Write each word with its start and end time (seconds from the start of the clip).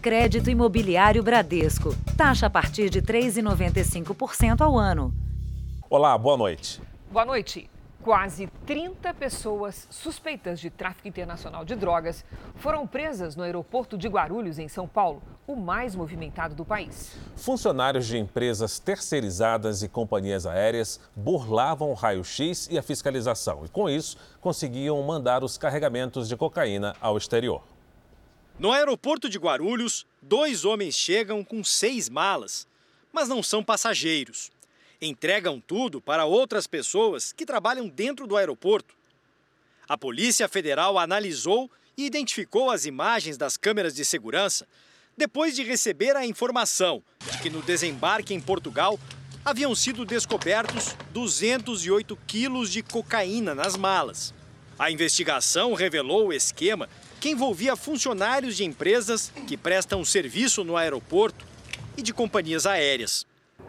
Crédito 0.00 0.48
Imobiliário 0.48 1.22
Bradesco. 1.22 1.94
Taxa 2.16 2.46
a 2.46 2.50
partir 2.50 2.88
de 2.88 3.02
3,95% 3.02 4.62
ao 4.62 4.78
ano. 4.78 5.12
Olá, 5.90 6.16
boa 6.16 6.38
noite. 6.38 6.80
Boa 7.12 7.26
noite. 7.26 7.68
Quase 8.02 8.46
30 8.64 9.12
pessoas 9.12 9.86
suspeitas 9.90 10.58
de 10.58 10.70
tráfico 10.70 11.06
internacional 11.06 11.66
de 11.66 11.76
drogas 11.76 12.24
foram 12.54 12.86
presas 12.86 13.36
no 13.36 13.42
aeroporto 13.42 13.98
de 13.98 14.08
Guarulhos, 14.08 14.58
em 14.58 14.68
São 14.68 14.88
Paulo, 14.88 15.22
o 15.46 15.54
mais 15.54 15.94
movimentado 15.94 16.54
do 16.54 16.64
país. 16.64 17.14
Funcionários 17.36 18.06
de 18.06 18.16
empresas 18.16 18.78
terceirizadas 18.78 19.82
e 19.82 19.88
companhias 19.88 20.46
aéreas 20.46 20.98
burlavam 21.14 21.90
o 21.90 21.94
raio-x 21.94 22.70
e 22.70 22.78
a 22.78 22.82
fiscalização 22.82 23.66
e, 23.66 23.68
com 23.68 23.86
isso, 23.86 24.16
conseguiam 24.40 25.02
mandar 25.02 25.44
os 25.44 25.58
carregamentos 25.58 26.26
de 26.26 26.38
cocaína 26.38 26.96
ao 27.02 27.18
exterior. 27.18 27.60
No 28.60 28.70
aeroporto 28.70 29.28
de 29.28 29.38
Guarulhos, 29.38 30.06
dois 30.22 30.64
homens 30.64 30.94
chegam 30.94 31.42
com 31.42 31.64
seis 31.64 32.08
malas, 32.08 32.68
mas 33.12 33.28
não 33.28 33.42
são 33.42 33.64
passageiros 33.64 34.52
entregam 35.00 35.60
tudo 35.60 36.00
para 36.00 36.26
outras 36.26 36.66
pessoas 36.66 37.32
que 37.32 37.46
trabalham 37.46 37.88
dentro 37.88 38.26
do 38.26 38.36
aeroporto. 38.36 38.94
A 39.88 39.96
Polícia 39.96 40.48
Federal 40.48 40.98
analisou 40.98 41.70
e 41.96 42.04
identificou 42.04 42.70
as 42.70 42.84
imagens 42.84 43.36
das 43.36 43.56
câmeras 43.56 43.94
de 43.94 44.04
segurança 44.04 44.66
depois 45.16 45.54
de 45.54 45.62
receber 45.62 46.16
a 46.16 46.26
informação 46.26 47.02
de 47.30 47.38
que 47.38 47.50
no 47.50 47.62
desembarque 47.62 48.32
em 48.32 48.40
Portugal 48.40 48.98
haviam 49.44 49.74
sido 49.74 50.04
descobertos 50.04 50.94
208 51.12 52.16
quilos 52.26 52.70
de 52.70 52.82
cocaína 52.82 53.54
nas 53.54 53.76
malas. 53.76 54.34
A 54.78 54.90
investigação 54.90 55.74
revelou 55.74 56.28
o 56.28 56.32
esquema 56.32 56.88
que 57.20 57.30
envolvia 57.30 57.76
funcionários 57.76 58.56
de 58.56 58.64
empresas 58.64 59.30
que 59.46 59.56
prestam 59.56 60.02
serviço 60.02 60.64
no 60.64 60.74
aeroporto 60.74 61.44
e 61.96 62.00
de 62.00 62.14
companhias 62.14 62.64
aéreas. 62.64 63.26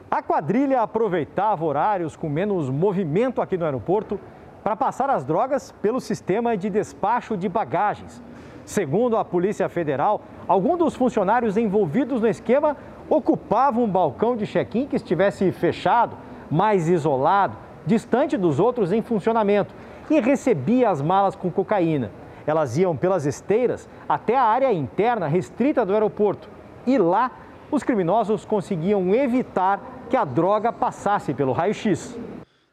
A 0.09 0.23
quadrilha 0.23 0.81
aproveitava 0.81 1.65
horários 1.65 2.15
com 2.15 2.29
menos 2.29 2.69
movimento 2.69 3.41
aqui 3.41 3.57
no 3.57 3.65
aeroporto 3.65 4.17
para 4.63 4.75
passar 4.75 5.09
as 5.09 5.25
drogas 5.25 5.73
pelo 5.81 5.99
sistema 5.99 6.55
de 6.55 6.69
despacho 6.69 7.35
de 7.35 7.49
bagagens. 7.49 8.21
Segundo 8.63 9.17
a 9.17 9.25
Polícia 9.25 9.67
Federal, 9.67 10.23
alguns 10.47 10.77
dos 10.77 10.95
funcionários 10.95 11.57
envolvidos 11.57 12.21
no 12.21 12.27
esquema 12.27 12.77
ocupavam 13.09 13.83
um 13.83 13.89
balcão 13.89 14.37
de 14.37 14.47
check-in 14.47 14.87
que 14.87 14.95
estivesse 14.95 15.51
fechado, 15.51 16.15
mais 16.49 16.87
isolado, 16.87 17.57
distante 17.85 18.37
dos 18.37 18.59
outros 18.59 18.93
em 18.93 19.01
funcionamento 19.01 19.73
e 20.09 20.21
recebia 20.21 20.89
as 20.89 21.01
malas 21.01 21.35
com 21.35 21.51
cocaína. 21.51 22.11
Elas 22.45 22.77
iam 22.77 22.95
pelas 22.95 23.25
esteiras 23.25 23.87
até 24.07 24.35
a 24.35 24.43
área 24.43 24.71
interna 24.73 25.27
restrita 25.27 25.85
do 25.85 25.93
aeroporto 25.93 26.49
e 26.85 26.97
lá 26.97 27.31
os 27.69 27.83
criminosos 27.83 28.43
conseguiam 28.45 29.13
evitar 29.13 30.05
que 30.09 30.17
a 30.17 30.25
droga 30.25 30.73
passasse 30.73 31.33
pelo 31.33 31.53
raio-x. 31.53 32.17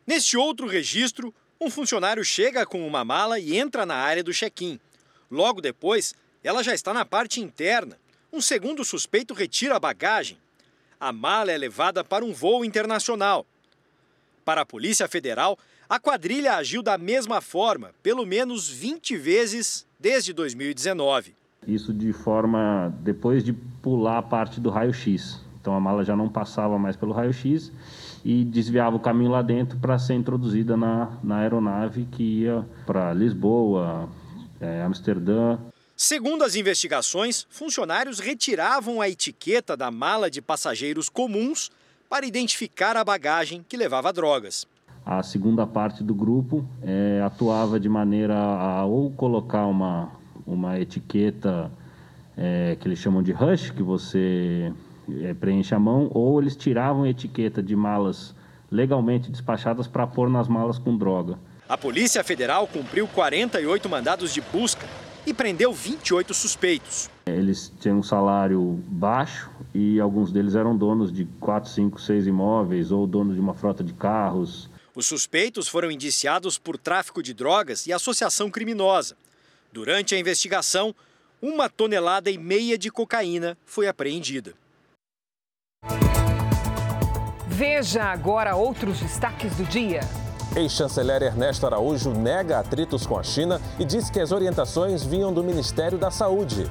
Neste 0.06 0.36
outro 0.36 0.66
registro, 0.66 1.32
um 1.60 1.70
funcionário 1.70 2.24
chega 2.24 2.66
com 2.66 2.86
uma 2.86 3.04
mala 3.04 3.38
e 3.38 3.56
entra 3.56 3.84
na 3.84 3.94
área 3.94 4.24
do 4.24 4.32
check-in. 4.32 4.80
Logo 5.30 5.60
depois, 5.60 6.14
ela 6.42 6.62
já 6.62 6.74
está 6.74 6.94
na 6.94 7.04
parte 7.04 7.40
interna. 7.40 7.98
Um 8.32 8.40
segundo 8.40 8.84
suspeito 8.84 9.34
retira 9.34 9.76
a 9.76 9.80
bagagem. 9.80 10.38
A 10.98 11.12
mala 11.12 11.52
é 11.52 11.58
levada 11.58 12.02
para 12.02 12.24
um 12.24 12.32
voo 12.32 12.64
internacional. 12.64 13.46
Para 14.44 14.62
a 14.62 14.66
Polícia 14.66 15.06
Federal, 15.06 15.58
a 15.88 15.98
quadrilha 15.98 16.54
agiu 16.56 16.82
da 16.82 16.98
mesma 16.98 17.40
forma, 17.40 17.92
pelo 18.02 18.26
menos 18.26 18.68
20 18.68 19.16
vezes 19.16 19.86
desde 19.98 20.34
2019. 20.34 21.34
Isso 21.66 21.94
de 21.94 22.12
forma 22.12 22.94
depois 23.00 23.42
de 23.42 23.52
pular 23.52 24.18
a 24.18 24.22
parte 24.22 24.60
do 24.60 24.68
raio-x. 24.68 25.40
Então 25.60 25.74
a 25.74 25.80
mala 25.80 26.04
já 26.04 26.14
não 26.14 26.28
passava 26.28 26.78
mais 26.78 26.94
pelo 26.94 27.12
raio-x 27.12 27.72
e 28.24 28.44
desviava 28.44 28.96
o 28.96 29.00
caminho 29.00 29.30
lá 29.30 29.40
dentro 29.40 29.78
para 29.78 29.98
ser 29.98 30.14
introduzida 30.14 30.76
na, 30.76 31.18
na 31.22 31.38
aeronave 31.38 32.06
que 32.12 32.42
ia 32.42 32.66
para 32.86 33.14
Lisboa, 33.14 34.08
é, 34.60 34.82
Amsterdã. 34.82 35.58
Segundo 35.96 36.44
as 36.44 36.54
investigações, 36.54 37.46
funcionários 37.50 38.18
retiravam 38.18 39.00
a 39.00 39.08
etiqueta 39.08 39.76
da 39.76 39.90
mala 39.90 40.30
de 40.30 40.40
passageiros 40.40 41.08
comuns 41.08 41.70
para 42.08 42.26
identificar 42.26 42.96
a 42.96 43.04
bagagem 43.04 43.64
que 43.68 43.76
levava 43.76 44.12
drogas. 44.12 44.66
A 45.08 45.22
segunda 45.22 45.66
parte 45.66 46.04
do 46.04 46.14
grupo 46.14 46.66
é, 46.82 47.22
atuava 47.24 47.80
de 47.80 47.88
maneira 47.88 48.36
a 48.36 48.84
ou 48.84 49.10
colocar 49.10 49.64
uma, 49.64 50.10
uma 50.46 50.78
etiqueta 50.78 51.72
é, 52.36 52.76
que 52.78 52.86
eles 52.86 52.98
chamam 52.98 53.22
de 53.22 53.32
rush, 53.32 53.70
que 53.70 53.82
você 53.82 54.70
é, 55.22 55.32
preenche 55.32 55.74
a 55.74 55.78
mão, 55.78 56.10
ou 56.12 56.38
eles 56.42 56.54
tiravam 56.54 57.06
etiqueta 57.06 57.62
de 57.62 57.74
malas 57.74 58.34
legalmente 58.70 59.30
despachadas 59.30 59.86
para 59.86 60.06
pôr 60.06 60.28
nas 60.28 60.46
malas 60.46 60.78
com 60.78 60.94
droga. 60.94 61.38
A 61.66 61.78
Polícia 61.78 62.22
Federal 62.22 62.66
cumpriu 62.66 63.08
48 63.08 63.88
mandados 63.88 64.34
de 64.34 64.42
busca 64.42 64.86
e 65.26 65.32
prendeu 65.32 65.72
28 65.72 66.34
suspeitos. 66.34 67.08
Eles 67.26 67.72
tinham 67.80 68.00
um 68.00 68.02
salário 68.02 68.78
baixo 68.86 69.50
e 69.74 69.98
alguns 69.98 70.30
deles 70.30 70.54
eram 70.54 70.76
donos 70.76 71.10
de 71.10 71.24
4, 71.40 71.70
5, 71.70 71.98
6 71.98 72.26
imóveis 72.26 72.92
ou 72.92 73.06
donos 73.06 73.36
de 73.36 73.40
uma 73.40 73.54
frota 73.54 73.82
de 73.82 73.94
carros. 73.94 74.68
Os 74.98 75.06
suspeitos 75.06 75.68
foram 75.68 75.92
indiciados 75.92 76.58
por 76.58 76.76
tráfico 76.76 77.22
de 77.22 77.32
drogas 77.32 77.86
e 77.86 77.92
associação 77.92 78.50
criminosa. 78.50 79.16
Durante 79.72 80.12
a 80.16 80.18
investigação, 80.18 80.92
uma 81.40 81.68
tonelada 81.68 82.28
e 82.32 82.36
meia 82.36 82.76
de 82.76 82.90
cocaína 82.90 83.56
foi 83.64 83.86
apreendida. 83.86 84.54
Veja 87.46 88.06
agora 88.06 88.56
outros 88.56 88.98
destaques 88.98 89.54
do 89.54 89.62
dia. 89.66 90.00
Ex-chanceler 90.56 91.22
Ernesto 91.22 91.64
Araújo 91.64 92.12
nega 92.12 92.58
atritos 92.58 93.06
com 93.06 93.16
a 93.16 93.22
China 93.22 93.62
e 93.78 93.84
diz 93.84 94.10
que 94.10 94.18
as 94.18 94.32
orientações 94.32 95.04
vinham 95.04 95.32
do 95.32 95.44
Ministério 95.44 95.96
da 95.96 96.10
Saúde. 96.10 96.68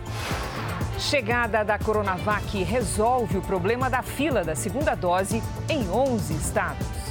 Chegada 1.00 1.64
da 1.64 1.80
Coronavac 1.80 2.62
resolve 2.62 3.38
o 3.38 3.42
problema 3.42 3.90
da 3.90 4.04
fila 4.04 4.44
da 4.44 4.54
segunda 4.54 4.96
dose 4.96 5.42
em 5.70 5.90
11 5.90 6.34
estados. 6.34 7.07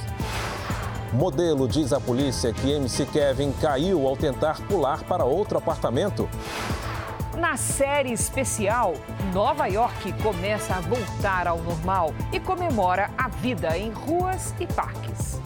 Modelo 1.16 1.66
diz 1.66 1.94
à 1.94 1.98
polícia 1.98 2.52
que 2.52 2.70
MC 2.70 3.06
Kevin 3.06 3.50
caiu 3.52 4.06
ao 4.06 4.14
tentar 4.14 4.60
pular 4.66 5.02
para 5.04 5.24
outro 5.24 5.56
apartamento. 5.56 6.28
Na 7.38 7.56
série 7.56 8.12
especial, 8.12 8.92
Nova 9.32 9.66
York 9.66 10.12
começa 10.22 10.74
a 10.74 10.80
voltar 10.80 11.46
ao 11.46 11.58
normal 11.62 12.12
e 12.34 12.38
comemora 12.38 13.10
a 13.16 13.28
vida 13.28 13.78
em 13.78 13.90
ruas 13.90 14.54
e 14.60 14.66
parques. 14.66 15.40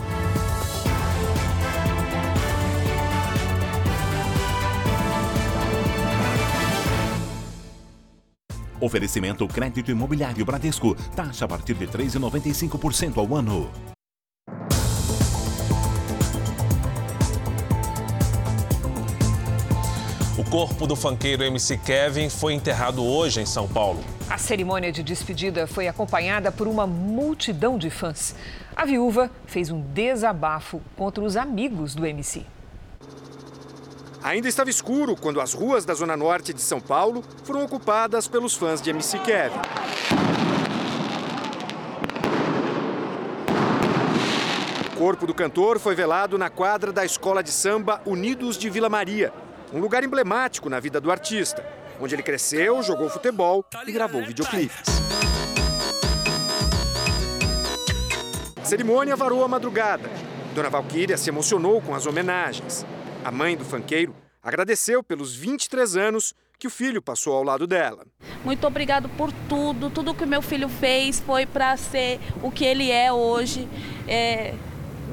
Oferecimento 8.81 9.47
crédito 9.47 9.93
imobiliário 9.93 10.45
Bradesco. 10.45 10.97
Taxa 11.15 11.45
a 11.45 11.49
partir 11.49 11.75
de 11.75 11.87
3,95% 11.87 13.19
ao 13.19 13.37
ano. 13.37 13.71
Corpo 20.50 20.84
do 20.84 20.97
fanqueiro 20.97 21.44
MC 21.44 21.78
Kevin 21.78 22.28
foi 22.28 22.55
enterrado 22.55 23.05
hoje 23.05 23.41
em 23.41 23.47
São 23.47 23.69
Paulo. 23.69 24.03
A 24.28 24.37
cerimônia 24.37 24.91
de 24.91 25.00
despedida 25.00 25.65
foi 25.65 25.87
acompanhada 25.87 26.50
por 26.50 26.66
uma 26.66 26.88
multidão 26.88 27.78
de 27.78 27.88
fãs. 27.88 28.34
A 28.75 28.84
viúva 28.84 29.31
fez 29.47 29.71
um 29.71 29.81
desabafo 29.81 30.83
contra 30.97 31.22
os 31.22 31.37
amigos 31.37 31.94
do 31.94 32.05
MC. 32.05 32.44
Ainda 34.25 34.49
estava 34.49 34.69
escuro 34.69 35.15
quando 35.15 35.41
as 35.41 35.53
ruas 35.53 35.84
da 35.84 35.94
zona 35.94 36.16
norte 36.16 36.53
de 36.53 36.60
São 36.60 36.81
Paulo 36.81 37.22
foram 37.44 37.65
ocupadas 37.65 38.27
pelos 38.27 38.56
fãs 38.56 38.83
de 38.83 38.91
MC 38.91 39.21
Kevin. 39.21 39.55
O 44.92 44.98
corpo 44.98 45.28
do 45.28 45.33
cantor 45.33 45.78
foi 45.78 45.95
velado 45.95 46.36
na 46.36 46.51
quadra 46.51 46.92
da 46.92 47.04
escola 47.04 47.41
de 47.41 47.53
samba 47.53 48.03
Unidos 48.04 48.59
de 48.59 48.69
Vila 48.69 48.89
Maria, 48.89 49.33
um 49.72 49.78
lugar 49.78 50.03
emblemático 50.03 50.69
na 50.69 50.81
vida 50.81 51.01
do 51.01 51.11
artista, 51.11 51.65
onde 52.01 52.15
ele 52.15 52.22
cresceu, 52.22 52.83
jogou 52.83 53.09
futebol 53.09 53.65
e 53.87 53.93
gravou 53.93 54.25
videoclipes. 54.25 55.01
A 58.57 58.65
cerimônia 58.65 59.17
varou 59.17 59.45
a 59.45 59.49
madrugada. 59.49 60.09
Dona 60.55 60.71
Valquíria 60.71 61.17
se 61.17 61.31
emocionou 61.31 61.81
com 61.81 61.95
as 61.95 62.07
homenagens. 62.07 62.84
A 63.25 63.31
mãe 63.31 63.57
do 63.57 63.65
fanqueiro 63.65 64.15
agradeceu 64.43 65.03
pelos 65.03 65.34
23 65.34 65.97
anos 65.97 66.34
que 66.59 66.66
o 66.66 66.71
filho 66.71 67.01
passou 67.01 67.34
ao 67.34 67.43
lado 67.43 67.66
dela. 67.66 68.07
Muito 68.45 68.66
obrigado 68.66 69.09
por 69.11 69.33
tudo. 69.49 69.89
Tudo 69.89 70.15
que 70.15 70.25
o 70.25 70.27
meu 70.27 70.43
filho 70.43 70.69
fez 70.69 71.19
foi 71.21 71.47
para 71.47 71.77
ser 71.77 72.21
o 72.43 72.51
que 72.51 72.65
ele 72.65 72.91
é 72.91 73.11
hoje. 73.11 73.66
É, 74.07 74.55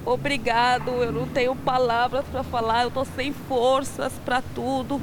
obrigado, 0.07 0.91
eu 1.03 1.11
não 1.11 1.27
tenho 1.27 1.55
palavras 1.55 2.25
para 2.31 2.41
falar, 2.41 2.83
eu 2.83 2.91
tô 2.91 3.03
sem 3.03 3.33
forças 3.33 4.13
para 4.23 4.41
tudo. 4.55 5.01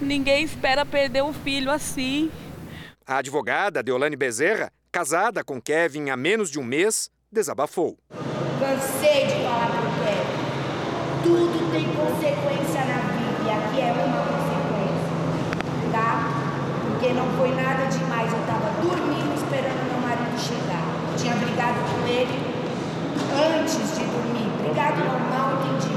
Ninguém 0.00 0.42
espera 0.42 0.84
perder 0.84 1.22
um 1.22 1.32
filho 1.32 1.70
assim. 1.70 2.30
A 3.06 3.18
advogada 3.18 3.82
Deolane 3.82 4.16
Bezerra, 4.16 4.72
casada 4.90 5.44
com 5.44 5.60
Kevin 5.60 6.10
há 6.10 6.16
menos 6.16 6.50
de 6.50 6.58
um 6.58 6.64
mês, 6.64 7.10
desabafou. 7.30 7.96
Cansei 8.58 9.26
de 9.26 9.34
falar 9.44 9.70
pro 9.70 10.04
Kevin. 10.04 10.40
Tudo 11.22 11.70
tem 11.72 11.84
consequência 11.94 12.84
na 12.86 13.00
vida 13.12 13.40
e 13.46 13.50
aqui 13.50 13.80
é 13.80 13.92
uma 13.92 14.18
consequência, 14.26 15.92
tá? 15.92 16.28
Porque 16.82 17.12
não 17.12 17.30
foi 17.38 17.54
nada 17.54 17.86
demais. 17.86 18.32
Eu 18.32 18.46
tava 18.46 18.70
dormindo 18.82 19.34
esperando 19.34 19.92
meu 19.92 20.00
marido 20.00 20.38
chegar. 20.40 20.82
Tinha 21.16 21.34
brigado 21.36 21.78
com 21.90 22.06
ele 22.08 22.60
antes 23.32 23.96
de 23.96 24.10
Brigado 24.80 25.04
não, 25.04 25.20
mal 25.28 25.52
entendi. 25.60 25.94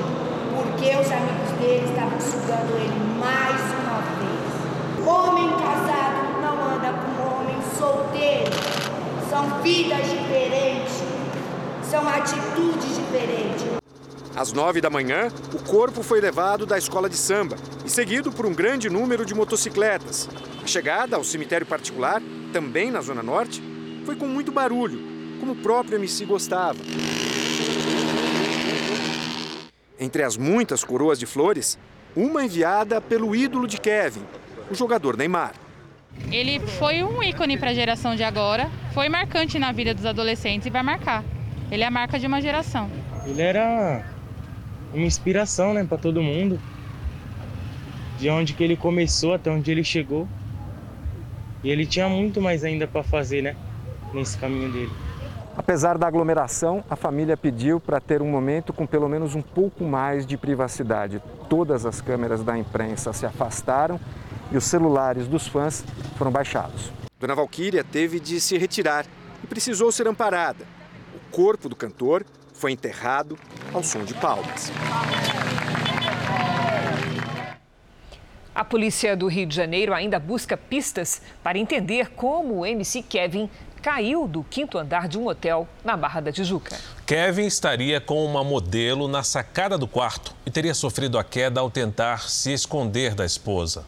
Porque 0.53 0.89
os 0.97 1.09
amigos 1.09 1.51
dele 1.57 1.85
estavam 1.87 2.19
sugando 2.19 2.75
ele 2.75 2.99
mais 3.17 3.61
uma 3.79 4.01
vez. 4.19 5.07
Homem 5.07 5.49
casado 5.51 6.41
não 6.41 6.75
anda 6.75 6.91
com 6.91 7.23
homem 7.33 7.57
solteiro. 7.77 8.51
São 9.29 9.61
vidas 9.61 10.09
diferentes. 10.09 11.01
São 11.89 12.07
atitudes 12.07 12.95
diferentes. 12.97 13.63
Às 14.35 14.51
nove 14.51 14.81
da 14.81 14.89
manhã, 14.89 15.29
o 15.53 15.59
corpo 15.63 16.03
foi 16.03 16.19
levado 16.19 16.65
da 16.65 16.77
escola 16.77 17.07
de 17.07 17.15
samba 17.15 17.55
e 17.85 17.89
seguido 17.89 18.31
por 18.33 18.45
um 18.45 18.53
grande 18.53 18.89
número 18.89 19.25
de 19.25 19.33
motocicletas. 19.33 20.27
A 20.61 20.67
chegada 20.67 21.15
ao 21.15 21.23
cemitério 21.23 21.65
particular, 21.65 22.21
também 22.51 22.91
na 22.91 22.99
Zona 22.99 23.23
Norte, 23.23 23.63
foi 24.05 24.15
com 24.15 24.27
muito 24.27 24.51
barulho, 24.51 24.99
como 25.39 25.53
o 25.53 25.55
próprio 25.55 25.97
MC 25.97 26.25
gostava. 26.25 26.79
Entre 30.03 30.21
as 30.21 30.35
muitas 30.35 30.83
coroas 30.83 31.17
de 31.17 31.25
flores, 31.25 31.79
uma 32.13 32.43
enviada 32.43 32.99
pelo 32.99 33.33
ídolo 33.33 33.65
de 33.65 33.79
Kevin, 33.79 34.23
o 34.69 34.75
jogador 34.75 35.15
Neymar. 35.15 35.53
Ele 36.29 36.59
foi 36.59 37.01
um 37.01 37.23
ícone 37.23 37.57
para 37.57 37.69
a 37.69 37.73
geração 37.73 38.13
de 38.13 38.21
agora, 38.21 38.69
foi 38.93 39.07
marcante 39.07 39.57
na 39.57 39.71
vida 39.71 39.93
dos 39.93 40.05
adolescentes 40.05 40.67
e 40.67 40.69
vai 40.69 40.83
marcar. 40.83 41.23
Ele 41.71 41.83
é 41.83 41.87
a 41.87 41.89
marca 41.89 42.19
de 42.19 42.27
uma 42.27 42.41
geração. 42.41 42.91
Ele 43.25 43.41
era 43.41 44.05
uma 44.93 45.05
inspiração, 45.05 45.73
né, 45.73 45.85
para 45.85 45.97
todo 45.97 46.21
mundo. 46.21 46.59
De 48.19 48.29
onde 48.29 48.51
que 48.51 48.61
ele 48.61 48.75
começou 48.75 49.33
até 49.33 49.49
onde 49.49 49.71
ele 49.71 49.85
chegou. 49.85 50.27
E 51.63 51.69
ele 51.69 51.85
tinha 51.85 52.09
muito 52.09 52.41
mais 52.41 52.65
ainda 52.65 52.85
para 52.85 53.03
fazer, 53.03 53.41
né, 53.41 53.55
nesse 54.13 54.37
caminho 54.37 54.69
dele. 54.69 54.91
Apesar 55.55 55.99
da 55.99 56.07
aglomeração, 56.07 56.83
a 56.89 56.95
família 56.95 57.37
pediu 57.37 57.79
para 57.79 57.99
ter 58.01 58.23
um 58.23 58.27
momento 58.29 58.73
com 58.73 58.87
pelo 58.87 59.07
menos 59.07 59.35
um 59.35 59.41
pouco 59.41 59.83
mais 59.83 60.25
de 60.25 60.35
privacidade. 60.35 61.21
Todas 61.47 61.85
as 61.85 62.01
câmeras 62.01 62.43
da 62.43 62.57
imprensa 62.57 63.13
se 63.13 63.25
afastaram 63.25 63.99
e 64.51 64.57
os 64.57 64.63
celulares 64.63 65.27
dos 65.27 65.47
fãs 65.47 65.85
foram 66.17 66.31
baixados. 66.31 66.91
Dona 67.19 67.35
Valquíria 67.35 67.83
teve 67.83 68.19
de 68.19 68.41
se 68.41 68.57
retirar 68.57 69.05
e 69.43 69.47
precisou 69.47 69.91
ser 69.91 70.07
amparada. 70.07 70.65
O 71.15 71.31
corpo 71.31 71.69
do 71.69 71.75
cantor 71.75 72.25
foi 72.51 72.71
enterrado 72.71 73.37
ao 73.71 73.83
som 73.83 74.03
de 74.03 74.15
palmas. 74.15 74.71
A 78.55 78.63
polícia 78.63 79.15
do 79.15 79.27
Rio 79.27 79.47
de 79.47 79.55
Janeiro 79.55 79.93
ainda 79.93 80.19
busca 80.19 80.55
pistas 80.55 81.21
para 81.43 81.57
entender 81.57 82.11
como 82.11 82.59
o 82.59 82.65
MC 82.65 83.01
Kevin 83.01 83.49
caiu 83.83 84.29
do 84.29 84.45
quinto 84.45 84.77
andar 84.77 85.09
de 85.09 85.19
um 85.19 85.27
hotel 85.27 85.67
na 85.83 85.97
Barra 85.97 86.21
da 86.21 86.31
Tijuca. 86.31 86.79
Kevin 87.05 87.45
estaria 87.45 87.99
com 87.99 88.25
uma 88.25 88.41
modelo 88.41 89.09
na 89.09 89.23
sacada 89.23 89.77
do 89.77 89.85
quarto 89.85 90.33
e 90.45 90.49
teria 90.49 90.73
sofrido 90.73 91.19
a 91.19 91.23
queda 91.23 91.59
ao 91.59 91.69
tentar 91.69 92.29
se 92.29 92.53
esconder 92.53 93.13
da 93.13 93.25
esposa. 93.25 93.85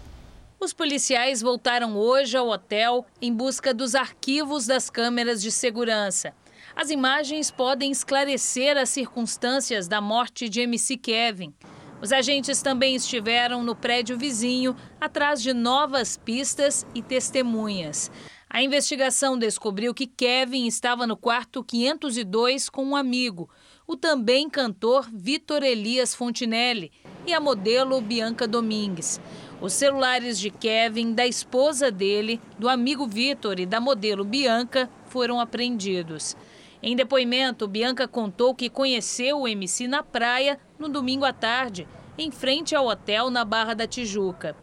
Os 0.60 0.74
policiais 0.74 1.42
voltaram 1.42 1.96
hoje 1.96 2.36
ao 2.36 2.50
hotel 2.50 3.06
em 3.22 3.34
busca 3.34 3.74
dos 3.74 3.96
arquivos 3.96 4.66
das 4.66 4.90
câmeras 4.90 5.42
de 5.42 5.50
segurança. 5.50 6.34
As 6.76 6.90
imagens 6.90 7.50
podem 7.50 7.90
esclarecer 7.90 8.76
as 8.76 8.90
circunstâncias 8.90 9.88
da 9.88 10.02
morte 10.02 10.50
de 10.50 10.60
MC 10.60 10.98
Kevin. 10.98 11.54
Os 12.02 12.12
agentes 12.12 12.62
também 12.62 12.96
estiveram 12.96 13.64
no 13.64 13.74
prédio 13.74 14.18
vizinho, 14.18 14.76
atrás 15.00 15.42
de 15.42 15.54
novas 15.54 16.18
pistas 16.18 16.86
e 16.94 17.02
testemunhas. 17.02 18.12
A 18.56 18.64
investigação 18.64 19.38
descobriu 19.38 19.94
que 19.94 20.08
Kevin 20.08 20.66
estava 20.66 21.06
no 21.06 21.18
quarto 21.18 21.62
502 21.62 22.70
com 22.70 22.86
um 22.86 22.96
amigo, 22.96 23.50
o 23.86 23.98
também 23.98 24.50
cantor 24.50 25.10
Vitor 25.14 25.62
Elias 25.62 26.16
Fontinelli, 26.16 26.90
e 27.28 27.34
a 27.34 27.40
modelo 27.42 28.00
Bianca 28.00 28.48
Domingues. 28.48 29.20
Os 29.60 29.74
celulares 29.74 30.40
de 30.40 30.50
Kevin, 30.50 31.14
da 31.14 31.28
esposa 31.28 31.92
dele, 31.92 32.40
do 32.58 32.70
amigo 32.70 33.06
Vitor 33.06 33.60
e 33.60 33.66
da 33.66 33.82
modelo 33.82 34.24
Bianca 34.24 34.90
foram 35.08 35.42
apreendidos. 35.42 36.38
Em 36.82 36.96
depoimento, 36.96 37.68
Bianca 37.68 38.08
contou 38.08 38.56
que 38.56 38.70
conheceu 38.70 39.42
o 39.42 39.48
MC 39.50 39.86
na 39.86 40.02
praia 40.02 40.58
no 40.80 40.88
domingo 40.88 41.26
à 41.26 41.34
tarde, 41.34 41.86
em 42.18 42.32
frente 42.32 42.74
ao 42.74 42.88
hotel 42.88 43.30
na 43.30 43.44
Barra 43.44 43.74
da 43.74 43.86
Tijuca. 43.86 44.56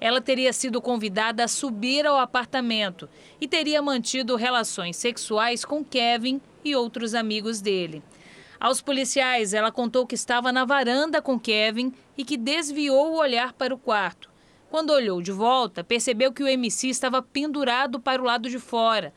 Ela 0.00 0.20
teria 0.20 0.52
sido 0.52 0.80
convidada 0.80 1.44
a 1.44 1.48
subir 1.48 2.06
ao 2.06 2.18
apartamento 2.18 3.08
e 3.40 3.46
teria 3.46 3.82
mantido 3.82 4.34
relações 4.34 4.96
sexuais 4.96 5.64
com 5.64 5.84
Kevin 5.84 6.40
e 6.64 6.74
outros 6.74 7.14
amigos 7.14 7.60
dele. 7.60 8.02
Aos 8.58 8.80
policiais, 8.80 9.54
ela 9.54 9.70
contou 9.70 10.06
que 10.06 10.14
estava 10.14 10.50
na 10.52 10.64
varanda 10.64 11.20
com 11.20 11.38
Kevin 11.38 11.92
e 12.16 12.24
que 12.24 12.36
desviou 12.36 13.12
o 13.12 13.18
olhar 13.18 13.52
para 13.52 13.74
o 13.74 13.78
quarto. 13.78 14.30
Quando 14.70 14.90
olhou 14.90 15.20
de 15.20 15.32
volta, 15.32 15.82
percebeu 15.82 16.32
que 16.32 16.42
o 16.42 16.48
MC 16.48 16.88
estava 16.88 17.20
pendurado 17.20 17.98
para 17.98 18.22
o 18.22 18.24
lado 18.24 18.48
de 18.48 18.58
fora. 18.58 19.12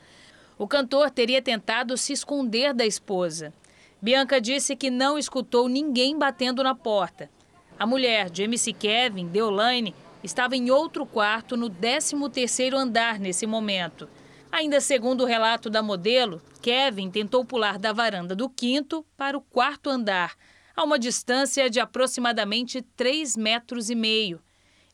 O 0.58 0.68
cantor 0.68 1.12
teria 1.12 1.42
tentado 1.42 1.98
se 1.98 2.14
esconder 2.14 2.74
da 2.74 2.86
esposa. 2.86 3.54
Bianca 4.02 4.42
disse 4.42 4.76
que 4.76 4.90
não 4.90 5.18
escutou 5.18 5.70
ninguém 5.70 6.18
batendo 6.18 6.64
na 6.64 6.74
porta. 6.74 7.30
A 7.78 7.86
mulher 7.86 8.30
de 8.30 8.44
MC 8.44 8.74
Kevin, 8.74 9.28
Deolane, 9.28 9.94
estava 10.24 10.56
em 10.56 10.72
outro 10.72 11.06
quarto 11.06 11.58
no 11.58 11.70
13º 11.70 12.74
andar 12.74 13.20
nesse 13.20 13.46
momento. 13.46 14.08
Ainda 14.52 14.80
segundo 14.80 15.22
o 15.22 15.28
relato 15.28 15.70
da 15.70 15.84
modelo, 15.84 16.42
Kevin 16.62 17.10
tentou 17.10 17.44
pular 17.44 17.78
da 17.78 17.92
varanda 17.92 18.36
do 18.36 18.50
quinto 18.50 19.06
para 19.18 19.38
o 19.38 19.42
quarto 19.42 19.90
andar, 19.90 20.36
a 20.76 20.84
uma 20.84 20.98
distância 20.98 21.70
de 21.70 21.80
aproximadamente 21.80 22.82
3 22.96 23.36
metros 23.36 23.90
e 23.90 23.96
meio. 23.96 24.42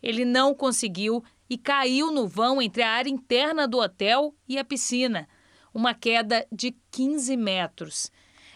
Ele 0.01 0.25
não 0.25 0.55
conseguiu 0.55 1.23
e 1.49 1.57
caiu 1.57 2.11
no 2.11 2.27
vão 2.27 2.61
entre 2.61 2.81
a 2.81 2.91
área 2.91 3.09
interna 3.09 3.67
do 3.67 3.79
hotel 3.79 4.33
e 4.47 4.57
a 4.57 4.63
piscina 4.63 5.27
uma 5.73 5.93
queda 5.93 6.45
de 6.51 6.75
15 6.91 7.37
metros. 7.37 8.11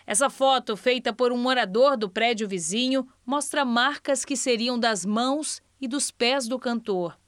Essa 0.06 0.30
foto, 0.30 0.76
feita 0.76 1.14
por 1.14 1.32
um 1.32 1.38
morador 1.38 1.96
do 1.96 2.10
prédio 2.10 2.48
vizinho, 2.48 3.08
mostra 3.26 3.64
marcas 3.64 4.26
que 4.26 4.36
seriam 4.36 4.78
das 4.78 5.06
mãos 5.06 5.62
e 5.84 5.88
dos 5.88 6.10
pés 6.10 6.48
do 6.48 6.58
cantor. 6.58 7.20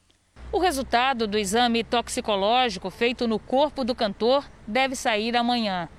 O 0.50 0.60
resultado 0.60 1.28
do 1.28 1.38
exame 1.38 1.84
toxicológico 1.84 2.90
feito 2.90 3.28
no 3.28 3.38
corpo 3.38 3.84
do 3.84 3.94
cantor 3.94 4.50
deve 4.66 4.96
sair 4.96 5.36
amanhã. 5.36 5.90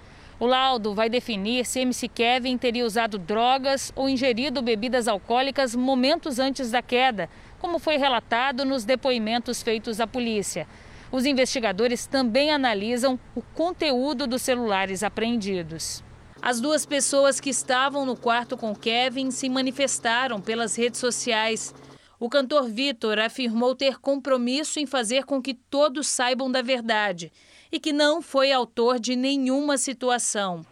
O 0.41 0.47
laudo 0.47 0.95
vai 0.95 1.11
definir 1.11 1.67
se 1.67 1.81
MC 1.81 2.09
Kevin 2.09 2.57
teria 2.57 2.87
usado 2.87 3.19
drogas 3.19 3.93
ou 3.95 4.09
ingerido 4.09 4.63
bebidas 4.63 5.07
alcoólicas 5.07 5.77
momentos 5.77 6.39
antes 6.39 6.71
da 6.71 6.81
queda, 6.81 7.29
como 7.59 7.79
foi 7.79 7.99
relatado 7.99 8.65
nos 8.65 8.87
depoimentos 8.87 9.63
feitos 9.63 10.01
à 10.01 10.07
polícia. 10.07 10.67
Os 11.13 11.27
investigadores 11.27 12.07
também 12.07 12.51
analisam 12.51 13.21
o 13.35 13.43
conteúdo 13.43 14.27
dos 14.27 14.41
celulares 14.41 15.03
apreendidos. 15.03 16.03
As 16.41 16.59
duas 16.59 16.87
pessoas 16.87 17.39
que 17.39 17.51
estavam 17.51 18.07
no 18.07 18.17
quarto 18.17 18.57
com 18.57 18.75
Kevin 18.75 19.31
se 19.31 19.47
manifestaram 19.51 20.41
pelas 20.41 20.75
redes 20.75 21.01
sociais. 21.01 21.75
O 22.19 22.31
cantor 22.31 22.69
Vitor 22.69 23.19
afirmou 23.19 23.75
ter 23.75 23.99
compromisso 23.99 24.81
em 24.81 24.87
fazer 24.87 25.25
com 25.25 25.43
que 25.43 25.53
todos 25.53 26.07
saibam 26.07 26.51
da 26.51 26.63
verdade 26.63 27.31
e 27.71 27.79
que 27.79 27.93
não 27.93 28.23
foi 28.23 28.51
autor 28.51 28.99
de 28.99 29.15
nenhuma 29.15 29.77
situação. 29.77 30.65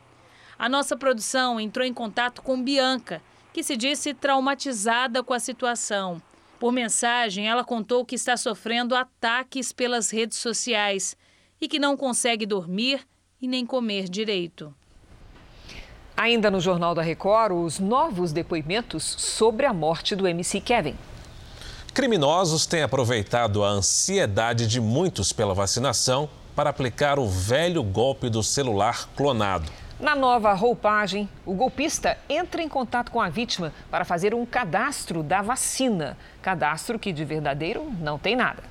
A 0.58 0.68
nossa 0.68 0.96
produção 0.96 1.60
entrou 1.60 1.86
em 1.86 1.92
contato 1.92 2.40
com 2.40 2.62
Bianca, 2.62 3.20
que 3.52 3.62
se 3.62 3.76
disse 3.76 4.14
traumatizada 4.14 5.22
com 5.22 5.34
a 5.34 5.38
situação. 5.38 6.22
Por 6.58 6.72
mensagem, 6.72 7.46
ela 7.46 7.62
contou 7.62 8.06
que 8.06 8.14
está 8.14 8.36
sofrendo 8.36 8.94
ataques 8.94 9.70
pelas 9.70 10.10
redes 10.10 10.38
sociais 10.38 11.14
e 11.60 11.68
que 11.68 11.78
não 11.78 11.96
consegue 11.96 12.46
dormir 12.46 13.06
e 13.40 13.46
nem 13.46 13.66
comer 13.66 14.08
direito. 14.08 14.74
Ainda 16.16 16.50
no 16.50 16.60
Jornal 16.60 16.94
da 16.94 17.02
Record, 17.02 17.52
os 17.52 17.78
novos 17.78 18.32
depoimentos 18.32 19.02
sobre 19.02 19.66
a 19.66 19.72
morte 19.74 20.16
do 20.16 20.26
MC 20.26 20.60
Kevin. 20.60 20.96
Criminosos 21.94 22.66
têm 22.66 22.82
aproveitado 22.82 23.62
a 23.62 23.68
ansiedade 23.68 24.66
de 24.66 24.80
muitos 24.80 25.32
pela 25.32 25.54
vacinação 25.54 26.28
para 26.56 26.68
aplicar 26.68 27.20
o 27.20 27.28
velho 27.28 27.84
golpe 27.84 28.28
do 28.28 28.42
celular 28.42 29.08
clonado. 29.14 29.70
Na 30.00 30.16
nova 30.16 30.52
roupagem, 30.54 31.28
o 31.46 31.54
golpista 31.54 32.18
entra 32.28 32.60
em 32.60 32.68
contato 32.68 33.12
com 33.12 33.20
a 33.20 33.28
vítima 33.28 33.72
para 33.92 34.04
fazer 34.04 34.34
um 34.34 34.44
cadastro 34.44 35.22
da 35.22 35.40
vacina. 35.40 36.18
Cadastro 36.42 36.98
que 36.98 37.12
de 37.12 37.24
verdadeiro 37.24 37.88
não 38.00 38.18
tem 38.18 38.34
nada. 38.34 38.64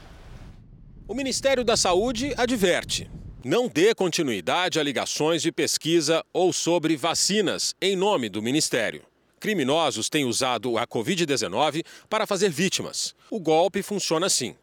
O 1.07 1.15
Ministério 1.15 1.63
da 1.63 1.77
Saúde 1.77 2.33
adverte: 2.35 3.09
não 3.41 3.69
dê 3.69 3.95
continuidade 3.95 4.81
a 4.81 4.83
ligações 4.83 5.41
de 5.41 5.49
pesquisa 5.49 6.25
ou 6.33 6.51
sobre 6.51 6.97
vacinas 6.97 7.73
em 7.81 7.95
nome 7.95 8.27
do 8.27 8.41
Ministério. 8.41 9.12
Criminosos 9.43 10.07
têm 10.07 10.23
usado 10.23 10.77
a 10.77 10.87
Covid-19 10.87 11.83
para 12.09 12.25
fazer 12.25 12.49
vítimas. 12.49 13.13
O 13.29 13.41
golpe 13.41 13.83
funciona 13.83 14.27
assim. 14.27 14.55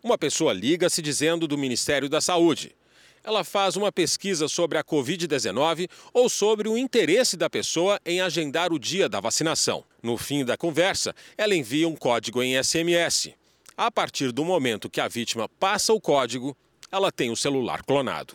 Uma 0.00 0.16
pessoa 0.16 0.52
liga 0.52 0.88
se 0.88 1.02
dizendo 1.02 1.48
do 1.48 1.58
Ministério 1.58 2.08
da 2.08 2.20
Saúde. 2.20 2.76
Ela 3.24 3.42
faz 3.42 3.74
uma 3.74 3.90
pesquisa 3.90 4.46
sobre 4.46 4.78
a 4.78 4.84
Covid-19 4.84 5.90
ou 6.14 6.28
sobre 6.28 6.68
o 6.68 6.78
interesse 6.78 7.36
da 7.36 7.50
pessoa 7.50 8.00
em 8.06 8.20
agendar 8.20 8.72
o 8.72 8.78
dia 8.78 9.08
da 9.08 9.18
vacinação. 9.18 9.82
No 10.00 10.16
fim 10.16 10.44
da 10.44 10.56
conversa, 10.56 11.12
ela 11.36 11.56
envia 11.56 11.88
um 11.88 11.96
código 11.96 12.40
em 12.40 12.62
SMS. 12.62 13.34
A 13.76 13.90
partir 13.90 14.30
do 14.30 14.44
momento 14.44 14.88
que 14.88 15.00
a 15.00 15.08
vítima 15.08 15.48
passa 15.48 15.92
o 15.92 16.00
código, 16.00 16.56
ela 16.92 17.10
tem 17.10 17.32
o 17.32 17.36
celular 17.36 17.82
clonado. 17.82 18.34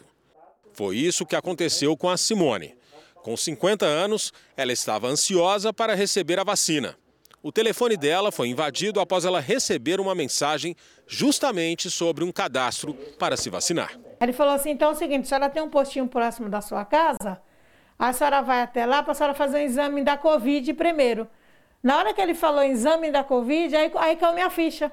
Foi 0.74 0.98
isso 0.98 1.26
que 1.26 1.34
aconteceu 1.38 1.96
com 1.96 2.10
a 2.10 2.18
Simone. 2.18 2.76
Com 3.22 3.38
50 3.38 3.86
anos, 3.86 4.34
ela 4.58 4.72
estava 4.72 5.08
ansiosa 5.08 5.72
para 5.72 5.94
receber 5.94 6.40
a 6.40 6.44
vacina. 6.44 6.96
O 7.44 7.52
telefone 7.52 7.98
dela 7.98 8.32
foi 8.32 8.50
invadido 8.50 9.00
após 9.00 9.26
ela 9.26 9.40
receber 9.40 10.00
uma 10.00 10.14
mensagem 10.14 10.76
justamente 11.08 11.90
sobre 11.90 12.24
um 12.24 12.32
cadastro 12.32 12.94
para 13.18 13.36
se 13.36 13.50
vacinar. 13.50 14.00
Ele 14.20 14.34
falou 14.34 14.54
assim: 14.54 14.72
então 14.72 14.90
é 14.90 14.92
o 14.92 14.96
seguinte, 14.96 15.26
a 15.26 15.28
senhora 15.28 15.50
tem 15.50 15.62
um 15.62 15.70
postinho 15.70 16.08
próximo 16.08 16.50
da 16.50 16.62
sua 16.62 16.86
casa, 16.86 17.42
a 17.98 18.14
senhora 18.14 18.42
vai 18.42 18.62
até 18.62 18.86
lá 18.86 19.02
para 19.02 19.12
a 19.12 19.16
senhora 19.16 19.34
fazer 19.34 19.58
um 19.58 19.62
exame 19.62 20.04
da 20.04 20.18
Covid 20.18 20.74
primeiro. 20.74 21.28
Na 21.82 21.98
hora 21.98 22.14
que 22.14 22.22
ele 22.22 22.36
falou 22.36 22.64
exame 22.64 23.12
da 23.12 23.24
Covid, 23.24 23.76
aí, 23.76 23.92
aí 23.96 24.16
caiu 24.16 24.34
minha 24.34 24.50
ficha. 24.50 24.92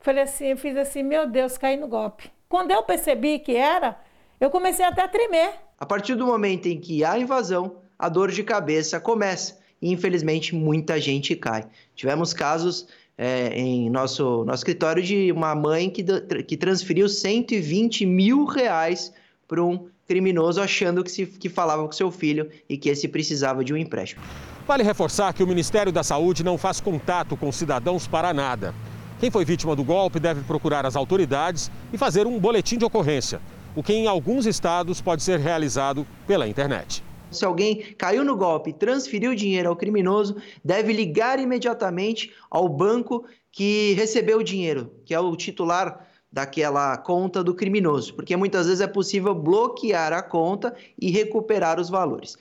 Falei 0.00 0.24
assim, 0.24 0.56
fiz 0.56 0.76
assim, 0.76 1.02
meu 1.02 1.28
Deus, 1.28 1.56
caí 1.56 1.76
no 1.76 1.86
golpe. 1.86 2.30
Quando 2.48 2.72
eu 2.72 2.82
percebi 2.82 3.38
que 3.38 3.54
era, 3.54 3.98
eu 4.40 4.50
comecei 4.50 4.84
até 4.84 5.02
a 5.02 5.08
tremer. 5.08 5.65
A 5.78 5.84
partir 5.84 6.14
do 6.14 6.26
momento 6.26 6.66
em 6.66 6.80
que 6.80 7.04
há 7.04 7.18
invasão, 7.18 7.76
a 7.98 8.08
dor 8.08 8.30
de 8.30 8.42
cabeça 8.42 8.98
começa. 8.98 9.58
E 9.80 9.92
infelizmente 9.92 10.54
muita 10.54 10.98
gente 11.00 11.36
cai. 11.36 11.66
Tivemos 11.94 12.32
casos 12.32 12.86
é, 13.18 13.48
em 13.48 13.90
nosso, 13.90 14.44
nosso 14.44 14.60
escritório 14.60 15.02
de 15.02 15.30
uma 15.32 15.54
mãe 15.54 15.90
que, 15.90 16.02
que 16.46 16.56
transferiu 16.56 17.08
120 17.08 18.06
mil 18.06 18.44
reais 18.46 19.12
para 19.46 19.62
um 19.62 19.86
criminoso 20.06 20.60
achando 20.60 21.04
que, 21.04 21.10
se, 21.10 21.26
que 21.26 21.48
falava 21.48 21.84
com 21.84 21.92
seu 21.92 22.10
filho 22.10 22.48
e 22.68 22.76
que 22.76 22.88
esse 22.88 23.06
precisava 23.08 23.64
de 23.64 23.74
um 23.74 23.76
empréstimo. 23.76 24.22
Vale 24.66 24.82
reforçar 24.82 25.32
que 25.32 25.42
o 25.42 25.46
Ministério 25.46 25.92
da 25.92 26.02
Saúde 26.02 26.42
não 26.42 26.56
faz 26.56 26.80
contato 26.80 27.36
com 27.36 27.52
cidadãos 27.52 28.06
para 28.06 28.32
nada. 28.32 28.74
Quem 29.18 29.30
foi 29.30 29.44
vítima 29.44 29.74
do 29.74 29.82
golpe 29.82 30.20
deve 30.20 30.42
procurar 30.42 30.84
as 30.84 30.96
autoridades 30.96 31.70
e 31.92 31.98
fazer 31.98 32.26
um 32.26 32.38
boletim 32.38 32.76
de 32.76 32.84
ocorrência, 32.84 33.40
o 33.76 33.82
que 33.82 33.92
em 33.92 34.06
alguns 34.06 34.46
estados 34.46 35.02
pode 35.02 35.22
ser 35.22 35.38
realizado 35.38 36.06
pela 36.26 36.48
internet. 36.48 37.04
Se 37.30 37.44
alguém 37.44 37.94
caiu 37.98 38.24
no 38.24 38.34
golpe 38.34 38.70
e 38.70 38.72
transferiu 38.72 39.34
dinheiro 39.34 39.68
ao 39.68 39.76
criminoso, 39.76 40.36
deve 40.64 40.92
ligar 40.92 41.38
imediatamente 41.38 42.32
ao 42.50 42.68
banco 42.68 43.26
que 43.52 43.92
recebeu 43.92 44.38
o 44.38 44.44
dinheiro, 44.44 44.92
que 45.04 45.14
é 45.14 45.20
o 45.20 45.36
titular 45.36 46.06
daquela 46.32 46.96
conta 46.96 47.44
do 47.44 47.54
criminoso, 47.54 48.14
porque 48.14 48.36
muitas 48.36 48.66
vezes 48.66 48.80
é 48.80 48.86
possível 48.86 49.34
bloquear 49.34 50.12
a 50.12 50.22
conta 50.22 50.74
e 51.00 51.10
recuperar 51.10 51.78
os 51.78 51.88
valores. 51.88 52.36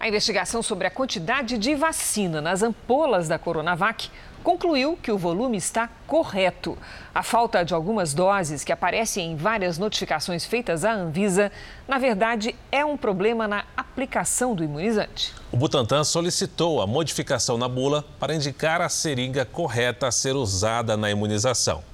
A 0.00 0.06
investigação 0.06 0.62
sobre 0.62 0.86
a 0.86 0.90
quantidade 0.90 1.58
de 1.58 1.74
vacina 1.74 2.40
nas 2.40 2.62
ampolas 2.62 3.26
da 3.26 3.38
Coronavac 3.38 4.10
concluiu 4.48 4.96
que 4.96 5.12
o 5.12 5.18
volume 5.18 5.58
está 5.58 5.90
correto. 6.06 6.78
A 7.14 7.22
falta 7.22 7.62
de 7.62 7.74
algumas 7.74 8.14
doses 8.14 8.64
que 8.64 8.72
aparecem 8.72 9.32
em 9.32 9.36
várias 9.36 9.76
notificações 9.76 10.46
feitas 10.46 10.86
à 10.86 10.94
Anvisa, 10.94 11.52
na 11.86 11.98
verdade, 11.98 12.56
é 12.72 12.82
um 12.82 12.96
problema 12.96 13.46
na 13.46 13.66
aplicação 13.76 14.54
do 14.54 14.64
imunizante. 14.64 15.34
O 15.52 15.56
Butantan 15.58 16.02
solicitou 16.02 16.80
a 16.80 16.86
modificação 16.86 17.58
na 17.58 17.68
bula 17.68 18.02
para 18.18 18.34
indicar 18.34 18.80
a 18.80 18.88
seringa 18.88 19.44
correta 19.44 20.06
a 20.06 20.10
ser 20.10 20.34
usada 20.34 20.96
na 20.96 21.10
imunização. 21.10 21.84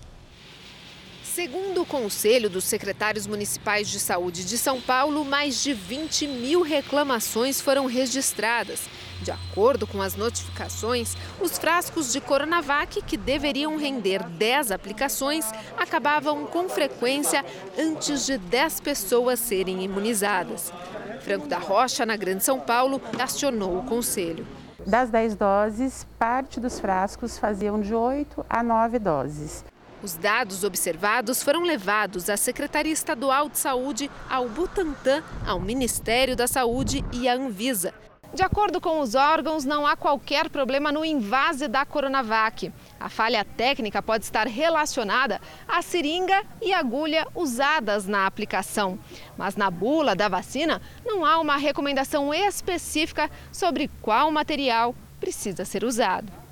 Segundo 1.24 1.82
o 1.82 1.86
Conselho 1.86 2.48
dos 2.48 2.62
Secretários 2.62 3.26
Municipais 3.26 3.88
de 3.88 3.98
Saúde 3.98 4.44
de 4.44 4.56
São 4.56 4.80
Paulo, 4.80 5.24
mais 5.24 5.60
de 5.60 5.74
20 5.74 6.28
mil 6.28 6.62
reclamações 6.62 7.60
foram 7.60 7.86
registradas. 7.86 8.82
De 9.22 9.30
acordo 9.30 9.86
com 9.86 10.02
as 10.02 10.16
notificações, 10.16 11.16
os 11.40 11.56
frascos 11.58 12.12
de 12.12 12.20
Coronavac, 12.20 13.00
que 13.02 13.16
deveriam 13.16 13.76
render 13.76 14.22
10 14.22 14.70
aplicações, 14.70 15.50
acabavam 15.78 16.46
com 16.46 16.68
frequência 16.68 17.44
antes 17.78 18.26
de 18.26 18.36
10 18.38 18.80
pessoas 18.80 19.38
serem 19.38 19.82
imunizadas. 19.82 20.72
Franco 21.20 21.46
da 21.46 21.58
Rocha, 21.58 22.04
na 22.04 22.16
Grande 22.16 22.44
São 22.44 22.60
Paulo, 22.60 23.00
acionou 23.18 23.78
o 23.78 23.84
Conselho. 23.84 24.46
Das 24.86 25.08
10 25.08 25.36
doses, 25.36 26.06
parte 26.18 26.60
dos 26.60 26.78
frascos 26.78 27.38
faziam 27.38 27.80
de 27.80 27.94
8 27.94 28.44
a 28.50 28.62
9 28.62 28.98
doses. 28.98 29.64
Os 30.02 30.14
dados 30.14 30.64
observados 30.64 31.42
foram 31.42 31.62
levados 31.62 32.28
à 32.28 32.36
Secretaria 32.36 32.92
Estadual 32.92 33.48
de 33.48 33.56
Saúde, 33.58 34.10
ao 34.28 34.46
Butantan, 34.46 35.22
ao 35.46 35.58
Ministério 35.58 36.36
da 36.36 36.46
Saúde 36.46 37.02
e 37.10 37.26
à 37.26 37.34
Anvisa. 37.34 37.94
De 38.34 38.42
acordo 38.42 38.80
com 38.80 38.98
os 38.98 39.14
órgãos, 39.14 39.64
não 39.64 39.86
há 39.86 39.94
qualquer 39.94 40.50
problema 40.50 40.90
no 40.90 41.04
invase 41.04 41.68
da 41.68 41.86
Coronavac. 41.86 42.72
A 42.98 43.08
falha 43.08 43.44
técnica 43.44 44.02
pode 44.02 44.24
estar 44.24 44.48
relacionada 44.48 45.40
à 45.68 45.80
seringa 45.80 46.42
e 46.60 46.74
agulha 46.74 47.28
usadas 47.32 48.08
na 48.08 48.26
aplicação. 48.26 48.98
Mas 49.38 49.54
na 49.54 49.70
bula 49.70 50.16
da 50.16 50.28
vacina 50.28 50.82
não 51.04 51.24
há 51.24 51.38
uma 51.38 51.56
recomendação 51.56 52.34
específica 52.34 53.30
sobre 53.52 53.88
qual 54.02 54.32
material 54.32 54.96
precisa 55.20 55.64
ser 55.64 55.84
usado. 55.84 56.43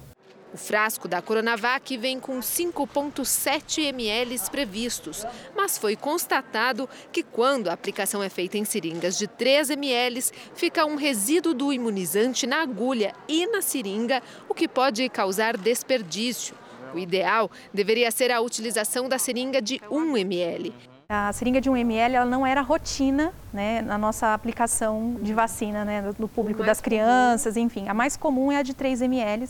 O 0.52 0.56
frasco 0.58 1.08
da 1.08 1.22
Coronavac 1.22 1.96
vem 1.96 2.20
com 2.20 2.40
5,7 2.40 3.84
ml 3.84 4.38
previstos, 4.50 5.24
mas 5.56 5.78
foi 5.78 5.96
constatado 5.96 6.86
que 7.10 7.22
quando 7.22 7.68
a 7.68 7.72
aplicação 7.72 8.22
é 8.22 8.28
feita 8.28 8.58
em 8.58 8.64
seringas 8.64 9.16
de 9.16 9.26
3 9.26 9.70
ml, 9.70 10.22
fica 10.54 10.84
um 10.84 10.96
resíduo 10.96 11.54
do 11.54 11.72
imunizante 11.72 12.46
na 12.46 12.60
agulha 12.60 13.14
e 13.26 13.46
na 13.46 13.62
seringa, 13.62 14.22
o 14.46 14.52
que 14.52 14.68
pode 14.68 15.08
causar 15.08 15.56
desperdício. 15.56 16.54
O 16.94 16.98
ideal 16.98 17.50
deveria 17.72 18.10
ser 18.10 18.30
a 18.30 18.42
utilização 18.42 19.08
da 19.08 19.18
seringa 19.18 19.62
de 19.62 19.80
1 19.90 20.16
ml. 20.18 20.74
A 21.14 21.30
seringa 21.30 21.60
de 21.60 21.68
1 21.68 21.76
ml 21.76 22.14
ela 22.14 22.24
não 22.24 22.46
era 22.46 22.62
rotina 22.62 23.34
né, 23.52 23.82
na 23.82 23.98
nossa 23.98 24.32
aplicação 24.32 25.16
de 25.20 25.34
vacina 25.34 25.84
né, 25.84 26.10
no 26.18 26.26
público 26.26 26.64
das 26.64 26.80
crianças, 26.80 27.54
enfim. 27.54 27.86
A 27.86 27.92
mais 27.92 28.16
comum 28.16 28.50
é 28.50 28.56
a 28.56 28.62
de 28.62 28.72
3 28.72 29.02
ml 29.02 29.46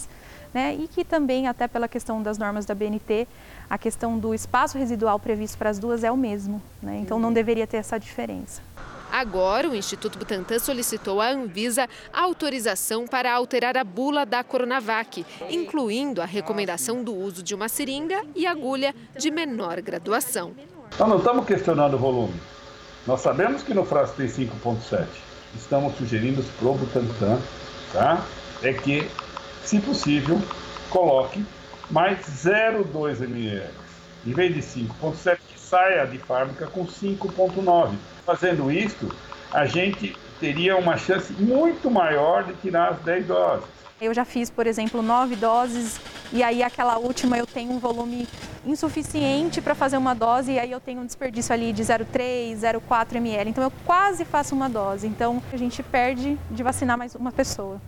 né? 0.52 0.74
e 0.74 0.88
que 0.88 1.04
também, 1.04 1.46
até 1.46 1.68
pela 1.68 1.86
questão 1.86 2.20
das 2.20 2.36
normas 2.36 2.66
da 2.66 2.74
BNT, 2.74 3.28
a 3.70 3.78
questão 3.78 4.18
do 4.18 4.34
espaço 4.34 4.76
residual 4.76 5.20
previsto 5.20 5.56
para 5.56 5.70
as 5.70 5.78
duas 5.78 6.02
é 6.02 6.10
o 6.10 6.16
mesmo. 6.16 6.60
Né? 6.82 6.98
Então 7.00 7.20
não 7.20 7.32
deveria 7.32 7.64
ter 7.64 7.76
essa 7.76 7.96
diferença. 7.96 8.60
Agora, 9.12 9.68
o 9.68 9.76
Instituto 9.76 10.18
Butantan 10.18 10.58
solicitou 10.58 11.20
à 11.20 11.28
Anvisa 11.28 11.86
autorização 12.12 13.06
para 13.06 13.32
alterar 13.32 13.76
a 13.76 13.84
bula 13.84 14.26
da 14.26 14.42
Coronavac, 14.42 15.24
incluindo 15.48 16.20
a 16.20 16.24
recomendação 16.24 17.04
do 17.04 17.14
uso 17.14 17.40
de 17.40 17.54
uma 17.54 17.68
seringa 17.68 18.24
e 18.34 18.48
agulha 18.48 18.92
de 19.16 19.30
menor 19.30 19.80
graduação. 19.80 20.54
Nós 20.98 21.08
não 21.08 21.18
estamos 21.18 21.46
questionando 21.46 21.94
o 21.94 21.98
volume. 21.98 22.34
Nós 23.06 23.20
sabemos 23.20 23.62
que 23.62 23.72
no 23.72 23.84
frasco 23.84 24.16
tem 24.16 24.26
5,7. 24.26 25.06
Estamos 25.56 25.96
sugerindo 25.96 26.42
para 26.58 26.68
o 26.68 26.74
Butantan 26.74 27.38
tá? 27.92 28.22
é 28.62 28.72
que 28.72 29.08
se 29.64 29.80
possível, 29.80 30.40
coloque 30.90 31.44
mais 31.90 32.18
0,2 32.20 33.22
ml. 33.22 33.70
Em 34.26 34.32
vez 34.32 34.54
de 34.54 34.60
5,7, 34.60 35.38
saia 35.56 36.04
de 36.06 36.18
fábrica 36.18 36.66
com 36.66 36.86
5,9. 36.86 37.94
Fazendo 38.24 38.70
isto, 38.70 39.12
a 39.52 39.64
gente 39.64 40.16
teria 40.38 40.76
uma 40.76 40.96
chance 40.96 41.32
muito 41.32 41.90
maior 41.90 42.44
de 42.44 42.52
tirar 42.54 42.90
as 42.90 42.98
10 43.00 43.26
doses. 43.26 43.81
Eu 44.02 44.12
já 44.12 44.24
fiz, 44.24 44.50
por 44.50 44.66
exemplo, 44.66 45.00
9 45.00 45.36
doses 45.36 46.00
e 46.32 46.42
aí 46.42 46.60
aquela 46.60 46.98
última 46.98 47.38
eu 47.38 47.46
tenho 47.46 47.70
um 47.70 47.78
volume 47.78 48.26
insuficiente 48.66 49.62
para 49.62 49.76
fazer 49.76 49.96
uma 49.96 50.12
dose 50.12 50.50
e 50.50 50.58
aí 50.58 50.72
eu 50.72 50.80
tenho 50.80 51.02
um 51.02 51.06
desperdício 51.06 51.54
ali 51.54 51.72
de 51.72 51.84
0,3, 51.84 52.56
0,4 52.56 53.14
ml. 53.14 53.50
Então 53.50 53.62
eu 53.62 53.72
quase 53.86 54.24
faço 54.24 54.56
uma 54.56 54.68
dose. 54.68 55.06
Então 55.06 55.40
a 55.52 55.56
gente 55.56 55.84
perde 55.84 56.36
de 56.50 56.64
vacinar 56.64 56.98
mais 56.98 57.14
uma 57.14 57.30
pessoa. 57.30 57.80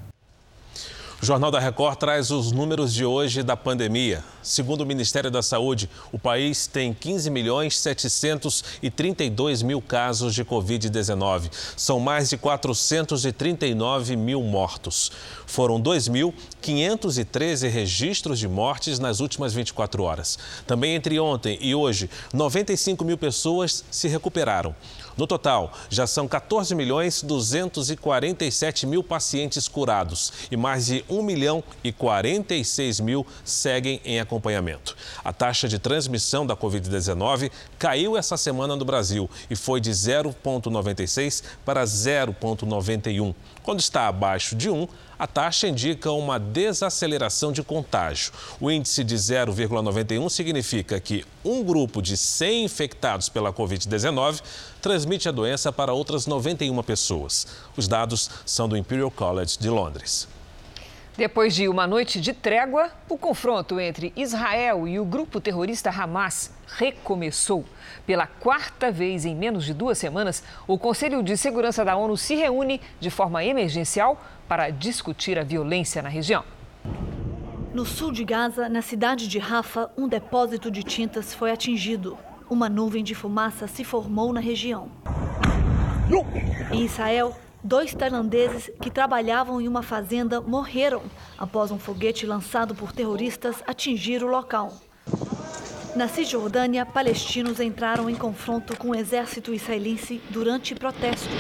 O 1.25 1.27
Jornal 1.27 1.51
da 1.51 1.59
Record 1.59 1.97
traz 1.97 2.31
os 2.31 2.53
números 2.53 2.93
de 2.93 3.03
hoje 3.03 3.43
da 3.43 3.57
pandemia. 3.57 4.23
Segundo 4.43 4.83
o 4.83 4.87
Ministério 4.87 5.31
da 5.31 5.41
Saúde, 5.41 5.89
o 6.13 6.19
país 6.19 6.67
tem 6.67 6.93
15 6.93 7.31
milhões 7.31 7.79
732 7.79 9.63
mil 9.63 9.81
casos 9.81 10.35
de 10.35 10.45
Covid-19. 10.45 11.51
São 11.79 11.99
mais 11.99 12.29
de 12.29 12.37
439 12.37 14.17
mil 14.17 14.43
mortos. 14.43 15.11
Foram 15.47 15.81
2.513 15.81 17.71
registros 17.71 18.39
de 18.39 18.47
mortes 18.47 18.99
nas 18.99 19.21
últimas 19.21 19.55
24 19.55 20.03
horas. 20.03 20.39
Também 20.67 20.95
entre 20.95 21.19
ontem 21.19 21.57
e 21.59 21.75
hoje, 21.75 22.11
95 22.35 23.03
mil 23.03 23.17
pessoas 23.17 23.83
se 23.91 24.09
recuperaram. 24.09 24.77
No 25.17 25.29
total, 25.29 25.73
já 25.89 26.07
são 26.09 26.27
14 26.27 26.75
milhões 26.75 27.23
247 27.23 28.85
mil 28.85 29.03
pacientes 29.03 29.69
curados 29.69 30.33
e 30.51 30.57
mais 30.57 30.87
de 30.87 31.05
1 31.09 31.23
milhão 31.23 31.63
e 31.85 31.93
46 31.93 32.99
mil 32.99 33.25
seguem 33.45 34.01
em 34.05 34.19
acompanhamento. 34.19 34.97
A 35.25 35.33
taxa 35.33 35.69
de 35.69 35.79
transmissão 35.79 36.45
da 36.45 36.57
Covid-19 36.57 37.51
caiu 37.79 38.17
essa 38.17 38.37
semana 38.37 38.75
no 38.75 38.85
Brasil 38.85 39.31
e 39.49 39.55
foi 39.55 39.81
de 39.81 39.93
0,96 39.93 41.45
para 41.65 41.85
0,91. 41.85 43.35
Quando 43.63 43.81
está 43.81 44.09
abaixo 44.09 44.57
de 44.57 44.69
1, 44.69 44.89
a 45.25 45.27
taxa 45.27 45.67
indica 45.67 46.13
uma 46.13 46.39
desaceleração 46.39 47.51
de 47.51 47.63
contágio. 47.63 48.31
O 48.61 48.71
índice 48.71 49.03
de 49.03 49.15
0,91 49.15 50.29
significa 50.29 51.01
que 51.01 51.25
um 51.43 51.65
grupo 51.65 52.03
de 52.03 52.15
100 52.15 52.65
infectados 52.65 53.31
pela 53.31 53.51
Covid-19 53.51 54.43
transmite 54.83 55.27
a 55.27 55.33
doença 55.33 55.73
para 55.73 55.95
outras 55.95 56.27
91 56.27 56.83
pessoas. 56.83 57.47
Os 57.75 57.89
dados 57.89 58.29
são 58.45 58.69
do 58.69 58.77
Imperial 58.77 59.11
College 59.11 59.57
de 59.59 59.71
Londres. 59.71 60.29
Depois 61.17 61.55
de 61.55 61.69
uma 61.69 61.87
noite 61.87 62.21
de 62.21 62.33
trégua, 62.33 62.91
o 63.09 63.17
confronto 63.17 63.79
entre 63.79 64.13
Israel 64.17 64.89
e 64.89 64.99
o 64.99 65.05
grupo 65.05 65.41
terrorista 65.41 65.89
Hamas 65.89 66.51
recomeçou. 66.67 67.65
Pela 68.05 68.27
quarta 68.27 68.91
vez 68.91 69.25
em 69.25 69.35
menos 69.35 69.65
de 69.65 69.73
duas 69.73 69.97
semanas, 69.97 70.43
o 70.67 70.77
Conselho 70.77 71.23
de 71.23 71.37
Segurança 71.37 71.85
da 71.85 71.95
ONU 71.95 72.17
se 72.17 72.35
reúne 72.35 72.81
de 72.99 73.11
forma 73.11 73.45
emergencial 73.45 74.21
para 74.49 74.71
discutir 74.71 75.39
a 75.39 75.45
violência 75.45 76.03
na 76.03 76.09
região. 76.09 76.45
No 77.73 77.85
sul 77.85 78.13
de 78.13 78.25
Gaza, 78.25 78.69
na 78.69 78.83
cidade 78.83 79.27
de 79.27 79.39
Rafa, 79.39 79.91
um 79.97 80.07
depósito 80.07 80.71
de 80.71 80.83
tintas 80.83 81.35
foi 81.35 81.51
atingido. 81.51 82.17
Uma 82.49 82.69
nuvem 82.69 83.03
de 83.03 83.15
fumaça 83.15 83.67
se 83.67 83.83
formou 83.85 84.33
na 84.33 84.41
região. 84.41 84.89
Em 86.71 86.85
Israel, 86.85 87.35
Dois 87.67 87.95
tailandeses 87.95 88.71
que 88.79 88.91
trabalhavam 88.91 89.59
em 89.59 89.67
uma 89.67 89.83
fazenda 89.83 90.39
morreram 90.39 91.01
após 91.39 91.71
um 91.71 91.79
foguete 91.79 92.27
lançado 92.27 92.75
por 92.75 92.93
terroristas 92.93 93.63
atingir 93.67 94.23
o 94.23 94.27
local. 94.27 94.71
Na 95.97 96.07
Cisjordânia, 96.07 96.85
palestinos 96.85 97.61
entraram 97.61 98.11
em 98.11 98.15
confronto 98.15 98.77
com 98.77 98.91
o 98.91 98.95
exército 98.95 99.55
israelense 99.55 100.21
durante 100.29 100.75
protestos. 100.75 101.33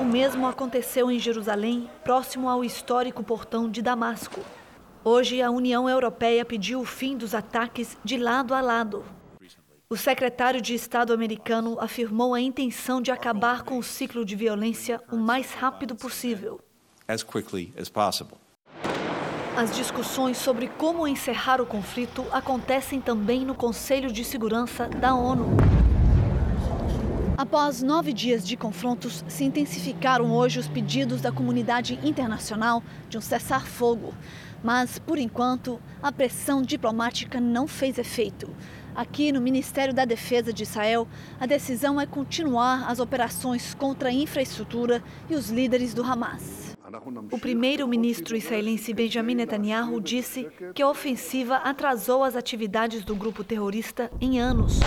O 0.00 0.04
mesmo 0.16 0.46
aconteceu 0.46 1.10
em 1.10 1.18
Jerusalém, 1.18 1.90
próximo 2.02 2.48
ao 2.48 2.64
histórico 2.64 3.22
portão 3.22 3.68
de 3.68 3.82
Damasco. 3.82 4.40
Hoje, 5.04 5.42
a 5.42 5.50
União 5.50 5.86
Europeia 5.90 6.42
pediu 6.42 6.80
o 6.80 6.86
fim 6.86 7.18
dos 7.18 7.34
ataques 7.34 7.98
de 8.02 8.16
lado 8.16 8.54
a 8.54 8.62
lado. 8.62 9.04
O 9.90 9.94
secretário 9.94 10.62
de 10.62 10.72
Estado 10.72 11.12
americano 11.12 11.76
afirmou 11.78 12.32
a 12.32 12.40
intenção 12.40 13.02
de 13.02 13.10
acabar 13.10 13.62
com 13.62 13.76
o 13.76 13.82
ciclo 13.82 14.24
de 14.24 14.34
violência 14.34 15.02
o 15.12 15.16
mais 15.16 15.52
rápido 15.52 15.94
possível. 15.94 16.58
As 19.54 19.76
discussões 19.76 20.38
sobre 20.38 20.66
como 20.66 21.06
encerrar 21.06 21.60
o 21.60 21.66
conflito 21.66 22.24
acontecem 22.32 23.02
também 23.02 23.44
no 23.44 23.54
Conselho 23.54 24.10
de 24.10 24.24
Segurança 24.24 24.88
da 24.88 25.14
ONU. 25.14 25.85
Após 27.36 27.82
nove 27.82 28.14
dias 28.14 28.48
de 28.48 28.56
confrontos, 28.56 29.22
se 29.28 29.44
intensificaram 29.44 30.32
hoje 30.32 30.58
os 30.58 30.68
pedidos 30.68 31.20
da 31.20 31.30
comunidade 31.30 31.98
internacional 32.02 32.82
de 33.10 33.18
um 33.18 33.20
cessar-fogo. 33.20 34.14
Mas, 34.64 34.98
por 34.98 35.18
enquanto, 35.18 35.78
a 36.02 36.10
pressão 36.10 36.62
diplomática 36.62 37.38
não 37.38 37.68
fez 37.68 37.98
efeito. 37.98 38.48
Aqui 38.94 39.32
no 39.32 39.42
Ministério 39.42 39.92
da 39.92 40.06
Defesa 40.06 40.50
de 40.50 40.62
Israel, 40.62 41.06
a 41.38 41.44
decisão 41.44 42.00
é 42.00 42.06
continuar 42.06 42.90
as 42.90 43.00
operações 43.00 43.74
contra 43.74 44.08
a 44.08 44.12
infraestrutura 44.12 45.04
e 45.28 45.34
os 45.34 45.50
líderes 45.50 45.92
do 45.92 46.02
Hamas. 46.02 46.74
O 47.30 47.38
primeiro-ministro 47.38 48.34
israelense 48.34 48.94
Benjamin 48.94 49.34
Netanyahu 49.34 50.00
disse 50.00 50.48
que 50.74 50.82
a 50.82 50.88
ofensiva 50.88 51.56
atrasou 51.56 52.24
as 52.24 52.34
atividades 52.34 53.04
do 53.04 53.14
grupo 53.14 53.44
terrorista 53.44 54.10
em 54.22 54.40
anos. 54.40 54.80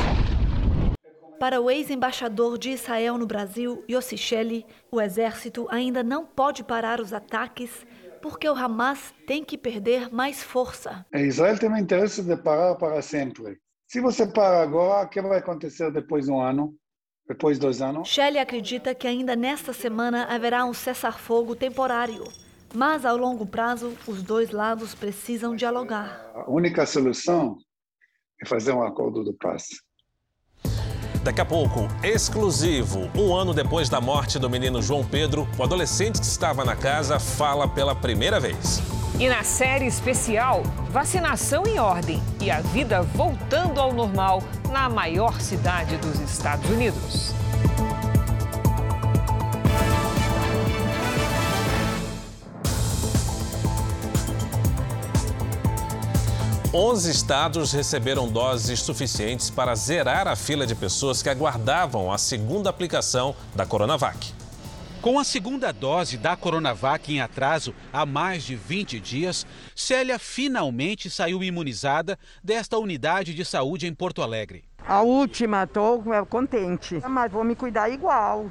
Para 1.40 1.62
o 1.62 1.72
ex-embaixador 1.72 2.58
de 2.58 2.72
Israel 2.72 3.18
no 3.18 3.26
Brasil, 3.26 3.82
Yossi 3.90 4.18
Shelley, 4.18 4.66
o 4.92 5.00
exército 5.00 5.68
ainda 5.70 6.04
não 6.04 6.26
pode 6.26 6.66
parar 6.66 7.00
os 7.00 7.14
ataques 7.14 7.88
porque 8.22 8.50
o 8.50 8.54
Hamas 8.54 9.14
tem 9.26 9.46
que 9.46 9.58
perder 9.58 10.14
mais 10.14 10.44
força. 10.44 11.06
Israel 11.14 11.58
tem 11.58 11.72
o 11.72 11.78
interesse 11.78 12.22
de 12.24 12.36
parar 12.36 12.76
para 12.76 13.02
sempre. 13.02 13.58
Se 13.88 14.02
você 14.02 14.28
parar 14.28 14.64
agora, 14.64 15.06
o 15.06 15.10
que 15.10 15.22
vai 15.22 15.38
acontecer 15.38 15.90
depois 15.94 16.26
de 16.26 16.32
um 16.32 16.42
ano? 16.42 16.76
Depois 17.26 17.58
de 17.58 17.62
dois 17.62 17.82
anos? 17.82 18.10
Shelley 18.10 18.42
acredita 18.42 18.94
que 18.94 19.08
ainda 19.08 19.34
nesta 19.34 19.72
semana 19.72 20.26
haverá 20.26 20.66
um 20.66 20.74
cessar-fogo 20.74 21.56
temporário. 21.56 22.26
Mas, 22.76 23.06
ao 23.06 23.16
longo 23.16 23.46
prazo, 23.46 23.98
os 24.06 24.22
dois 24.22 24.52
lados 24.52 24.94
precisam 24.94 25.56
dialogar. 25.56 26.30
A 26.36 26.52
única 26.52 26.86
solução 26.86 27.58
é 28.42 28.46
fazer 28.46 28.74
um 28.74 28.84
acordo 28.84 29.24
de 29.24 29.32
paz. 29.38 29.70
Daqui 31.24 31.42
a 31.42 31.46
pouco, 31.46 31.88
exclusivo. 32.04 33.10
Um 33.16 33.36
ano 33.36 33.54
depois 33.54 33.90
da 33.90 34.00
morte 34.00 34.40
do 34.40 34.50
menino 34.50 34.82
João 34.82 35.04
Pedro, 35.04 35.48
o 35.58 35.64
adolescente 35.64 36.20
que 36.20 36.26
estava 36.26 36.64
na 36.64 36.76
casa 36.76 37.20
fala 37.20 37.68
pela 37.68 37.96
primeira 37.96 38.40
vez. 38.40 38.82
E 39.20 39.28
na 39.28 39.44
série 39.44 39.86
especial, 39.86 40.64
vacinação 40.90 41.68
em 41.68 41.78
ordem 41.78 42.22
e 42.40 42.50
a 42.50 42.62
vida 42.62 43.02
voltando 43.02 43.80
ao 43.82 43.94
normal 43.94 44.42
na 44.72 44.88
maior 44.88 45.42
cidade 45.42 45.98
dos 45.98 46.20
Estados 46.22 46.70
Unidos. 46.70 47.34
Onze 56.72 57.10
estados 57.10 57.74
receberam 57.74 58.32
doses 58.32 58.80
suficientes 58.80 59.50
para 59.50 59.74
zerar 59.74 60.28
a 60.28 60.36
fila 60.36 60.68
de 60.68 60.76
pessoas 60.76 61.24
que 61.24 61.28
aguardavam 61.28 62.12
a 62.12 62.18
segunda 62.20 62.70
aplicação 62.70 63.36
da 63.56 63.66
Coronavac. 63.66 64.32
Com 65.02 65.18
a 65.18 65.24
segunda 65.24 65.72
dose 65.72 66.16
da 66.16 66.36
Coronavac 66.36 67.12
em 67.12 67.22
atraso 67.22 67.74
há 67.92 68.06
mais 68.06 68.44
de 68.44 68.56
20 68.56 69.00
dias, 69.00 69.48
Célia 69.76 70.20
finalmente 70.20 71.10
saiu 71.10 71.42
imunizada 71.42 72.20
desta 72.44 72.78
unidade 72.78 73.34
de 73.34 73.44
saúde 73.44 73.88
em 73.88 73.94
Porto 73.96 74.22
Alegre. 74.22 74.64
A 74.88 75.02
última, 75.02 75.64
estou 75.64 76.04
contente, 76.30 77.02
mas 77.10 77.32
vou 77.32 77.44
me 77.44 77.56
cuidar 77.56 77.90
igual. 77.90 78.46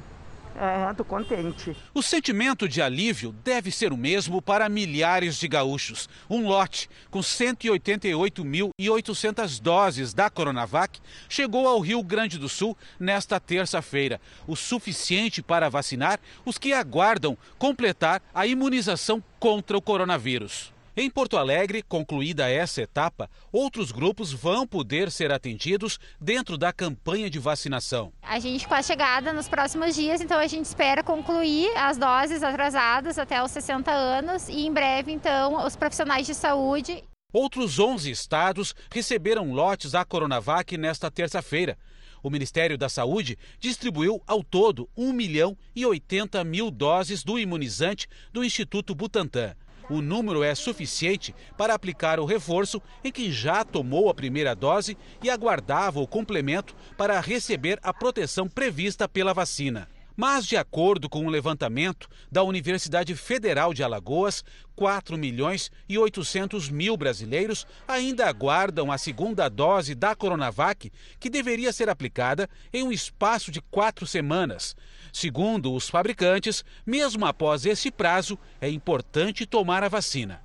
É, 0.55 0.93
tô 0.93 1.03
contente. 1.05 1.75
O 1.93 2.01
sentimento 2.01 2.67
de 2.67 2.81
alívio 2.81 3.31
deve 3.43 3.69
ser 3.71 3.93
o 3.93 3.97
mesmo 3.97 4.41
para 4.41 4.67
milhares 4.67 5.39
de 5.39 5.47
gaúchos. 5.47 6.09
Um 6.29 6.47
lote 6.47 6.89
com 7.09 7.19
188.800 7.19 9.61
doses 9.61 10.13
da 10.13 10.29
Coronavac 10.29 10.99
chegou 11.29 11.65
ao 11.67 11.79
Rio 11.79 12.03
Grande 12.03 12.37
do 12.37 12.49
Sul 12.49 12.77
nesta 12.99 13.39
terça-feira, 13.39 14.19
o 14.45 14.55
suficiente 14.55 15.41
para 15.41 15.69
vacinar 15.69 16.19
os 16.45 16.57
que 16.57 16.73
aguardam 16.73 17.37
completar 17.57 18.21
a 18.33 18.45
imunização 18.45 19.23
contra 19.39 19.77
o 19.77 19.81
coronavírus. 19.81 20.73
Em 21.01 21.09
Porto 21.09 21.37
Alegre, 21.37 21.81
concluída 21.81 22.49
essa 22.49 22.81
etapa, 22.81 23.29
outros 23.53 23.89
grupos 23.89 24.33
vão 24.33 24.67
poder 24.67 25.09
ser 25.09 25.31
atendidos 25.31 25.97
dentro 26.19 26.57
da 26.57 26.73
campanha 26.73 27.29
de 27.29 27.39
vacinação. 27.39 28.11
A 28.21 28.37
gente 28.37 28.67
com 28.67 28.73
a 28.73 28.81
chegada 28.81 29.31
nos 29.31 29.47
próximos 29.47 29.95
dias, 29.95 30.19
então 30.19 30.37
a 30.37 30.45
gente 30.45 30.65
espera 30.65 31.01
concluir 31.01 31.71
as 31.77 31.97
doses 31.97 32.43
atrasadas 32.43 33.17
até 33.17 33.41
os 33.41 33.49
60 33.49 33.89
anos 33.89 34.49
e 34.49 34.65
em 34.65 34.73
breve, 34.73 35.09
então, 35.09 35.65
os 35.65 35.73
profissionais 35.73 36.27
de 36.27 36.35
saúde. 36.35 37.01
Outros 37.31 37.79
11 37.79 38.11
estados 38.11 38.75
receberam 38.91 39.53
lotes 39.53 39.91
da 39.91 40.03
Coronavac 40.03 40.77
nesta 40.77 41.09
terça-feira. 41.09 41.77
O 42.21 42.29
Ministério 42.29 42.77
da 42.77 42.89
Saúde 42.89 43.37
distribuiu 43.57 44.21
ao 44.27 44.43
todo 44.43 44.89
1 44.97 45.13
milhão 45.13 45.57
e 45.73 45.85
80 45.85 46.43
mil 46.43 46.69
doses 46.69 47.23
do 47.23 47.39
imunizante 47.39 48.05
do 48.33 48.43
Instituto 48.43 48.93
Butantan 48.93 49.55
o 49.89 50.01
número 50.01 50.43
é 50.43 50.53
suficiente 50.53 51.33
para 51.57 51.73
aplicar 51.73 52.19
o 52.19 52.25
reforço 52.25 52.81
em 53.03 53.11
quem 53.11 53.31
já 53.31 53.63
tomou 53.63 54.09
a 54.09 54.13
primeira 54.13 54.55
dose 54.55 54.97
e 55.23 55.29
aguardava 55.29 55.99
o 55.99 56.07
complemento 56.07 56.75
para 56.97 57.19
receber 57.19 57.79
a 57.81 57.93
proteção 57.93 58.47
prevista 58.47 59.07
pela 59.07 59.33
vacina. 59.33 59.87
Mas, 60.21 60.45
de 60.45 60.57
acordo 60.57 61.07
com 61.07 61.23
um 61.23 61.29
levantamento 61.29 62.09
da 62.29 62.43
Universidade 62.43 63.15
Federal 63.15 63.73
de 63.73 63.81
Alagoas, 63.81 64.43
4 64.75 65.17
milhões 65.17 65.71
e 65.87 65.97
800 65.97 66.69
mil 66.69 66.97
brasileiros 66.97 67.65
ainda 67.87 68.27
aguardam 68.27 68.91
a 68.91 68.97
segunda 68.97 69.47
dose 69.47 69.95
da 69.95 70.13
Coronavac, 70.13 70.91
que 71.21 71.29
deveria 71.29 71.71
ser 71.71 71.87
aplicada 71.87 72.49
em 72.73 72.83
um 72.83 72.91
espaço 72.91 73.49
de 73.49 73.61
quatro 73.61 74.05
semanas. 74.05 74.75
Segundo 75.13 75.73
os 75.73 75.87
fabricantes, 75.87 76.65
mesmo 76.85 77.25
após 77.25 77.65
esse 77.65 77.89
prazo, 77.89 78.37
é 78.59 78.69
importante 78.69 79.45
tomar 79.45 79.85
a 79.85 79.87
vacina. 79.87 80.41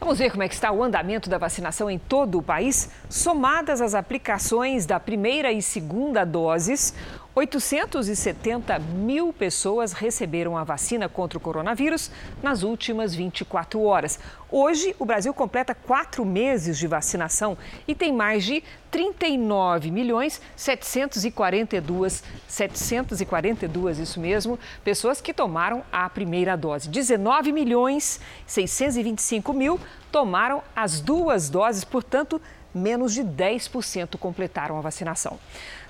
Vamos 0.00 0.20
ver 0.20 0.30
como 0.30 0.44
é 0.44 0.48
que 0.48 0.54
está 0.54 0.70
o 0.70 0.82
andamento 0.82 1.28
da 1.28 1.38
vacinação 1.38 1.90
em 1.90 1.98
todo 1.98 2.38
o 2.38 2.42
país. 2.42 2.88
Somadas 3.10 3.80
as 3.80 3.94
aplicações 3.94 4.86
da 4.86 5.00
primeira 5.00 5.50
e 5.50 5.60
segunda 5.60 6.24
doses, 6.24 6.94
870 7.38 8.80
mil 8.80 9.32
pessoas 9.32 9.92
receberam 9.92 10.56
a 10.56 10.64
vacina 10.64 11.08
contra 11.08 11.38
o 11.38 11.40
coronavírus 11.40 12.10
nas 12.42 12.64
últimas 12.64 13.14
24 13.14 13.80
horas. 13.80 14.18
Hoje, 14.50 14.96
o 14.98 15.04
Brasil 15.04 15.32
completa 15.32 15.72
quatro 15.72 16.24
meses 16.24 16.76
de 16.76 16.88
vacinação 16.88 17.56
e 17.86 17.94
tem 17.94 18.12
mais 18.12 18.44
de 18.44 18.64
39 18.90 19.92
milhões 19.92 20.40
742, 20.56 22.24
742, 22.48 23.98
isso 24.00 24.18
mesmo, 24.18 24.58
pessoas 24.82 25.20
que 25.20 25.32
tomaram 25.32 25.84
a 25.92 26.10
primeira 26.10 26.56
dose. 26.56 26.88
19 26.88 27.52
milhões 27.52 28.20
625 28.48 29.52
mil 29.52 29.78
tomaram 30.10 30.60
as 30.74 31.00
duas 31.00 31.48
doses, 31.48 31.84
portanto, 31.84 32.42
menos 32.74 33.14
de 33.14 33.22
10% 33.22 34.16
completaram 34.16 34.76
a 34.76 34.80
vacinação. 34.80 35.38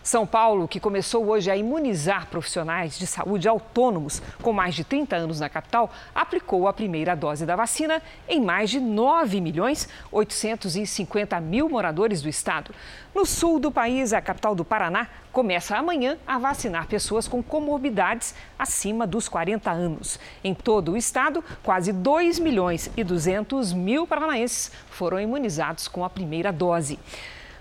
São 0.09 0.27
Paulo, 0.27 0.67
que 0.67 0.81
começou 0.81 1.27
hoje 1.27 1.51
a 1.51 1.57
imunizar 1.59 2.29
profissionais 2.29 2.99
de 2.99 3.07
saúde 3.07 3.47
autônomos 3.47 4.23
com 4.41 4.55
mais 4.55 4.75
de 4.75 4.83
30 4.83 5.15
anos 5.15 5.39
na 5.39 5.51
capital, 5.51 5.91
aplicou 6.15 6.67
a 6.67 6.73
primeira 6.73 7.15
dose 7.15 7.45
da 7.45 7.55
vacina 7.55 8.01
em 8.27 8.41
mais 8.41 8.71
de 8.71 8.81
9 8.81 9.39
milhões 9.39 9.87
850 10.11 11.39
mil 11.43 11.69
moradores 11.69 12.23
do 12.23 12.29
estado. 12.31 12.75
No 13.15 13.27
sul 13.27 13.61
do 13.61 13.71
país, 13.71 14.15
a 14.15 14.23
capital 14.23 14.55
do 14.55 14.65
Paraná 14.65 15.09
começa 15.31 15.77
amanhã 15.77 16.17
a 16.27 16.39
vacinar 16.39 16.87
pessoas 16.87 17.29
com 17.29 17.43
comorbidades 17.43 18.35
acima 18.59 19.07
dos 19.07 19.29
40 19.29 19.71
anos. 19.71 20.19
Em 20.43 20.55
todo 20.55 20.93
o 20.93 20.97
estado, 20.97 21.45
quase 21.63 21.93
2 21.93 22.39
milhões 22.39 22.91
e 22.97 23.05
200 23.05 23.75
mil 23.75 24.07
paranaenses 24.07 24.73
foram 24.89 25.21
imunizados 25.21 25.87
com 25.87 26.03
a 26.03 26.09
primeira 26.09 26.51
dose. 26.51 26.99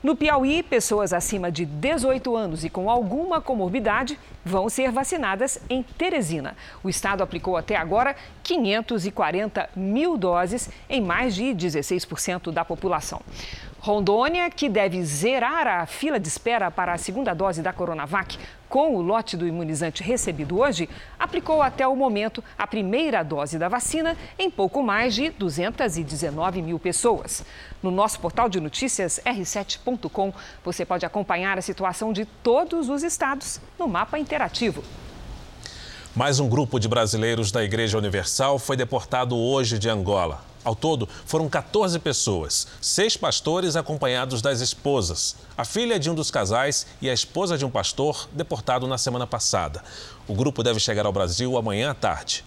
No 0.08 0.16
Piauí, 0.16 0.64
pessoas 0.64 1.12
acima 1.12 1.52
de 1.52 1.66
18 1.66 2.34
anos 2.34 2.64
e 2.64 2.70
com 2.70 2.90
alguma 2.90 3.42
comorbidade 3.42 4.18
vão 4.46 4.70
ser 4.70 4.90
vacinadas 4.90 5.60
em 5.70 5.84
Teresina. 5.84 6.56
O 6.82 6.88
estado 6.88 7.22
aplicou 7.22 7.58
até 7.58 7.76
agora 7.76 8.16
540 8.42 9.70
mil 9.76 10.18
doses 10.18 10.70
em 10.90 11.02
mais 11.02 11.36
de 11.36 11.48
16% 11.48 12.54
da 12.54 12.64
população. 12.64 13.22
Rondônia, 13.80 14.50
que 14.50 14.68
deve 14.68 15.04
zerar 15.04 15.68
a 15.68 15.86
fila 15.86 16.20
de 16.20 16.28
espera 16.28 16.72
para 16.72 16.94
a 16.94 16.98
segunda 16.98 17.34
dose 17.34 17.62
da 17.62 17.72
Coronavac 17.72 18.38
com 18.68 18.96
o 18.96 19.02
lote 19.02 19.38
do 19.38 19.48
imunizante 19.48 20.04
recebido 20.04 20.60
hoje, 20.60 20.90
aplicou 21.18 21.62
até 21.62 21.88
o 21.88 21.96
momento 21.96 22.44
a 22.58 22.68
primeira 22.68 23.24
dose 23.24 23.58
da 23.58 23.70
vacina 23.70 24.18
em 24.38 24.52
pouco 24.52 24.84
mais 24.84 25.16
de 25.16 25.30
219 25.30 26.62
mil 26.62 26.78
pessoas. 26.78 27.46
No 27.82 27.92
nosso 27.92 28.20
portal 28.20 28.50
de 28.50 28.60
notícias 28.60 29.22
r7.com, 29.26 30.34
você 30.64 30.86
pode 30.86 31.06
acompanhar 31.06 31.58
a 31.58 31.62
situação 31.62 32.12
de 32.12 32.26
todos 32.26 32.90
os 32.90 33.04
estados 33.04 33.62
no 33.80 33.88
mapa 33.88 34.20
interativo. 34.20 34.84
Mais 36.16 36.40
um 36.40 36.50
grupo 36.50 36.80
de 36.80 36.88
brasileiros 36.88 37.52
da 37.52 37.64
Igreja 37.64 37.98
Universal 37.98 38.58
foi 38.58 38.76
deportado 38.76 39.38
hoje 39.38 39.78
de 39.78 39.88
Angola. 39.88 40.42
Ao 40.68 40.76
todo, 40.76 41.08
foram 41.26 41.48
14 41.48 41.98
pessoas, 41.98 42.68
seis 42.82 43.16
pastores 43.16 43.78
acompanhados 43.78 44.42
das 44.42 44.60
esposas, 44.60 45.38
a 45.58 45.64
filha 45.64 45.98
de 45.98 46.10
um 46.10 46.14
dos 46.14 46.30
casais 46.30 46.86
e 47.02 47.10
a 47.10 47.14
esposa 47.14 47.58
de 47.58 47.64
um 47.64 47.70
pastor 47.70 48.28
deportado 48.34 48.86
na 48.86 48.98
semana 48.98 49.26
passada. 49.26 49.82
O 50.28 50.34
grupo 50.34 50.62
deve 50.62 50.78
chegar 50.82 51.06
ao 51.06 51.14
Brasil 51.14 51.58
amanhã 51.58 51.92
à 51.92 51.94
tarde. 51.94 52.44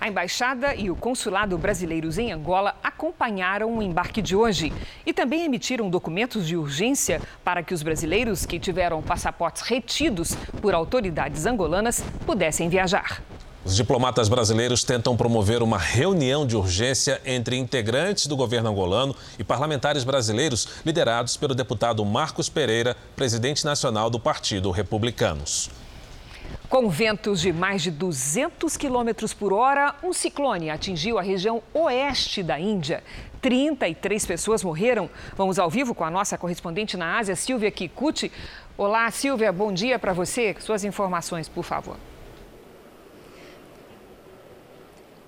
A 0.00 0.08
embaixada 0.08 0.74
e 0.74 0.90
o 0.90 0.96
consulado 0.96 1.56
brasileiros 1.56 2.18
em 2.18 2.32
Angola 2.32 2.74
acompanharam 2.82 3.78
o 3.78 3.80
embarque 3.80 4.20
de 4.20 4.34
hoje 4.34 4.72
e 5.06 5.12
também 5.12 5.44
emitiram 5.44 5.88
documentos 5.88 6.48
de 6.48 6.56
urgência 6.56 7.22
para 7.44 7.62
que 7.62 7.72
os 7.72 7.84
brasileiros 7.84 8.44
que 8.44 8.58
tiveram 8.58 9.00
passaportes 9.00 9.62
retidos 9.62 10.34
por 10.60 10.74
autoridades 10.74 11.46
angolanas 11.46 12.02
pudessem 12.26 12.68
viajar. 12.68 13.22
Os 13.64 13.74
diplomatas 13.74 14.28
brasileiros 14.28 14.84
tentam 14.84 15.16
promover 15.16 15.62
uma 15.62 15.78
reunião 15.78 16.46
de 16.46 16.54
urgência 16.54 17.18
entre 17.24 17.56
integrantes 17.56 18.26
do 18.26 18.36
governo 18.36 18.68
angolano 18.68 19.16
e 19.38 19.42
parlamentares 19.42 20.04
brasileiros 20.04 20.68
liderados 20.84 21.38
pelo 21.38 21.54
deputado 21.54 22.04
Marcos 22.04 22.50
Pereira, 22.50 22.94
presidente 23.16 23.64
nacional 23.64 24.10
do 24.10 24.20
Partido 24.20 24.70
Republicanos. 24.70 25.70
Com 26.68 26.90
ventos 26.90 27.40
de 27.40 27.54
mais 27.54 27.80
de 27.80 27.90
200 27.90 28.76
quilômetros 28.76 29.32
por 29.32 29.50
hora, 29.50 29.94
um 30.02 30.12
ciclone 30.12 30.68
atingiu 30.68 31.18
a 31.18 31.22
região 31.22 31.62
oeste 31.72 32.42
da 32.42 32.60
Índia. 32.60 33.02
33 33.40 34.26
pessoas 34.26 34.62
morreram. 34.62 35.08
Vamos 35.38 35.58
ao 35.58 35.70
vivo 35.70 35.94
com 35.94 36.04
a 36.04 36.10
nossa 36.10 36.36
correspondente 36.36 36.98
na 36.98 37.16
Ásia, 37.16 37.34
Silvia 37.34 37.70
Kikuchi. 37.70 38.30
Olá, 38.76 39.10
Silvia, 39.10 39.50
bom 39.50 39.72
dia 39.72 39.98
para 39.98 40.12
você. 40.12 40.54
Suas 40.60 40.84
informações, 40.84 41.48
por 41.48 41.64
favor. 41.64 41.96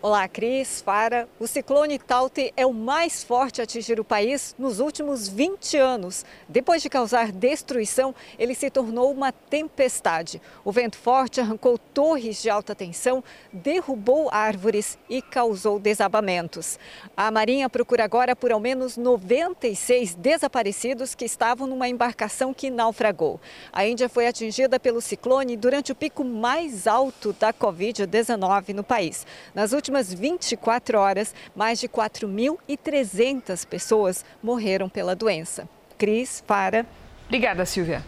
Olá, 0.02 0.28
Cris, 0.28 0.82
para. 0.82 1.26
O 1.40 1.46
ciclone 1.46 1.98
Taute 1.98 2.52
é 2.54 2.66
o 2.66 2.72
mais 2.72 3.24
forte 3.24 3.62
a 3.62 3.64
atingir 3.64 3.98
o 3.98 4.04
país 4.04 4.54
nos 4.58 4.78
últimos 4.78 5.26
20 5.26 5.78
anos. 5.78 6.22
Depois 6.46 6.82
de 6.82 6.90
causar 6.90 7.32
destruição, 7.32 8.14
ele 8.38 8.54
se 8.54 8.70
tornou 8.70 9.10
uma 9.10 9.32
tempestade. 9.32 10.40
O 10.62 10.70
vento 10.70 10.98
forte 10.98 11.40
arrancou 11.40 11.78
torres 11.78 12.42
de 12.42 12.50
alta 12.50 12.74
tensão, 12.74 13.24
derrubou 13.50 14.28
árvores 14.30 14.98
e 15.08 15.22
causou 15.22 15.78
desabamentos. 15.80 16.78
A 17.16 17.30
Marinha 17.30 17.68
procura 17.70 18.04
agora 18.04 18.36
por 18.36 18.52
ao 18.52 18.60
menos 18.60 18.98
96 18.98 20.14
desaparecidos 20.14 21.14
que 21.14 21.24
estavam 21.24 21.66
numa 21.66 21.88
embarcação 21.88 22.52
que 22.52 22.68
naufragou. 22.68 23.40
A 23.72 23.86
Índia 23.86 24.10
foi 24.10 24.26
atingida 24.26 24.78
pelo 24.78 25.00
ciclone 25.00 25.56
durante 25.56 25.90
o 25.90 25.96
pico 25.96 26.22
mais 26.22 26.86
alto 26.86 27.32
da 27.32 27.50
Covid-19 27.50 28.74
no 28.74 28.84
país. 28.84 29.26
Nas 29.54 29.72
últimas 29.72 29.95
últimas 29.96 30.12
24 30.12 30.98
horas, 30.98 31.34
mais 31.54 31.80
de 31.80 31.88
4.300 31.88 33.66
pessoas 33.66 34.24
morreram 34.42 34.88
pela 34.88 35.14
doença. 35.16 35.68
Cris, 35.96 36.42
para. 36.46 36.84
Obrigada, 37.26 37.64
Silvia. 37.64 38.04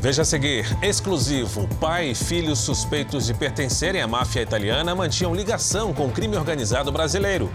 Veja 0.00 0.22
a 0.22 0.24
seguir, 0.24 0.64
exclusivo. 0.80 1.68
Pai 1.80 2.10
e 2.10 2.14
filhos 2.14 2.60
suspeitos 2.60 3.26
de 3.26 3.34
pertencerem 3.34 4.00
à 4.00 4.06
máfia 4.06 4.40
italiana 4.40 4.94
mantinham 4.94 5.34
ligação 5.34 5.92
com 5.92 6.06
o 6.06 6.12
crime 6.12 6.36
organizado 6.36 6.92
brasileiro. 6.92 7.50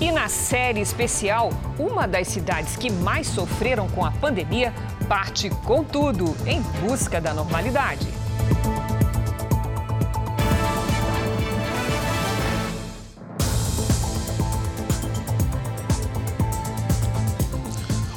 E 0.00 0.10
na 0.10 0.28
série 0.28 0.80
especial, 0.80 1.50
uma 1.78 2.06
das 2.06 2.28
cidades 2.28 2.76
que 2.76 2.90
mais 2.90 3.28
sofreram 3.28 3.88
com 3.88 4.04
a 4.04 4.10
pandemia 4.10 4.72
parte 5.08 5.50
com 5.64 5.84
tudo 5.84 6.36
em 6.46 6.60
busca 6.80 7.20
da 7.20 7.32
normalidade. 7.32 8.06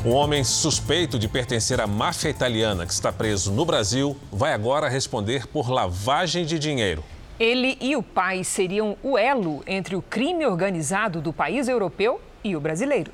Um 0.04 0.14
homem 0.14 0.44
suspeito 0.44 1.20
de 1.20 1.28
pertencer 1.28 1.80
à 1.80 1.86
máfia 1.86 2.30
italiana 2.30 2.88
que 2.88 2.92
está 2.92 3.14
preso 3.14 3.52
no 3.52 3.64
Brasil 3.64 4.18
vai 4.32 4.52
agora 4.52 4.90
responder 4.90 5.46
por 5.46 5.70
lavagem 5.70 6.44
de 6.44 6.58
dinheiro. 6.58 7.04
Ele 7.40 7.78
e 7.80 7.96
o 7.96 8.02
pai 8.02 8.44
seriam 8.44 8.98
o 9.04 9.16
elo 9.16 9.64
entre 9.68 9.96
o 9.96 10.02
crime 10.02 10.44
organizado 10.44 11.22
do 11.22 11.32
país 11.32 11.68
europeu 11.68 12.20
e 12.44 12.56
o 12.56 12.60
brasileiro. 12.60 13.14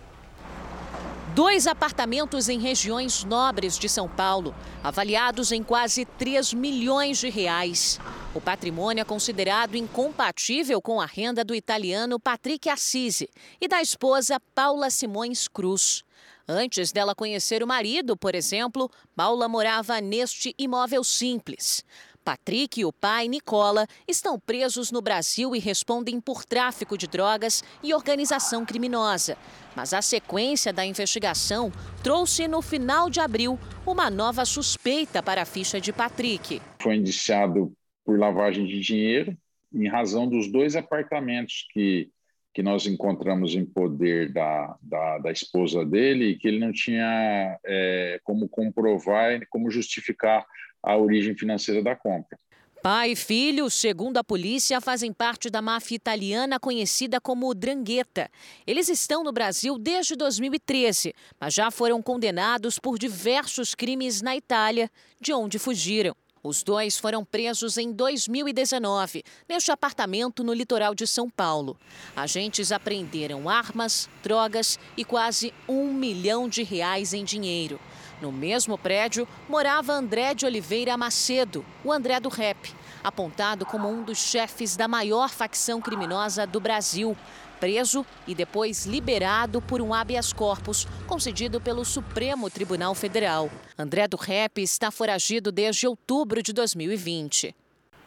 Dois 1.36 1.68
apartamentos 1.68 2.48
em 2.48 2.58
regiões 2.58 3.26
nobres 3.26 3.78
de 3.78 3.90
São 3.90 4.08
Paulo, 4.08 4.56
avaliados 4.82 5.52
em 5.52 5.62
quase 5.62 6.06
3 6.06 6.54
milhões 6.54 7.18
de 7.18 7.30
reais. 7.30 8.00
O 8.34 8.40
patrimônio 8.40 9.02
é 9.02 9.06
considerado 9.06 9.76
incompatível 9.76 10.82
com 10.82 11.02
a 11.02 11.06
renda 11.06 11.44
do 11.44 11.54
italiano 11.54 12.18
Patrick 12.18 12.70
Assisi 12.70 13.30
e 13.60 13.68
da 13.68 13.82
esposa 13.82 14.40
Paula 14.56 14.90
Simões 14.90 15.50
Cruz. 15.50 16.06
Antes 16.48 16.94
dela 16.94 17.14
conhecer 17.14 17.62
o 17.62 17.68
marido, 17.68 18.16
por 18.16 18.34
exemplo, 18.34 18.90
Paula 19.16 19.50
morava 19.50 20.00
neste 20.00 20.56
imóvel 20.58 21.04
simples. 21.04 21.84
Patrick 22.24 22.80
e 22.80 22.86
o 22.86 22.92
pai, 22.92 23.28
Nicola, 23.28 23.88
estão 24.08 24.38
presos 24.38 24.92
no 24.92 25.02
Brasil 25.02 25.56
e 25.56 25.60
respondem 25.60 26.20
por 26.20 26.44
tráfico 26.44 26.98
de 26.98 27.08
drogas 27.08 27.64
e 27.82 27.94
organização 27.94 28.66
criminosa. 28.66 29.38
Mas 29.76 29.94
a 29.94 30.02
sequência 30.02 30.74
da 30.74 30.86
investigação 30.86 31.72
trouxe 32.04 32.48
no 32.48 32.62
final 32.62 33.10
de 33.10 33.22
abril 33.22 33.58
uma 33.86 34.10
nova 34.10 34.44
suspeita 34.44 35.24
para 35.24 35.42
a 35.42 35.46
ficha 35.46 35.80
de 35.80 35.94
Patrick. 35.94 36.62
Foi 36.82 36.96
indiciado 36.96 37.74
por 38.06 38.20
lavagem 38.20 38.66
de 38.66 38.80
dinheiro 38.80 39.38
em 39.74 39.88
razão 39.88 40.28
dos 40.28 40.52
dois 40.52 40.76
apartamentos 40.76 41.66
que, 41.72 42.10
que 42.58 42.64
nós 42.64 42.88
encontramos 42.88 43.54
em 43.54 43.64
poder 43.64 44.34
da, 44.34 44.76
da, 44.82 45.20
da 45.20 45.32
esposa 45.32 45.86
dele 45.86 46.30
e 46.30 46.36
que 46.40 46.48
ele 46.48 46.58
não 46.58 46.72
tinha 46.72 47.56
é, 47.64 48.20
como 48.24 48.50
comprovar, 48.50 49.40
como 49.52 49.70
justificar 49.70 50.44
a 50.82 50.98
origem 50.98 51.38
financeira 51.38 51.84
da 51.84 51.96
compra. 51.96 52.36
Pai 52.82 53.12
e 53.12 53.16
filho, 53.16 53.70
segundo 53.70 54.18
a 54.18 54.24
polícia, 54.24 54.82
fazem 54.82 55.14
parte 55.14 55.52
da 55.52 55.62
máfia 55.62 55.98
italiana 55.98 56.60
conhecida 56.60 57.22
como 57.22 57.54
Drangheta. 57.54 58.28
Eles 58.66 58.90
estão 58.90 59.24
no 59.24 59.32
Brasil 59.32 59.78
desde 59.78 60.16
2013, 60.16 61.14
mas 61.40 61.54
já 61.54 61.70
foram 61.70 62.02
condenados 62.02 62.80
por 62.80 62.98
diversos 62.98 63.76
crimes 63.76 64.20
na 64.20 64.36
Itália, 64.36 64.90
de 65.22 65.32
onde 65.32 65.60
fugiram. 65.60 66.16
Os 66.48 66.64
dois 66.64 66.98
foram 66.98 67.26
presos 67.26 67.78
em 67.78 67.92
2019, 67.92 69.22
neste 69.50 69.70
apartamento 69.70 70.46
no 70.46 70.54
litoral 70.54 70.96
de 70.96 71.06
São 71.06 71.30
Paulo. 71.30 71.76
Agentes 72.16 72.72
apreenderam 72.72 73.50
armas, 73.50 74.10
drogas 74.24 74.80
e 74.96 75.04
quase 75.04 75.54
um 75.68 75.92
milhão 75.92 76.48
de 76.48 76.64
reais 76.64 77.14
em 77.14 77.26
dinheiro. 77.26 77.78
No 78.22 78.32
mesmo 78.32 78.78
prédio 78.78 79.28
morava 79.50 79.92
André 79.92 80.34
de 80.34 80.46
Oliveira 80.46 80.96
Macedo, 80.96 81.66
o 81.84 81.92
André 81.92 82.18
do 82.18 82.30
Rap, 82.30 82.74
apontado 83.04 83.66
como 83.66 83.90
um 83.90 84.02
dos 84.02 84.18
chefes 84.18 84.78
da 84.78 84.88
maior 84.88 85.30
facção 85.30 85.82
criminosa 85.82 86.48
do 86.48 86.62
Brasil, 86.62 87.16
preso 87.60 88.06
e 88.28 88.34
depois 88.34 88.86
liberado 88.86 89.62
por 89.62 89.82
um 89.82 89.94
habeas 89.94 90.32
corpus 90.32 90.88
concedido 91.06 91.60
pelo 91.60 91.84
Supremo 91.84 92.50
Tribunal 92.50 92.96
Federal. 92.96 93.50
André 93.78 94.08
do 94.08 94.18
Rep 94.18 94.60
está 94.60 94.92
foragido 94.92 95.52
desde 95.52 95.88
outubro 95.88 96.42
de 96.42 96.54
2020. 96.54 97.56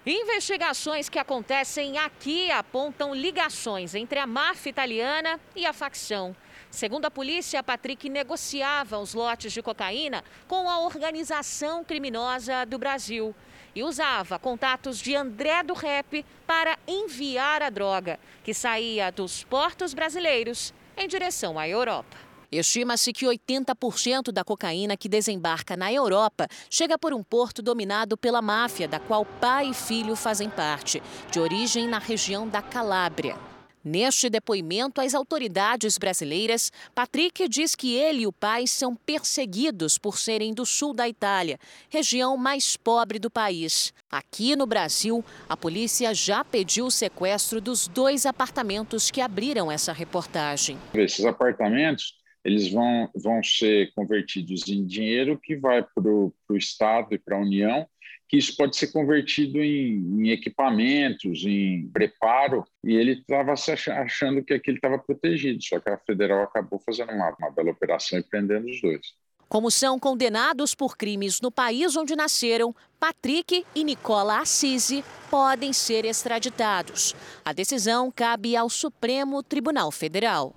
Investigações 0.06 1.10
que 1.10 1.18
acontecem 1.18 1.98
aqui 1.98 2.50
apontam 2.50 3.14
ligações 3.14 3.94
entre 3.94 4.18
a 4.18 4.26
máfia 4.26 4.70
italiana 4.70 5.38
e 5.54 5.66
a 5.66 5.74
facção. 5.74 6.34
Segundo 6.70 7.04
a 7.04 7.10
polícia, 7.10 7.62
Patrick 7.62 8.08
negociava 8.08 8.98
os 8.98 9.12
lotes 9.12 9.52
de 9.52 9.60
cocaína 9.60 10.24
com 10.48 10.70
a 10.70 10.78
organização 10.78 11.84
criminosa 11.84 12.64
do 12.64 12.78
Brasil 12.78 13.34
e 13.74 13.82
usava 13.82 14.38
contatos 14.38 14.98
de 14.98 15.14
André 15.14 15.62
do 15.62 15.74
Rep 15.74 16.24
para 16.46 16.78
enviar 16.86 17.62
a 17.62 17.70
droga, 17.70 18.18
que 18.42 18.54
saía 18.54 19.10
dos 19.10 19.44
portos 19.44 19.94
brasileiros 19.94 20.72
em 20.96 21.06
direção 21.08 21.58
à 21.58 21.68
Europa. 21.68 22.16
Estima-se 22.52 23.12
que 23.12 23.26
80% 23.26 24.32
da 24.32 24.42
cocaína 24.42 24.96
que 24.96 25.08
desembarca 25.08 25.76
na 25.76 25.92
Europa 25.92 26.48
chega 26.68 26.98
por 26.98 27.14
um 27.14 27.22
porto 27.22 27.62
dominado 27.62 28.16
pela 28.16 28.42
máfia, 28.42 28.88
da 28.88 28.98
qual 28.98 29.24
pai 29.24 29.68
e 29.68 29.74
filho 29.74 30.16
fazem 30.16 30.50
parte, 30.50 31.00
de 31.30 31.38
origem 31.38 31.86
na 31.86 31.98
região 31.98 32.48
da 32.48 32.60
Calábria. 32.60 33.49
Neste 33.82 34.28
depoimento 34.28 35.00
às 35.00 35.14
autoridades 35.14 35.96
brasileiras, 35.96 36.70
Patrick 36.94 37.48
diz 37.48 37.74
que 37.74 37.94
ele 37.94 38.22
e 38.22 38.26
o 38.26 38.32
pai 38.32 38.66
são 38.66 38.94
perseguidos 38.94 39.96
por 39.96 40.18
serem 40.18 40.52
do 40.52 40.66
sul 40.66 40.92
da 40.92 41.08
Itália, 41.08 41.58
região 41.88 42.36
mais 42.36 42.76
pobre 42.76 43.18
do 43.18 43.30
país. 43.30 43.94
Aqui 44.10 44.54
no 44.54 44.66
Brasil, 44.66 45.24
a 45.48 45.56
polícia 45.56 46.12
já 46.12 46.44
pediu 46.44 46.86
o 46.86 46.90
sequestro 46.90 47.58
dos 47.58 47.88
dois 47.88 48.26
apartamentos 48.26 49.10
que 49.10 49.22
abriram 49.22 49.72
essa 49.72 49.94
reportagem. 49.94 50.76
Esses 50.92 51.24
apartamentos 51.24 52.20
eles 52.44 52.70
vão, 52.70 53.08
vão 53.14 53.42
ser 53.42 53.92
convertidos 53.94 54.66
em 54.68 54.84
dinheiro 54.84 55.38
que 55.38 55.56
vai 55.56 55.82
para 55.82 56.10
o 56.10 56.32
Estado 56.52 57.14
e 57.14 57.18
para 57.18 57.36
a 57.36 57.40
União 57.40 57.86
que 58.30 58.38
isso 58.38 58.56
pode 58.56 58.76
ser 58.76 58.92
convertido 58.92 59.58
em, 59.58 59.96
em 60.22 60.30
equipamentos, 60.30 61.42
em 61.44 61.88
preparo, 61.88 62.64
e 62.84 62.94
ele 62.94 63.14
estava 63.14 63.52
achando 63.52 64.44
que 64.44 64.54
aquilo 64.54 64.76
estava 64.76 64.96
protegido, 65.00 65.60
só 65.60 65.80
que 65.80 65.90
a 65.90 65.98
federal 65.98 66.44
acabou 66.44 66.78
fazendo 66.78 67.10
uma, 67.10 67.34
uma 67.40 67.50
bela 67.50 67.72
operação 67.72 68.20
e 68.20 68.22
prendendo 68.22 68.68
os 68.68 68.80
dois. 68.80 69.00
Como 69.48 69.68
são 69.68 69.98
condenados 69.98 70.76
por 70.76 70.96
crimes 70.96 71.40
no 71.40 71.50
país 71.50 71.96
onde 71.96 72.14
nasceram, 72.14 72.72
Patrick 73.00 73.66
e 73.74 73.82
Nicola 73.82 74.38
Assisi 74.38 75.04
podem 75.28 75.72
ser 75.72 76.04
extraditados. 76.04 77.16
A 77.44 77.52
decisão 77.52 78.12
cabe 78.12 78.54
ao 78.54 78.70
Supremo 78.70 79.42
Tribunal 79.42 79.90
Federal. 79.90 80.54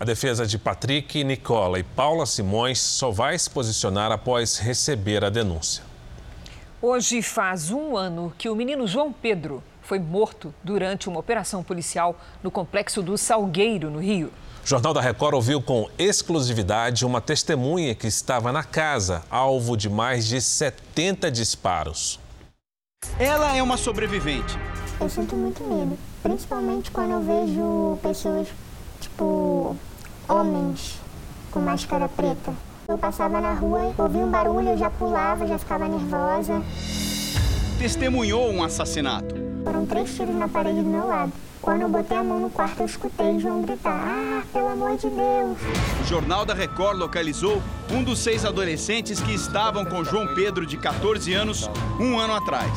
A 0.00 0.04
defesa 0.06 0.46
de 0.46 0.56
Patrick, 0.56 1.22
Nicola 1.24 1.78
e 1.78 1.82
Paula 1.82 2.24
Simões 2.24 2.80
só 2.80 3.10
vai 3.10 3.38
se 3.38 3.50
posicionar 3.50 4.10
após 4.10 4.56
receber 4.56 5.22
a 5.22 5.28
denúncia. 5.28 5.93
Hoje 6.86 7.22
faz 7.22 7.70
um 7.70 7.96
ano 7.96 8.30
que 8.36 8.46
o 8.46 8.54
menino 8.54 8.86
João 8.86 9.10
Pedro 9.10 9.62
foi 9.80 9.98
morto 9.98 10.54
durante 10.62 11.08
uma 11.08 11.18
operação 11.18 11.62
policial 11.62 12.14
no 12.42 12.50
complexo 12.50 13.00
do 13.00 13.16
Salgueiro, 13.16 13.90
no 13.90 14.00
Rio. 14.00 14.30
O 14.62 14.66
Jornal 14.68 14.92
da 14.92 15.00
Record 15.00 15.32
ouviu 15.32 15.62
com 15.62 15.88
exclusividade 15.98 17.06
uma 17.06 17.22
testemunha 17.22 17.94
que 17.94 18.06
estava 18.06 18.52
na 18.52 18.62
casa, 18.62 19.22
alvo 19.30 19.78
de 19.78 19.88
mais 19.88 20.26
de 20.26 20.38
70 20.42 21.30
disparos. 21.30 22.20
Ela 23.18 23.56
é 23.56 23.62
uma 23.62 23.78
sobrevivente. 23.78 24.58
Eu 25.00 25.08
sinto 25.08 25.34
muito 25.34 25.64
medo, 25.64 25.98
principalmente 26.22 26.90
quando 26.90 27.12
eu 27.12 27.22
vejo 27.22 27.98
pessoas, 28.02 28.46
tipo, 29.00 29.74
homens 30.28 31.00
com 31.50 31.60
máscara 31.60 32.10
preta. 32.10 32.52
Eu 32.86 32.98
passava 32.98 33.40
na 33.40 33.54
rua, 33.54 33.94
ouvia 33.96 34.20
um 34.20 34.30
barulho, 34.30 34.68
eu 34.68 34.76
já 34.76 34.90
pulava, 34.90 35.46
já 35.46 35.56
ficava 35.56 35.88
nervosa. 35.88 36.62
Testemunhou 37.78 38.52
um 38.52 38.62
assassinato. 38.62 39.34
Foram 39.64 39.86
três 39.86 40.14
tiros 40.14 40.34
na 40.34 40.46
parede 40.48 40.82
do 40.82 40.88
meu 40.88 41.06
lado. 41.06 41.32
Quando 41.62 41.80
eu 41.80 41.88
botei 41.88 42.14
a 42.14 42.22
mão 42.22 42.38
no 42.38 42.50
quarto, 42.50 42.80
eu 42.80 42.86
escutei 42.86 43.38
João 43.40 43.62
gritar: 43.62 43.98
Ah, 44.06 44.42
pelo 44.52 44.68
amor 44.68 44.98
de 44.98 45.08
Deus! 45.08 45.58
O 46.02 46.04
Jornal 46.04 46.44
da 46.44 46.52
Record 46.52 46.98
localizou 46.98 47.62
um 47.90 48.04
dos 48.04 48.18
seis 48.18 48.44
adolescentes 48.44 49.18
que 49.18 49.32
estavam 49.32 49.86
com 49.86 50.04
João 50.04 50.34
Pedro, 50.34 50.66
de 50.66 50.76
14 50.76 51.32
anos, 51.32 51.70
um 51.98 52.18
ano 52.18 52.34
atrás. 52.34 52.70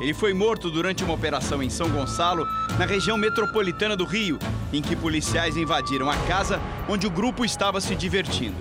Ele 0.00 0.14
foi 0.14 0.32
morto 0.32 0.70
durante 0.70 1.02
uma 1.02 1.12
operação 1.12 1.60
em 1.60 1.68
São 1.68 1.90
Gonçalo, 1.90 2.46
na 2.78 2.86
região 2.86 3.18
metropolitana 3.18 3.96
do 3.96 4.04
Rio, 4.04 4.38
em 4.72 4.80
que 4.80 4.94
policiais 4.94 5.56
invadiram 5.56 6.08
a 6.08 6.16
casa 6.28 6.60
onde 6.88 7.08
o 7.08 7.10
grupo 7.10 7.44
estava 7.44 7.80
se 7.80 7.96
divertindo. 7.96 8.56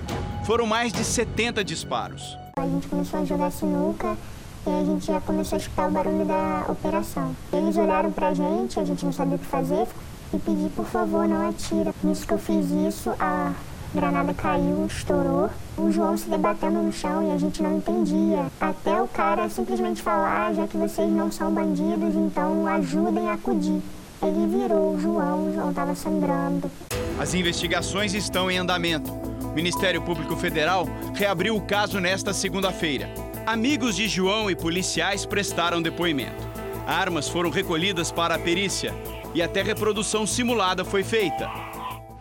Foram 0.50 0.66
mais 0.66 0.92
de 0.92 1.04
70 1.04 1.64
disparos. 1.64 2.36
A 2.58 2.66
gente 2.66 2.88
começou 2.88 3.20
a 3.20 3.24
jogar 3.24 3.52
sinuca 3.52 4.18
e 4.66 4.70
a 4.72 4.84
gente 4.84 5.06
já 5.06 5.22
começou 5.22 5.56
a 5.56 5.60
escutar 5.60 5.88
o 5.88 5.92
barulho 5.92 6.26
da 6.26 6.66
operação. 6.68 7.36
Eles 7.54 7.78
olharam 7.78 8.12
pra 8.12 8.34
gente, 8.34 8.80
a 8.80 8.84
gente 8.84 9.06
não 9.06 9.12
sabia 9.14 9.36
o 9.36 9.38
que 9.38 9.46
fazer 9.46 9.86
e 10.34 10.40
pedi, 10.40 10.68
por 10.70 10.88
favor, 10.88 11.28
não 11.28 11.50
atira. 11.50 11.94
Nisso 12.04 12.26
que 12.26 12.34
eu 12.34 12.40
fiz 12.40 12.72
isso, 12.72 13.12
a 13.20 13.54
granada 13.94 14.34
caiu, 14.34 14.88
estourou. 14.88 15.52
O 15.78 15.92
João 15.92 16.18
se 16.18 16.28
debatendo 16.28 16.82
no 16.82 16.92
chão 16.92 17.30
e 17.30 17.32
a 17.32 17.38
gente 17.38 17.62
não 17.62 17.78
entendia. 17.78 18.48
Até 18.60 19.00
o 19.00 19.08
cara 19.08 19.48
simplesmente 19.50 20.02
falar, 20.02 20.52
já 20.56 20.68
que 20.68 20.78
vocês 20.78 21.12
não 21.12 21.32
são 21.32 21.52
bandidos, 21.52 22.16
então 22.16 22.66
ajudem 22.66 23.30
a 23.30 23.34
acudir. 23.34 23.84
Ele 24.22 24.48
virou 24.48 25.00
João, 25.00 25.54
João 25.54 25.70
estava 25.70 25.96
sangrando. 25.96 26.70
As 27.18 27.34
investigações 27.34 28.14
estão 28.14 28.52
em 28.52 28.58
andamento. 28.58 29.14
O 29.14 29.54
Ministério 29.54 30.02
Público 30.02 30.36
Federal 30.36 30.86
reabriu 31.16 31.56
o 31.56 31.62
caso 31.62 32.02
nesta 32.02 32.34
segunda-feira. 32.34 33.10
Amigos 33.46 33.96
de 33.96 34.10
João 34.10 34.52
e 34.52 34.56
policiais 34.58 35.26
prestaram 35.26 35.82
depoimento. 35.82 36.46
Armas 36.86 37.30
foram 37.30 37.50
recolhidas 37.50 38.12
para 38.12 38.36
a 38.36 38.40
perícia 38.40 38.94
e 39.34 39.42
até 39.42 39.62
reprodução 39.62 40.28
simulada 40.28 40.84
foi 40.84 41.02
feita. 41.02 41.50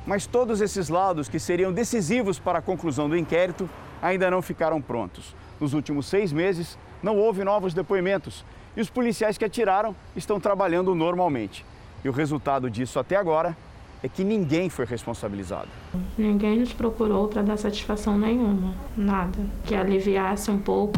Mas 0.07 0.25
todos 0.25 0.61
esses 0.61 0.89
laudos, 0.89 1.29
que 1.29 1.41
seriam 1.41 1.73
decisivos 1.73 2.39
para 2.39 2.61
a 2.61 2.63
conclusão 2.63 3.09
do 3.09 3.17
inquérito, 3.17 3.69
ainda 4.01 4.31
não 4.31 4.41
ficaram 4.41 4.81
prontos. 4.81 5.35
Nos 5.59 5.75
últimos 5.75 6.07
seis 6.07 6.33
meses, 6.33 6.79
não 7.03 7.17
houve 7.17 7.43
novos 7.43 7.75
depoimentos 7.75 8.45
e 8.77 8.81
os 8.81 8.89
policiais 8.89 9.37
que 9.37 9.45
atiraram 9.45 9.97
estão 10.15 10.39
trabalhando 10.39 10.95
normalmente. 10.95 11.65
E 12.05 12.09
o 12.09 12.13
resultado 12.13 12.71
disso 12.71 12.99
até 12.99 13.17
agora 13.17 13.57
é 14.03 14.09
que 14.09 14.23
ninguém 14.23 14.69
foi 14.69 14.85
responsabilizado. 14.85 15.69
Ninguém 16.17 16.61
nos 16.61 16.73
procurou 16.73 17.29
para 17.29 17.43
dar 17.43 17.57
satisfação 17.57 18.17
nenhuma, 18.17 18.75
nada, 18.97 19.39
que 19.65 19.75
aliviasse 19.75 20.51
um 20.51 20.59
pouco. 20.59 20.95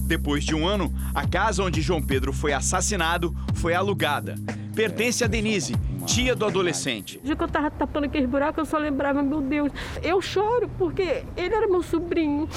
Depois 0.00 0.44
de 0.44 0.54
um 0.54 0.66
ano, 0.66 0.92
a 1.14 1.26
casa 1.26 1.62
onde 1.62 1.80
João 1.80 2.02
Pedro 2.02 2.32
foi 2.32 2.52
assassinado 2.52 3.34
foi 3.54 3.72
alugada. 3.72 4.34
Pertence 4.74 5.24
a 5.24 5.26
Denise, 5.26 5.74
tia 6.04 6.34
do 6.34 6.44
adolescente. 6.44 7.18
De 7.22 7.34
que 7.34 7.42
eu 7.42 7.48
tava 7.48 7.70
tapando 7.70 8.06
aquele 8.06 8.26
buraco, 8.26 8.60
eu 8.60 8.66
só 8.66 8.76
lembrava, 8.76 9.22
meu 9.22 9.40
Deus, 9.40 9.70
eu 10.02 10.20
choro 10.20 10.68
porque 10.76 11.24
ele 11.36 11.54
era 11.54 11.66
meu 11.66 11.82
sobrinho. 11.82 12.48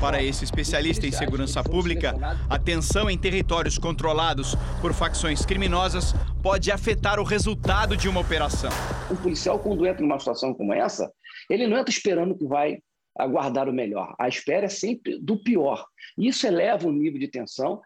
Para 0.00 0.22
esse 0.22 0.44
especialista 0.44 1.06
em 1.08 1.12
segurança 1.12 1.62
pública, 1.62 2.14
a 2.48 2.56
tensão 2.56 3.10
em 3.10 3.18
territórios 3.18 3.78
controlados 3.78 4.54
por 4.80 4.94
facções 4.94 5.44
criminosas 5.44 6.14
pode 6.40 6.70
afetar 6.70 7.18
o 7.18 7.24
resultado 7.24 7.96
de 7.96 8.08
uma 8.08 8.20
operação. 8.20 8.70
Um 9.10 9.16
policial, 9.16 9.58
quando 9.58 9.84
entra 9.84 10.00
numa 10.00 10.18
situação 10.18 10.54
como 10.54 10.72
essa, 10.72 11.10
ele 11.50 11.66
não 11.66 11.76
entra 11.76 11.90
esperando 11.90 12.36
que 12.36 12.46
vai 12.46 12.78
aguardar 13.18 13.68
o 13.68 13.72
melhor. 13.72 14.14
A 14.20 14.28
espera 14.28 14.66
é 14.66 14.68
sempre 14.68 15.18
do 15.20 15.36
pior. 15.42 15.84
Isso 16.16 16.46
eleva 16.46 16.86
o 16.86 16.92
nível 16.92 17.18
de 17.18 17.26
tensão. 17.26 17.80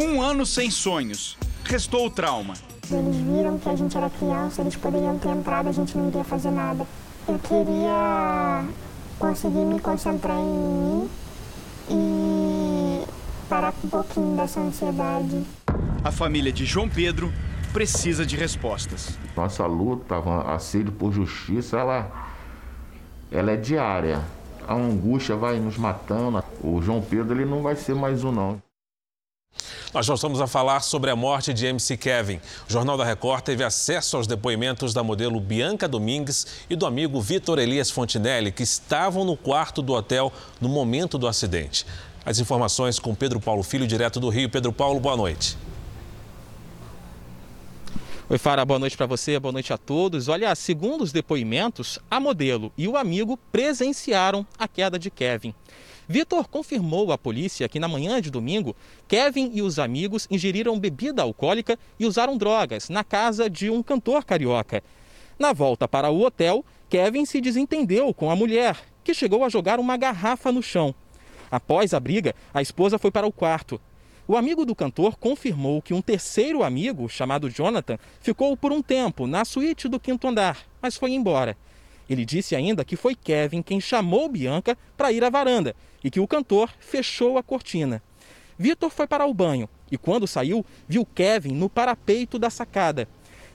Um 0.00 0.22
ano 0.22 0.46
sem 0.46 0.70
sonhos. 0.70 1.36
Restou 1.64 2.06
o 2.06 2.10
trauma. 2.10 2.54
Eles 2.90 3.16
viram 3.16 3.58
que 3.58 3.68
a 3.68 3.76
gente 3.76 3.94
era 3.96 4.08
criança, 4.08 4.62
eles 4.62 4.74
poderiam 4.74 5.18
ter 5.18 5.28
entrado, 5.28 5.68
a 5.68 5.72
gente 5.72 5.96
não 5.96 6.08
iria 6.08 6.24
fazer 6.24 6.50
nada. 6.50 6.86
Eu 7.28 7.38
queria 7.38 8.64
conseguir 9.18 9.64
me 9.64 9.78
concentrar 9.78 10.36
em 10.38 10.44
mim 10.44 11.10
e 11.92 13.04
parar 13.48 13.74
um 13.84 13.88
pouquinho 13.88 14.36
dessa 14.36 14.60
ansiedade. 14.60 15.44
A 16.02 16.10
família 16.10 16.50
de 16.50 16.64
João 16.64 16.88
Pedro 16.88 17.32
precisa 17.72 18.24
de 18.24 18.36
respostas. 18.36 19.18
Nossa 19.36 19.66
luta, 19.66 20.16
a 20.18 20.58
sede 20.58 20.90
por 20.90 21.12
justiça, 21.12 21.78
ela, 21.78 22.10
ela 23.30 23.52
é 23.52 23.56
diária. 23.56 24.20
A 24.66 24.74
angústia 24.74 25.36
vai 25.36 25.58
nos 25.58 25.76
matando. 25.76 26.42
O 26.62 26.80
João 26.80 27.00
Pedro 27.00 27.34
ele 27.34 27.44
não 27.44 27.62
vai 27.62 27.76
ser 27.76 27.94
mais 27.94 28.24
um, 28.24 28.32
não. 28.32 28.62
Nós 29.92 30.06
voltamos 30.06 30.40
a 30.40 30.46
falar 30.46 30.80
sobre 30.80 31.10
a 31.10 31.16
morte 31.16 31.52
de 31.52 31.66
MC 31.66 31.98
Kevin. 31.98 32.40
O 32.66 32.72
Jornal 32.72 32.96
da 32.96 33.04
Record 33.04 33.42
teve 33.42 33.62
acesso 33.62 34.16
aos 34.16 34.26
depoimentos 34.26 34.94
da 34.94 35.02
modelo 35.02 35.38
Bianca 35.38 35.86
Domingues 35.86 36.46
e 36.70 36.74
do 36.74 36.86
amigo 36.86 37.20
Vitor 37.20 37.58
Elias 37.58 37.90
Fontinelli, 37.90 38.50
que 38.50 38.62
estavam 38.62 39.22
no 39.22 39.36
quarto 39.36 39.82
do 39.82 39.92
hotel 39.92 40.32
no 40.58 40.68
momento 40.68 41.18
do 41.18 41.28
acidente. 41.28 41.84
As 42.24 42.38
informações 42.38 42.98
com 42.98 43.14
Pedro 43.14 43.38
Paulo 43.38 43.62
Filho, 43.62 43.86
direto 43.86 44.18
do 44.18 44.30
Rio. 44.30 44.48
Pedro 44.48 44.72
Paulo, 44.72 44.98
boa 44.98 45.16
noite. 45.16 45.58
Oi, 48.30 48.38
Fara, 48.38 48.64
boa 48.64 48.78
noite 48.78 48.96
para 48.96 49.04
você, 49.04 49.38
boa 49.38 49.52
noite 49.52 49.74
a 49.74 49.76
todos. 49.76 50.28
Olha, 50.28 50.54
segundo 50.54 51.02
os 51.02 51.12
depoimentos, 51.12 51.98
a 52.10 52.18
modelo 52.18 52.72
e 52.78 52.88
o 52.88 52.96
amigo 52.96 53.36
presenciaram 53.50 54.46
a 54.58 54.66
queda 54.66 54.98
de 54.98 55.10
Kevin. 55.10 55.54
Vitor 56.08 56.48
confirmou 56.48 57.12
à 57.12 57.18
polícia 57.18 57.68
que 57.68 57.78
na 57.78 57.86
manhã 57.86 58.20
de 58.20 58.30
domingo, 58.30 58.74
Kevin 59.06 59.50
e 59.54 59.62
os 59.62 59.78
amigos 59.78 60.26
ingeriram 60.30 60.78
bebida 60.78 61.22
alcoólica 61.22 61.78
e 61.98 62.06
usaram 62.06 62.36
drogas 62.36 62.88
na 62.88 63.04
casa 63.04 63.48
de 63.48 63.70
um 63.70 63.82
cantor 63.82 64.24
carioca. 64.24 64.82
Na 65.38 65.52
volta 65.52 65.86
para 65.86 66.10
o 66.10 66.22
hotel, 66.22 66.64
Kevin 66.88 67.24
se 67.24 67.40
desentendeu 67.40 68.12
com 68.12 68.30
a 68.30 68.36
mulher, 68.36 68.76
que 69.04 69.14
chegou 69.14 69.44
a 69.44 69.48
jogar 69.48 69.78
uma 69.78 69.96
garrafa 69.96 70.50
no 70.50 70.62
chão. 70.62 70.94
Após 71.50 71.94
a 71.94 72.00
briga, 72.00 72.34
a 72.52 72.60
esposa 72.60 72.98
foi 72.98 73.10
para 73.10 73.26
o 73.26 73.32
quarto. 73.32 73.80
O 74.26 74.36
amigo 74.36 74.64
do 74.64 74.74
cantor 74.74 75.16
confirmou 75.16 75.82
que 75.82 75.94
um 75.94 76.02
terceiro 76.02 76.62
amigo, 76.62 77.08
chamado 77.08 77.50
Jonathan, 77.50 77.98
ficou 78.20 78.56
por 78.56 78.72
um 78.72 78.82
tempo 78.82 79.26
na 79.26 79.44
suíte 79.44 79.88
do 79.88 80.00
quinto 80.00 80.26
andar, 80.26 80.58
mas 80.80 80.96
foi 80.96 81.12
embora. 81.12 81.56
Ele 82.08 82.24
disse 82.24 82.56
ainda 82.56 82.84
que 82.84 82.96
foi 82.96 83.14
Kevin 83.14 83.62
quem 83.62 83.80
chamou 83.80 84.28
Bianca 84.28 84.76
para 84.96 85.12
ir 85.12 85.22
à 85.24 85.30
varanda 85.30 85.74
e 86.02 86.10
que 86.10 86.20
o 86.20 86.26
cantor 86.26 86.70
fechou 86.78 87.38
a 87.38 87.42
cortina. 87.42 88.02
Vitor 88.58 88.90
foi 88.90 89.06
para 89.06 89.26
o 89.26 89.34
banho 89.34 89.68
e, 89.90 89.98
quando 89.98 90.26
saiu, 90.26 90.64
viu 90.88 91.04
Kevin 91.04 91.52
no 91.52 91.68
parapeito 91.68 92.38
da 92.38 92.50
sacada. 92.50 93.08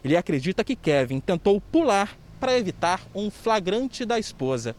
Ele 0.03 0.15
acredita 0.15 0.63
que 0.63 0.75
Kevin 0.75 1.19
tentou 1.19 1.59
pular 1.59 2.17
para 2.39 2.57
evitar 2.57 3.01
um 3.13 3.29
flagrante 3.29 4.05
da 4.05 4.19
esposa. 4.19 4.75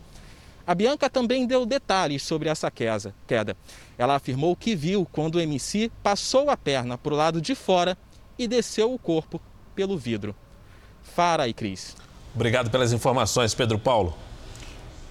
A 0.67 0.75
Bianca 0.75 1.09
também 1.09 1.47
deu 1.47 1.65
detalhes 1.65 2.23
sobre 2.23 2.49
essa 2.49 2.71
queda. 2.71 3.57
Ela 3.97 4.17
afirmou 4.17 4.55
que 4.55 4.77
viu 4.77 5.09
quando 5.11 5.37
o 5.37 5.41
MC 5.41 5.91
passou 6.03 6.51
a 6.51 6.57
perna 6.57 6.99
para 6.99 7.15
o 7.15 7.17
lado 7.17 7.41
de 7.41 7.55
fora 7.55 7.97
e 8.39 8.47
desceu 8.47 8.93
o 8.93 8.99
corpo 8.99 9.41
pelo 9.75 9.97
vidro. 9.97 10.37
Fara 11.03 11.49
e 11.49 11.55
Cris. 11.55 11.97
Obrigado 12.35 12.71
pelas 12.71 12.93
informações, 12.93 13.55
Pedro 13.55 13.79
Paulo. 13.79 14.15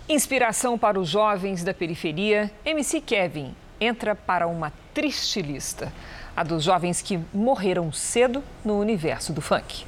Inspiração 0.10 0.78
para 0.78 0.98
os 0.98 1.10
jovens 1.10 1.66
da 1.66 1.74
periferia, 1.74 2.50
MC 2.64 3.02
Kevin 3.02 3.54
entra 3.78 4.16
para 4.16 4.48
uma 4.48 4.72
triste 4.94 5.42
lista. 5.42 5.92
A 6.34 6.44
dos 6.44 6.64
jovens 6.64 7.02
que 7.02 7.20
morreram 7.34 7.92
cedo 7.92 8.42
no 8.64 8.80
universo 8.80 9.34
do 9.34 9.42
funk. 9.42 9.86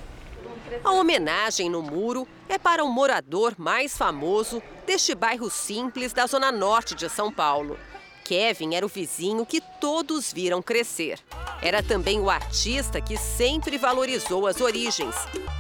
A 0.84 0.92
homenagem 0.92 1.70
no 1.70 1.82
muro 1.82 2.28
é 2.50 2.58
para 2.58 2.84
o 2.84 2.92
morador 2.92 3.56
mais 3.58 3.98
famoso 3.98 4.62
deste 4.86 5.16
bairro 5.16 5.50
simples 5.50 6.12
da 6.12 6.28
zona 6.28 6.52
norte 6.52 6.96
de 6.96 7.08
São 7.08 7.32
Paulo. 7.32 7.80
Kevin 8.26 8.76
era 8.76 8.86
o 8.86 8.90
vizinho 8.90 9.46
que 9.46 9.62
todos 9.80 10.34
viram 10.34 10.62
crescer. 10.62 11.18
Era 11.62 11.82
também 11.82 12.20
o 12.20 12.30
artista 12.30 13.00
que 13.00 13.16
sempre 13.16 13.78
valorizou 13.78 14.48
as 14.48 14.60
origens. 14.60 15.16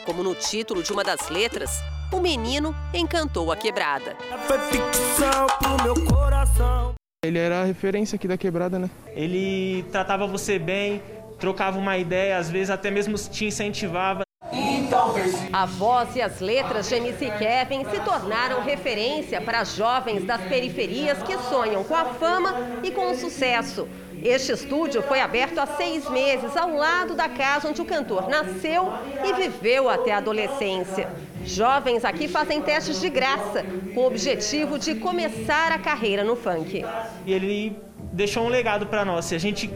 Como 0.06 0.22
no 0.22 0.36
título 0.36 0.84
de 0.84 0.92
uma 0.92 1.04
das 1.04 1.30
letras, 1.30 1.72
o 2.12 2.20
menino 2.20 2.76
encantou 2.94 3.52
a 3.52 3.56
quebrada. 3.56 4.16
Ele 7.24 7.38
era 7.38 7.62
a 7.62 7.66
referência 7.66 8.16
aqui 8.16 8.28
da 8.28 8.38
quebrada, 8.38 8.80
né? 8.80 8.90
Ele 9.08 9.84
tratava 9.92 10.26
você 10.26 10.58
bem, 10.58 11.02
trocava 11.40 11.78
uma 11.78 11.98
ideia, 11.98 12.38
às 12.38 12.50
vezes 12.50 12.70
até 12.70 12.90
mesmo 12.90 13.18
te 13.18 13.46
incentivava. 13.46 14.24
A 15.54 15.66
voz 15.66 16.16
e 16.16 16.22
as 16.22 16.40
letras 16.40 16.90
de 16.90 16.96
MC 16.96 17.30
Kevin 17.38 17.86
se 17.86 18.00
tornaram 18.02 18.62
referência 18.62 19.40
para 19.42 19.64
jovens 19.64 20.24
das 20.24 20.42
periferias 20.42 21.22
que 21.22 21.38
sonham 21.50 21.84
com 21.84 21.96
a 21.96 22.06
fama 22.06 22.56
e 22.84 22.90
com 22.90 23.12
o 23.12 23.16
sucesso. 23.16 23.88
Este 24.24 24.52
estúdio 24.52 25.02
foi 25.02 25.22
aberto 25.22 25.60
há 25.60 25.66
seis 25.66 26.10
meses 26.10 26.56
ao 26.58 26.74
lado 26.76 27.16
da 27.16 27.30
casa 27.30 27.70
onde 27.70 27.82
o 27.82 27.86
cantor 27.86 28.28
nasceu 28.28 28.92
e 29.26 29.34
viveu 29.34 29.90
até 29.90 30.12
a 30.12 30.18
adolescência. 30.18 31.10
Jovens 31.46 32.04
aqui 32.04 32.28
fazem 32.28 32.62
testes 32.62 33.00
de 33.00 33.10
graça, 33.10 33.64
com 33.94 34.02
o 34.02 34.08
objetivo 34.08 34.78
de 34.78 34.96
começar 34.96 35.72
a 35.72 35.80
carreira 35.80 36.24
no 36.24 36.36
funk. 36.36 36.84
Ele 37.26 37.78
deixou 38.12 38.44
um 38.46 38.50
legado 38.50 38.88
para 38.88 39.06
nós. 39.06 39.26
Se 39.26 39.36
a 39.36 39.40
gente, 39.40 39.70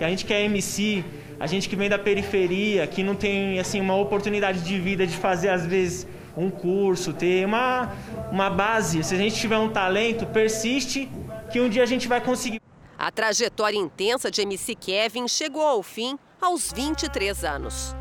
a 0.00 0.08
gente 0.08 0.24
quer 0.24 0.40
MC, 0.42 1.04
a 1.38 1.46
gente 1.46 1.68
que 1.68 1.76
vem 1.76 1.88
da 1.88 1.98
periferia, 1.98 2.86
que 2.86 3.02
não 3.02 3.14
tem 3.14 3.58
assim 3.60 3.80
uma 3.80 3.96
oportunidade 3.96 4.60
de 4.60 4.78
vida 4.78 5.06
de 5.06 5.16
fazer 5.16 5.50
às 5.50 5.66
vezes 5.66 6.06
um 6.36 6.50
curso, 6.50 7.12
ter 7.12 7.44
uma, 7.44 7.92
uma 8.32 8.48
base. 8.48 9.02
Se 9.04 9.14
a 9.14 9.18
gente 9.18 9.36
tiver 9.36 9.58
um 9.58 9.68
talento, 9.68 10.24
persiste 10.26 11.08
que 11.52 11.60
um 11.60 11.68
dia 11.68 11.82
a 11.82 11.86
gente 11.86 12.08
vai 12.08 12.20
conseguir. 12.20 12.60
A 13.00 13.10
trajetória 13.10 13.78
intensa 13.78 14.30
de 14.30 14.42
MC 14.42 14.74
Kevin 14.74 15.26
chegou 15.26 15.62
ao 15.62 15.82
fim 15.82 16.18
aos 16.38 16.70
23 16.70 17.44
anos. 17.44 17.94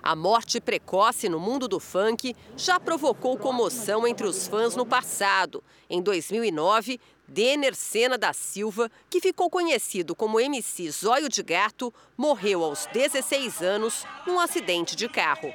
A 0.00 0.14
morte 0.14 0.60
precoce 0.60 1.28
no 1.28 1.40
mundo 1.40 1.66
do 1.66 1.80
funk 1.80 2.32
já 2.56 2.78
provocou 2.78 3.36
comoção 3.36 4.06
entre 4.06 4.24
os 4.24 4.46
fãs 4.46 4.76
no 4.76 4.86
passado. 4.86 5.64
Em 5.90 6.00
2009, 6.00 7.00
Denner 7.26 7.74
Sena 7.74 8.16
da 8.16 8.32
Silva, 8.32 8.88
que 9.10 9.20
ficou 9.20 9.50
conhecido 9.50 10.14
como 10.14 10.38
MC 10.38 10.88
Zóio 10.92 11.28
de 11.28 11.42
Gato, 11.42 11.92
morreu 12.16 12.62
aos 12.62 12.86
16 12.92 13.62
anos 13.62 14.04
num 14.24 14.38
acidente 14.38 14.94
de 14.94 15.08
carro. 15.08 15.52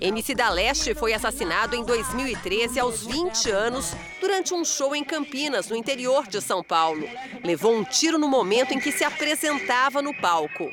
MC 0.00 0.32
da 0.34 0.48
Leste 0.48 0.94
foi 0.94 1.12
assassinado 1.12 1.74
em 1.74 1.82
2013 1.82 2.78
aos 2.78 3.04
20 3.04 3.50
anos 3.50 3.94
durante 4.20 4.54
um 4.54 4.64
show 4.64 4.94
em 4.94 5.02
Campinas, 5.02 5.68
no 5.68 5.74
interior 5.74 6.26
de 6.28 6.40
São 6.40 6.62
Paulo. 6.62 7.08
Levou 7.42 7.74
um 7.74 7.82
tiro 7.82 8.16
no 8.16 8.28
momento 8.28 8.72
em 8.72 8.78
que 8.78 8.92
se 8.92 9.02
apresentava 9.02 10.00
no 10.00 10.14
palco. 10.14 10.70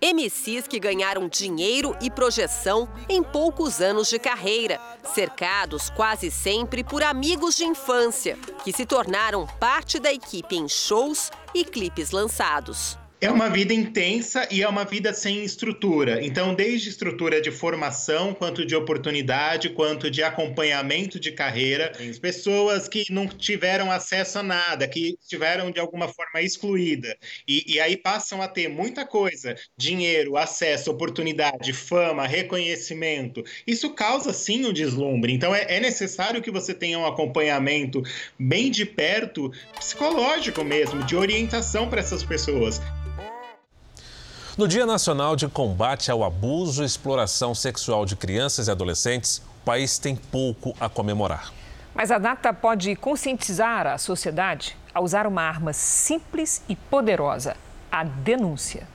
MCs 0.00 0.66
que 0.66 0.80
ganharam 0.80 1.28
dinheiro 1.28 1.94
e 2.00 2.10
projeção 2.10 2.88
em 3.08 3.22
poucos 3.22 3.82
anos 3.82 4.08
de 4.08 4.18
carreira, 4.18 4.80
cercados 5.12 5.90
quase 5.90 6.30
sempre 6.30 6.82
por 6.82 7.02
amigos 7.02 7.54
de 7.56 7.64
infância, 7.64 8.38
que 8.64 8.72
se 8.72 8.86
tornaram 8.86 9.46
parte 9.58 9.98
da 9.98 10.10
equipe 10.10 10.56
em 10.56 10.66
shows 10.66 11.30
e 11.54 11.62
clipes 11.62 12.10
lançados. 12.10 12.99
É 13.22 13.30
uma 13.30 13.50
vida 13.50 13.74
intensa 13.74 14.48
e 14.50 14.62
é 14.62 14.68
uma 14.68 14.82
vida 14.82 15.12
sem 15.12 15.44
estrutura. 15.44 16.24
Então, 16.24 16.54
desde 16.54 16.88
estrutura 16.88 17.38
de 17.38 17.50
formação, 17.50 18.32
quanto 18.32 18.64
de 18.64 18.74
oportunidade, 18.74 19.68
quanto 19.68 20.10
de 20.10 20.22
acompanhamento 20.22 21.20
de 21.20 21.30
carreira, 21.30 21.92
pessoas 22.18 22.88
que 22.88 23.04
não 23.10 23.28
tiveram 23.28 23.92
acesso 23.92 24.38
a 24.38 24.42
nada, 24.42 24.88
que 24.88 25.18
estiveram 25.20 25.70
de 25.70 25.78
alguma 25.78 26.08
forma 26.08 26.40
excluída. 26.40 27.14
E, 27.46 27.74
e 27.74 27.78
aí 27.78 27.94
passam 27.94 28.40
a 28.40 28.48
ter 28.48 28.68
muita 28.68 29.04
coisa: 29.04 29.54
dinheiro, 29.76 30.38
acesso, 30.38 30.90
oportunidade, 30.90 31.74
fama, 31.74 32.26
reconhecimento. 32.26 33.44
Isso 33.66 33.90
causa 33.90 34.32
sim 34.32 34.64
um 34.64 34.72
deslumbre. 34.72 35.30
Então, 35.34 35.54
é, 35.54 35.66
é 35.68 35.78
necessário 35.78 36.40
que 36.40 36.50
você 36.50 36.72
tenha 36.72 36.98
um 36.98 37.04
acompanhamento 37.04 38.02
bem 38.38 38.70
de 38.70 38.86
perto, 38.86 39.52
psicológico 39.78 40.64
mesmo, 40.64 41.04
de 41.04 41.14
orientação 41.14 41.86
para 41.86 42.00
essas 42.00 42.24
pessoas. 42.24 42.80
No 44.60 44.68
Dia 44.68 44.84
Nacional 44.84 45.36
de 45.36 45.48
Combate 45.48 46.10
ao 46.10 46.22
Abuso 46.22 46.82
e 46.82 46.84
Exploração 46.84 47.54
Sexual 47.54 48.04
de 48.04 48.14
Crianças 48.14 48.68
e 48.68 48.70
Adolescentes, 48.70 49.38
o 49.38 49.64
país 49.64 49.98
tem 49.98 50.14
pouco 50.14 50.76
a 50.78 50.86
comemorar. 50.86 51.50
Mas 51.94 52.10
a 52.10 52.18
data 52.18 52.52
pode 52.52 52.94
conscientizar 52.94 53.86
a 53.86 53.96
sociedade 53.96 54.76
a 54.92 55.00
usar 55.00 55.26
uma 55.26 55.40
arma 55.40 55.72
simples 55.72 56.62
e 56.68 56.76
poderosa: 56.76 57.56
a 57.90 58.04
denúncia. 58.04 58.86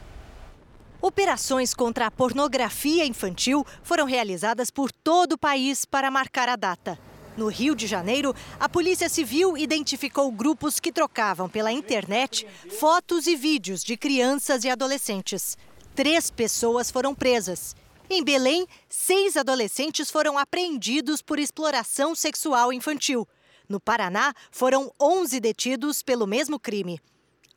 Operações 1.02 1.74
contra 1.74 2.06
a 2.06 2.12
pornografia 2.12 3.04
infantil 3.04 3.66
foram 3.82 4.06
realizadas 4.06 4.70
por 4.70 4.92
todo 4.92 5.32
o 5.32 5.38
país 5.38 5.84
para 5.84 6.12
marcar 6.12 6.48
a 6.48 6.56
data. 6.56 6.96
No 7.38 7.48
Rio 7.48 7.76
de 7.76 7.86
Janeiro, 7.86 8.34
a 8.58 8.70
Polícia 8.70 9.10
Civil 9.10 9.58
identificou 9.58 10.32
grupos 10.32 10.80
que 10.80 10.92
trocavam 10.92 11.50
pela 11.50 11.72
internet 11.72 12.48
fotos 12.80 13.28
e 13.28 13.36
vídeos 13.36 13.84
de 13.84 13.98
crianças 13.98 14.64
e 14.64 14.70
adolescentes. 14.70 15.58
Três 15.94 16.32
pessoas 16.32 16.90
foram 16.90 17.14
presas. 17.14 17.76
Em 18.10 18.24
Belém, 18.24 18.66
seis 18.88 19.36
adolescentes 19.36 20.10
foram 20.10 20.38
apreendidos 20.38 21.22
por 21.22 21.38
exploração 21.38 22.16
sexual 22.16 22.72
infantil. 22.72 23.28
No 23.68 23.82
Paraná, 23.82 24.34
foram 24.50 24.90
11 25.02 25.40
detidos 25.42 26.02
pelo 26.02 26.26
mesmo 26.26 26.58
crime. 26.58 27.02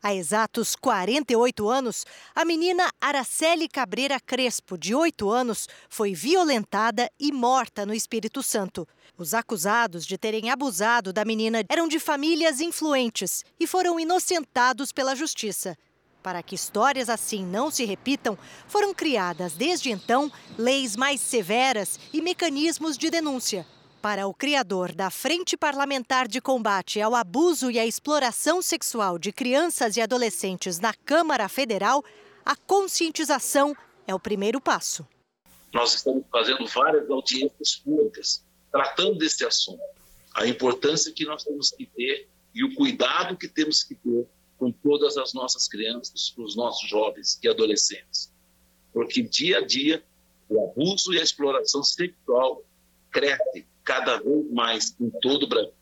Há 0.03 0.15
exatos 0.15 0.77
48 0.77 1.69
anos, 1.69 2.05
a 2.35 2.45
menina 2.45 2.89
Araceli 3.01 3.69
Cabreira 3.69 4.19
Crespo, 4.21 4.79
de 4.79 4.95
8 4.95 5.29
anos, 5.29 5.69
foi 5.89 6.15
violentada 6.15 7.11
e 7.19 7.33
morta 7.33 7.85
no 7.85 7.93
Espírito 7.93 8.41
Santo. 8.41 8.87
Os 9.19 9.35
acusados 9.35 10.07
de 10.07 10.17
terem 10.17 10.49
abusado 10.49 11.13
da 11.13 11.25
menina 11.25 11.65
eram 11.69 11.89
de 11.89 11.99
famílias 11.99 12.61
influentes 12.61 13.45
e 13.59 13.67
foram 13.67 13.99
inocentados 13.99 14.93
pela 14.93 15.17
justiça. 15.17 15.77
Para 16.23 16.41
que 16.41 16.55
histórias 16.55 17.09
assim 17.09 17.45
não 17.45 17.69
se 17.69 17.85
repitam, 17.85 18.39
foram 18.69 18.95
criadas 18.95 19.55
desde 19.55 19.91
então 19.91 20.31
leis 20.57 20.95
mais 20.95 21.21
severas 21.21 21.99
e 22.13 22.23
mecanismos 22.23 22.97
de 22.97 23.11
denúncia. 23.11 23.67
Para 24.01 24.29
o 24.29 24.33
criador 24.33 24.93
da 24.93 25.11
Frente 25.11 25.57
Parlamentar 25.57 26.29
de 26.29 26.41
Combate 26.41 27.01
ao 27.01 27.17
Abuso 27.17 27.73
e 27.73 27.79
à 27.81 27.85
Exploração 27.85 28.63
Sexual 28.63 29.19
de 29.19 29.33
Crianças 29.33 29.97
e 29.97 30.01
Adolescentes 30.01 30.79
na 30.79 30.95
Câmara 30.95 31.49
Federal, 31.49 32.05
a 32.47 32.55
conscientização 32.55 33.75
é 34.07 34.15
o 34.15 34.21
primeiro 34.21 34.61
passo. 34.61 35.05
Nós 35.75 35.95
estamos 35.95 36.25
fazendo 36.31 36.65
várias 36.69 37.11
audiências 37.11 37.75
públicas 37.85 38.47
tratando 38.71 39.19
desse 39.19 39.45
assunto. 39.45 39.83
A 40.35 40.47
importância 40.47 41.13
que 41.13 41.25
nós 41.25 41.45
temos 41.45 41.71
que 41.71 41.87
ter 41.87 42.29
e 42.55 42.65
o 42.65 42.75
cuidado 42.75 43.37
que 43.37 43.49
temos 43.49 43.83
que 43.83 43.95
ter 43.95 44.27
com 44.59 44.73
todas 44.73 45.17
as 45.17 45.33
nossas 45.33 45.69
crianças, 45.69 46.35
os 46.37 46.57
nossos 46.57 46.89
jovens 46.89 47.39
e 47.43 47.49
adolescentes. 47.49 48.33
Porque 48.93 49.23
dia 49.23 49.59
a 49.59 49.67
dia 49.67 50.05
o 50.49 50.65
abuso 50.65 51.13
e 51.13 51.19
a 51.19 51.23
exploração 51.23 51.83
sexual 51.83 52.65
cresce 53.11 53.67
cada 53.85 54.19
vez 54.19 54.51
mais 54.51 54.97
em 55.01 55.11
todo 55.21 55.45
o 55.45 55.49
Brasil. 55.49 55.73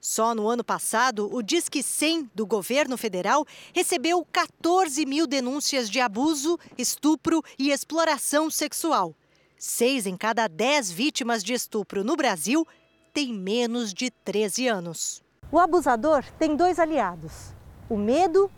Só 0.00 0.34
no 0.34 0.48
ano 0.48 0.62
passado, 0.62 1.28
o 1.34 1.42
Disque 1.42 1.82
100 1.82 2.30
do 2.34 2.46
governo 2.46 2.96
federal 2.96 3.44
recebeu 3.74 4.24
14 4.32 5.04
mil 5.04 5.26
denúncias 5.26 5.90
de 5.90 5.98
abuso, 5.98 6.58
estupro 6.76 7.42
e 7.58 7.70
exploração 7.70 8.48
sexual. 8.48 9.14
Seis 9.58 10.06
em 10.06 10.16
cada 10.16 10.48
dez 10.48 10.90
vítimas 10.90 11.42
de 11.42 11.52
estupro 11.52 12.04
no 12.04 12.16
Brasil 12.16 12.66
têm 13.12 13.32
menos 13.32 13.92
de 13.92 14.10
13 14.10 14.68
anos. 14.68 15.22
O 15.50 15.58
abusador 15.58 16.24
tem 16.38 16.54
dois 16.54 16.78
aliados: 16.78 17.52
o 17.88 17.96
medo 17.96 18.50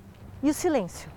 e 0.43 0.51
o 0.51 0.55
silêncio. 0.55 1.11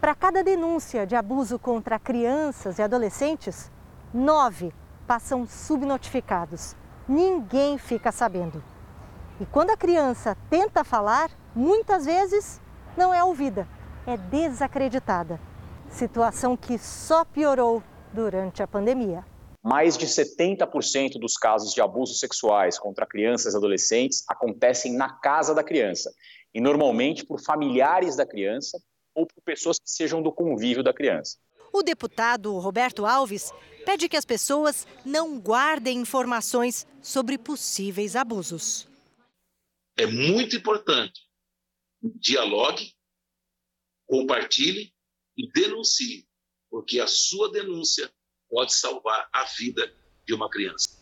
Para 0.00 0.14
cada 0.14 0.42
denúncia 0.42 1.06
de 1.06 1.14
abuso 1.14 1.58
contra 1.58 1.98
crianças 1.98 2.78
e 2.78 2.82
adolescentes, 2.82 3.70
nove 4.14 4.72
passam 5.06 5.46
subnotificados 5.46 6.74
ninguém 7.08 7.78
fica 7.78 8.12
sabendo. 8.12 8.62
E 9.40 9.46
quando 9.46 9.70
a 9.70 9.76
criança 9.76 10.36
tenta 10.50 10.84
falar, 10.84 11.30
muitas 11.54 12.04
vezes 12.04 12.60
não 12.96 13.14
é 13.14 13.24
ouvida, 13.24 13.66
é 14.06 14.16
desacreditada. 14.16 15.40
Situação 15.88 16.56
que 16.56 16.76
só 16.76 17.24
piorou 17.24 17.82
durante 18.12 18.62
a 18.62 18.66
pandemia. 18.66 19.24
Mais 19.62 19.98
de 19.98 20.06
70% 20.06 21.18
dos 21.18 21.36
casos 21.36 21.74
de 21.74 21.80
abusos 21.80 22.20
sexuais 22.20 22.78
contra 22.78 23.06
crianças 23.06 23.54
e 23.54 23.56
adolescentes 23.56 24.24
acontecem 24.28 24.94
na 24.94 25.10
casa 25.10 25.54
da 25.54 25.64
criança 25.64 26.12
e 26.54 26.60
normalmente 26.60 27.24
por 27.24 27.40
familiares 27.40 28.16
da 28.16 28.26
criança 28.26 28.80
ou 29.14 29.26
por 29.26 29.42
pessoas 29.42 29.78
que 29.78 29.90
sejam 29.90 30.22
do 30.22 30.32
convívio 30.32 30.82
da 30.82 30.94
criança. 30.94 31.38
O 31.72 31.82
deputado 31.82 32.56
Roberto 32.58 33.04
Alves 33.04 33.52
pede 33.84 34.08
que 34.08 34.16
as 34.16 34.24
pessoas 34.24 34.86
não 35.04 35.38
guardem 35.38 35.98
informações 35.98 36.86
sobre 37.02 37.36
possíveis 37.36 38.16
abusos. 38.16 38.88
É 39.96 40.06
muito 40.06 40.56
importante. 40.56 41.22
Dialogue, 42.00 42.92
compartilhe 44.06 44.92
e 45.36 45.50
denuncie, 45.50 46.27
porque 46.70 47.00
a 47.00 47.06
sua 47.06 47.50
denúncia 47.50 48.10
pode 48.48 48.72
salvar 48.74 49.28
a 49.32 49.44
vida 49.44 49.92
de 50.26 50.34
uma 50.34 50.48
criança. 50.50 50.98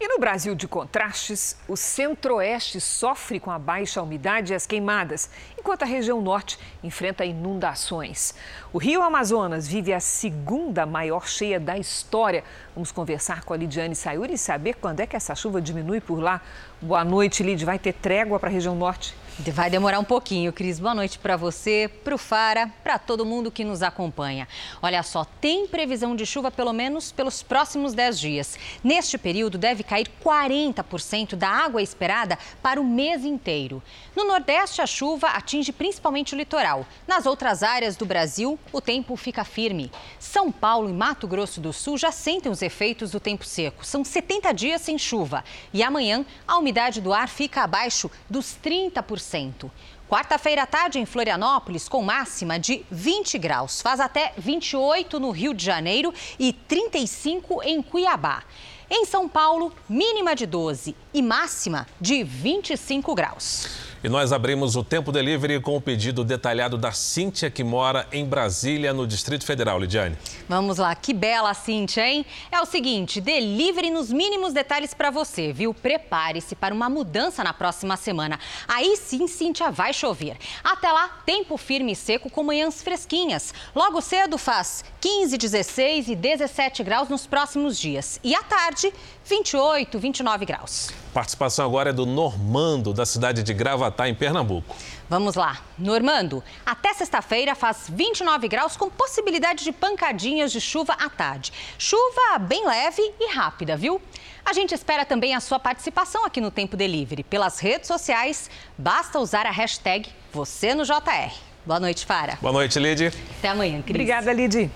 E 0.00 0.08
no 0.08 0.18
Brasil 0.18 0.54
de 0.54 0.66
contrastes, 0.66 1.56
o 1.68 1.76
centro-oeste 1.76 2.80
sofre 2.80 3.38
com 3.38 3.50
a 3.50 3.58
baixa 3.58 4.02
umidade 4.02 4.52
e 4.52 4.56
as 4.56 4.66
queimadas, 4.66 5.30
enquanto 5.64 5.82
a 5.82 5.86
região 5.86 6.20
norte 6.20 6.58
enfrenta 6.82 7.24
inundações. 7.24 8.34
O 8.70 8.76
rio 8.76 9.02
Amazonas 9.02 9.66
vive 9.66 9.94
a 9.94 9.98
segunda 9.98 10.84
maior 10.84 11.26
cheia 11.26 11.58
da 11.58 11.78
história. 11.78 12.44
Vamos 12.74 12.92
conversar 12.92 13.44
com 13.44 13.54
a 13.54 13.56
Lidiane 13.56 13.94
Sayuri 13.94 14.34
e 14.34 14.38
saber 14.38 14.74
quando 14.74 15.00
é 15.00 15.06
que 15.06 15.16
essa 15.16 15.34
chuva 15.34 15.62
diminui 15.62 16.02
por 16.02 16.20
lá. 16.20 16.42
Boa 16.82 17.02
noite, 17.02 17.42
Lid. 17.42 17.64
Vai 17.64 17.78
ter 17.78 17.94
trégua 17.94 18.38
para 18.38 18.50
a 18.50 18.52
região 18.52 18.74
norte? 18.74 19.14
Vai 19.52 19.68
demorar 19.68 19.98
um 19.98 20.04
pouquinho, 20.04 20.52
Cris. 20.52 20.78
Boa 20.78 20.94
noite 20.94 21.18
para 21.18 21.36
você, 21.36 21.90
para 22.04 22.14
o 22.14 22.18
Fara, 22.18 22.70
para 22.84 22.98
todo 22.98 23.26
mundo 23.26 23.50
que 23.50 23.64
nos 23.64 23.82
acompanha. 23.82 24.46
Olha 24.80 25.02
só, 25.02 25.24
tem 25.24 25.66
previsão 25.66 26.14
de 26.14 26.24
chuva 26.24 26.52
pelo 26.52 26.72
menos 26.72 27.10
pelos 27.10 27.42
próximos 27.42 27.94
10 27.94 28.20
dias. 28.20 28.58
Neste 28.82 29.18
período, 29.18 29.58
deve 29.58 29.82
cair 29.82 30.08
40% 30.24 31.34
da 31.34 31.48
água 31.48 31.82
esperada 31.82 32.38
para 32.62 32.80
o 32.80 32.84
mês 32.84 33.24
inteiro. 33.24 33.82
No 34.14 34.24
Nordeste, 34.24 34.80
a 34.80 34.86
chuva 34.86 35.28
atinge 35.28 35.53
principalmente 35.72 36.34
o 36.34 36.38
litoral. 36.38 36.86
Nas 37.06 37.26
outras 37.26 37.62
áreas 37.62 37.96
do 37.96 38.06
Brasil, 38.06 38.58
o 38.72 38.80
tempo 38.80 39.16
fica 39.16 39.44
firme. 39.44 39.90
São 40.18 40.50
Paulo 40.50 40.88
e 40.88 40.92
Mato 40.92 41.28
Grosso 41.28 41.60
do 41.60 41.72
Sul 41.72 41.96
já 41.98 42.10
sentem 42.10 42.50
os 42.50 42.62
efeitos 42.62 43.10
do 43.10 43.20
tempo 43.20 43.44
seco. 43.44 43.84
São 43.84 44.04
70 44.04 44.52
dias 44.52 44.80
sem 44.82 44.98
chuva. 44.98 45.44
E 45.72 45.82
amanhã, 45.82 46.24
a 46.46 46.58
umidade 46.58 47.00
do 47.00 47.12
ar 47.12 47.28
fica 47.28 47.62
abaixo 47.62 48.10
dos 48.28 48.56
30%. 48.62 49.70
Quarta-feira 50.08 50.62
à 50.62 50.66
tarde 50.66 50.98
em 50.98 51.06
Florianópolis, 51.06 51.88
com 51.88 52.02
máxima 52.02 52.58
de 52.58 52.84
20 52.90 53.38
graus. 53.38 53.80
Faz 53.80 54.00
até 54.00 54.32
28 54.36 55.18
no 55.18 55.30
Rio 55.30 55.54
de 55.54 55.64
Janeiro 55.64 56.12
e 56.38 56.52
35 56.52 57.62
em 57.62 57.82
Cuiabá. 57.82 58.42
Em 58.90 59.06
São 59.06 59.28
Paulo, 59.28 59.72
mínima 59.88 60.36
de 60.36 60.46
12 60.46 60.94
e 61.12 61.22
máxima 61.22 61.86
de 62.00 62.22
25 62.22 63.14
graus. 63.14 63.93
E 64.04 64.08
nós 64.10 64.34
abrimos 64.34 64.76
o 64.76 64.84
Tempo 64.84 65.10
Delivery 65.10 65.58
com 65.60 65.78
o 65.78 65.80
pedido 65.80 66.22
detalhado 66.22 66.76
da 66.76 66.92
Cíntia, 66.92 67.50
que 67.50 67.64
mora 67.64 68.06
em 68.12 68.22
Brasília, 68.22 68.92
no 68.92 69.06
Distrito 69.06 69.46
Federal, 69.46 69.80
Lidiane. 69.80 70.14
Vamos 70.46 70.76
lá, 70.76 70.94
que 70.94 71.14
bela 71.14 71.54
Cíntia, 71.54 72.06
hein? 72.06 72.26
É 72.52 72.60
o 72.60 72.66
seguinte, 72.66 73.18
delivery 73.18 73.88
nos 73.88 74.12
mínimos 74.12 74.52
detalhes 74.52 74.92
para 74.92 75.10
você, 75.10 75.54
viu? 75.54 75.72
Prepare-se 75.72 76.54
para 76.54 76.74
uma 76.74 76.90
mudança 76.90 77.42
na 77.42 77.54
próxima 77.54 77.96
semana. 77.96 78.38
Aí 78.68 78.94
sim, 78.98 79.26
Cíntia, 79.26 79.70
vai 79.70 79.94
chover. 79.94 80.36
Até 80.62 80.92
lá, 80.92 81.22
tempo 81.24 81.56
firme 81.56 81.92
e 81.92 81.96
seco 81.96 82.28
com 82.28 82.42
manhãs 82.42 82.82
fresquinhas. 82.82 83.54
Logo 83.74 84.02
cedo 84.02 84.36
faz 84.36 84.84
15, 85.00 85.38
16 85.38 86.08
e 86.08 86.14
17 86.14 86.84
graus 86.84 87.08
nos 87.08 87.26
próximos 87.26 87.78
dias. 87.78 88.20
E 88.22 88.34
à 88.34 88.42
tarde, 88.42 88.92
28, 89.24 89.98
29 89.98 90.44
graus. 90.44 90.90
Participação 91.12 91.64
agora 91.64 91.90
é 91.90 91.92
do 91.92 92.04
Normando, 92.04 92.92
da 92.92 93.06
cidade 93.06 93.42
de 93.42 93.54
Gravatá, 93.54 94.08
em 94.08 94.14
Pernambuco. 94.14 94.76
Vamos 95.08 95.34
lá. 95.34 95.60
Normando, 95.78 96.42
até 96.66 96.92
sexta-feira 96.92 97.54
faz 97.54 97.86
29 97.88 98.48
graus 98.48 98.76
com 98.76 98.90
possibilidade 98.90 99.64
de 99.64 99.72
pancadinhas 99.72 100.52
de 100.52 100.60
chuva 100.60 100.92
à 100.94 101.08
tarde. 101.08 101.52
Chuva 101.78 102.38
bem 102.38 102.66
leve 102.66 103.02
e 103.18 103.32
rápida, 103.32 103.76
viu? 103.76 104.00
A 104.44 104.52
gente 104.52 104.74
espera 104.74 105.06
também 105.06 105.34
a 105.34 105.40
sua 105.40 105.58
participação 105.58 106.26
aqui 106.26 106.40
no 106.40 106.50
Tempo 106.50 106.76
Delivery. 106.76 107.22
Pelas 107.22 107.58
redes 107.58 107.86
sociais, 107.88 108.50
basta 108.76 109.18
usar 109.18 109.46
a 109.46 109.50
hashtag 109.50 110.10
você 110.32 110.74
no 110.74 110.84
JR. 110.84 111.32
Boa 111.64 111.80
noite, 111.80 112.04
Fara. 112.04 112.36
Boa 112.42 112.52
noite, 112.52 112.78
Lid. 112.78 113.06
Até 113.38 113.48
amanhã, 113.48 113.80
Cris. 113.80 113.94
Obrigada, 113.94 114.32
Lid. 114.32 114.70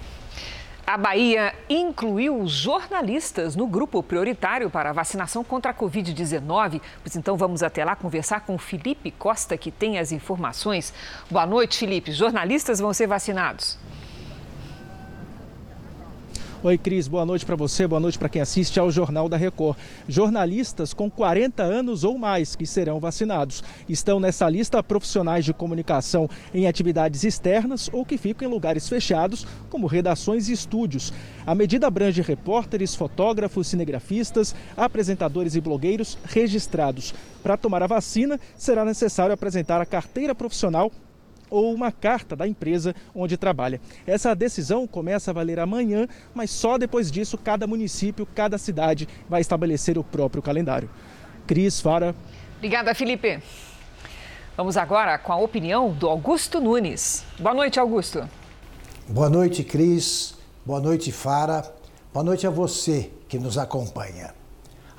A 0.88 0.96
Bahia 0.96 1.54
incluiu 1.68 2.46
jornalistas 2.46 3.54
no 3.54 3.66
grupo 3.66 4.02
prioritário 4.02 4.70
para 4.70 4.88
a 4.88 4.92
vacinação 4.94 5.44
contra 5.44 5.70
a 5.70 5.74
Covid-19. 5.74 6.80
Pois 7.02 7.14
então 7.14 7.36
vamos 7.36 7.62
até 7.62 7.84
lá 7.84 7.94
conversar 7.94 8.40
com 8.40 8.56
Felipe 8.56 9.10
Costa, 9.10 9.58
que 9.58 9.70
tem 9.70 9.98
as 9.98 10.12
informações. 10.12 10.94
Boa 11.30 11.44
noite, 11.44 11.76
Felipe. 11.76 12.10
Jornalistas 12.10 12.80
vão 12.80 12.94
ser 12.94 13.06
vacinados. 13.06 13.76
Oi, 16.60 16.76
Cris, 16.76 17.06
boa 17.06 17.24
noite 17.24 17.46
para 17.46 17.54
você, 17.54 17.86
boa 17.86 18.00
noite 18.00 18.18
para 18.18 18.28
quem 18.28 18.42
assiste 18.42 18.80
ao 18.80 18.90
Jornal 18.90 19.28
da 19.28 19.36
Record. 19.36 19.78
Jornalistas 20.08 20.92
com 20.92 21.08
40 21.08 21.62
anos 21.62 22.02
ou 22.02 22.18
mais 22.18 22.56
que 22.56 22.66
serão 22.66 22.98
vacinados. 22.98 23.62
Estão 23.88 24.18
nessa 24.18 24.50
lista 24.50 24.82
profissionais 24.82 25.44
de 25.44 25.54
comunicação 25.54 26.28
em 26.52 26.66
atividades 26.66 27.22
externas 27.22 27.88
ou 27.92 28.04
que 28.04 28.18
ficam 28.18 28.48
em 28.48 28.50
lugares 28.50 28.88
fechados, 28.88 29.46
como 29.70 29.86
redações 29.86 30.48
e 30.48 30.52
estúdios. 30.52 31.12
A 31.46 31.54
medida 31.54 31.86
abrange 31.86 32.22
repórteres, 32.22 32.92
fotógrafos, 32.92 33.68
cinegrafistas, 33.68 34.52
apresentadores 34.76 35.54
e 35.54 35.60
blogueiros 35.60 36.18
registrados. 36.24 37.14
Para 37.40 37.56
tomar 37.56 37.84
a 37.84 37.86
vacina, 37.86 38.40
será 38.56 38.84
necessário 38.84 39.32
apresentar 39.32 39.80
a 39.80 39.86
carteira 39.86 40.34
profissional 40.34 40.90
ou 41.50 41.72
uma 41.74 41.90
carta 41.92 42.34
da 42.34 42.46
empresa 42.46 42.94
onde 43.14 43.36
trabalha. 43.36 43.80
Essa 44.06 44.34
decisão 44.34 44.86
começa 44.86 45.30
a 45.30 45.34
valer 45.34 45.58
amanhã, 45.58 46.06
mas 46.34 46.50
só 46.50 46.78
depois 46.78 47.10
disso 47.10 47.38
cada 47.38 47.66
município, 47.66 48.26
cada 48.26 48.58
cidade 48.58 49.08
vai 49.28 49.40
estabelecer 49.40 49.98
o 49.98 50.04
próprio 50.04 50.42
calendário. 50.42 50.90
Cris, 51.46 51.80
Fara. 51.80 52.14
Obrigada, 52.56 52.94
Felipe. 52.94 53.40
Vamos 54.56 54.76
agora 54.76 55.16
com 55.16 55.32
a 55.32 55.36
opinião 55.36 55.92
do 55.92 56.08
Augusto 56.08 56.60
Nunes. 56.60 57.24
Boa 57.38 57.54
noite, 57.54 57.78
Augusto. 57.78 58.28
Boa 59.08 59.30
noite, 59.30 59.62
Cris. 59.62 60.34
Boa 60.66 60.80
noite, 60.80 61.12
Fara. 61.12 61.62
Boa 62.12 62.24
noite 62.24 62.46
a 62.46 62.50
você 62.50 63.10
que 63.28 63.38
nos 63.38 63.56
acompanha. 63.56 64.34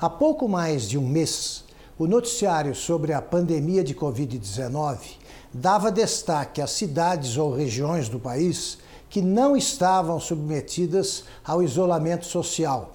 Há 0.00 0.08
pouco 0.08 0.48
mais 0.48 0.88
de 0.88 0.96
um 0.96 1.06
mês, 1.06 1.64
o 1.98 2.06
noticiário 2.06 2.74
sobre 2.74 3.12
a 3.12 3.20
pandemia 3.20 3.84
de 3.84 3.94
Covid-19 3.94 5.19
dava 5.52 5.90
destaque 5.90 6.62
às 6.62 6.70
cidades 6.70 7.36
ou 7.36 7.54
regiões 7.54 8.08
do 8.08 8.18
país 8.18 8.78
que 9.08 9.20
não 9.20 9.56
estavam 9.56 10.20
submetidas 10.20 11.24
ao 11.44 11.62
isolamento 11.62 12.24
social. 12.26 12.92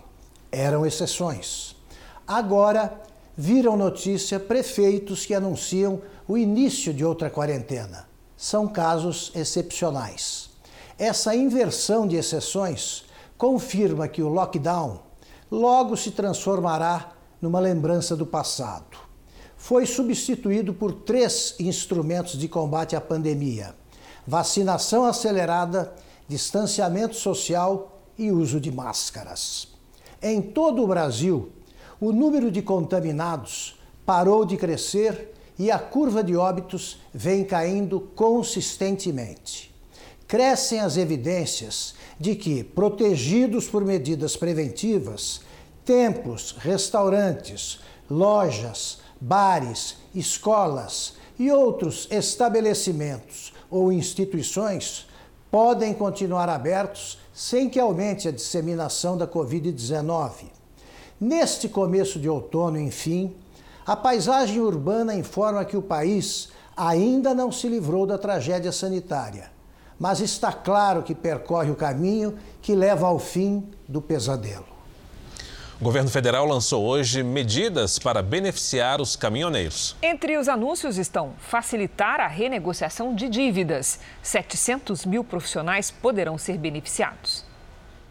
Eram 0.51 0.85
exceções. 0.85 1.75
Agora, 2.25 3.01
viram 3.35 3.75
notícia 3.75 4.39
prefeitos 4.39 5.25
que 5.25 5.33
anunciam 5.33 6.01
o 6.27 6.37
início 6.37 6.93
de 6.93 7.03
outra 7.03 7.29
quarentena. 7.29 8.07
São 8.37 8.67
casos 8.67 9.31
excepcionais. 9.35 10.49
Essa 10.97 11.35
inversão 11.35 12.07
de 12.07 12.15
exceções 12.15 13.03
confirma 13.37 14.07
que 14.07 14.23
o 14.23 14.29
lockdown 14.29 15.01
logo 15.51 15.97
se 15.97 16.11
transformará 16.11 17.11
numa 17.41 17.59
lembrança 17.59 18.15
do 18.15 18.25
passado 18.25 19.04
foi 19.65 19.87
substituído 19.87 20.75
por 20.75 20.93
três 20.93 21.55
instrumentos 21.59 22.37
de 22.37 22.47
combate 22.47 22.95
à 22.95 23.01
pandemia: 23.01 23.73
vacinação 24.27 25.05
acelerada, 25.05 25.91
distanciamento 26.27 27.15
social 27.15 27.99
e 28.15 28.29
uso 28.29 28.59
de 28.61 28.71
máscaras. 28.71 29.69
Em 30.21 30.39
todo 30.39 30.83
o 30.83 30.87
Brasil, 30.87 31.49
o 31.99 32.11
número 32.11 32.51
de 32.51 32.61
contaminados 32.61 33.75
parou 34.05 34.45
de 34.45 34.55
crescer 34.55 35.33
e 35.57 35.71
a 35.71 35.79
curva 35.79 36.23
de 36.23 36.35
óbitos 36.35 36.99
vem 37.11 37.43
caindo 37.43 37.99
consistentemente. 37.99 39.73
Crescem 40.27 40.79
as 40.79 40.95
evidências 40.95 41.95
de 42.19 42.35
que, 42.35 42.63
protegidos 42.63 43.67
por 43.67 43.83
medidas 43.83 44.37
preventivas, 44.37 45.41
templos, 45.83 46.55
restaurantes, 46.59 47.79
lojas, 48.07 49.03
bares, 49.19 49.97
escolas 50.13 51.15
e 51.37 51.51
outros 51.51 52.07
estabelecimentos 52.11 53.53
ou 53.69 53.91
instituições 53.91 55.07
podem 55.51 55.93
continuar 55.93 56.49
abertos 56.49 57.19
sem 57.33 57.69
que 57.69 57.79
aumente 57.79 58.27
a 58.27 58.31
disseminação 58.31 59.17
da 59.17 59.27
Covid-19. 59.27 60.45
Neste 61.19 61.67
começo 61.67 62.19
de 62.19 62.29
outono, 62.29 62.79
enfim, 62.79 63.35
a 63.85 63.95
paisagem 63.95 64.59
urbana 64.59 65.13
informa 65.13 65.63
que 65.63 65.77
o 65.77 65.81
país 65.81 66.49
ainda 66.75 67.33
não 67.33 67.51
se 67.51 67.67
livrou 67.67 68.05
da 68.05 68.17
tragédia 68.17 68.71
sanitária, 68.71 69.51
mas 69.99 70.19
está 70.19 70.51
claro 70.51 71.03
que 71.03 71.15
percorre 71.15 71.71
o 71.71 71.75
caminho 71.75 72.37
que 72.61 72.75
leva 72.75 73.07
ao 73.07 73.19
fim 73.19 73.69
do 73.87 74.01
pesadelo. 74.01 74.74
O 75.77 75.83
governo 75.83 76.09
federal 76.09 76.45
lançou 76.45 76.85
hoje 76.85 77.21
medidas 77.21 77.99
para 77.99 78.21
beneficiar 78.21 79.01
os 79.01 79.17
caminhoneiros. 79.17 79.93
Entre 80.01 80.37
os 80.37 80.47
anúncios 80.47 80.97
estão 80.97 81.33
facilitar 81.37 82.21
a 82.21 82.27
renegociação 82.27 83.13
de 83.13 83.27
dívidas. 83.27 83.99
700 84.23 85.05
mil 85.05 85.21
profissionais 85.21 85.91
poderão 85.91 86.37
ser 86.37 86.57
beneficiados. 86.57 87.43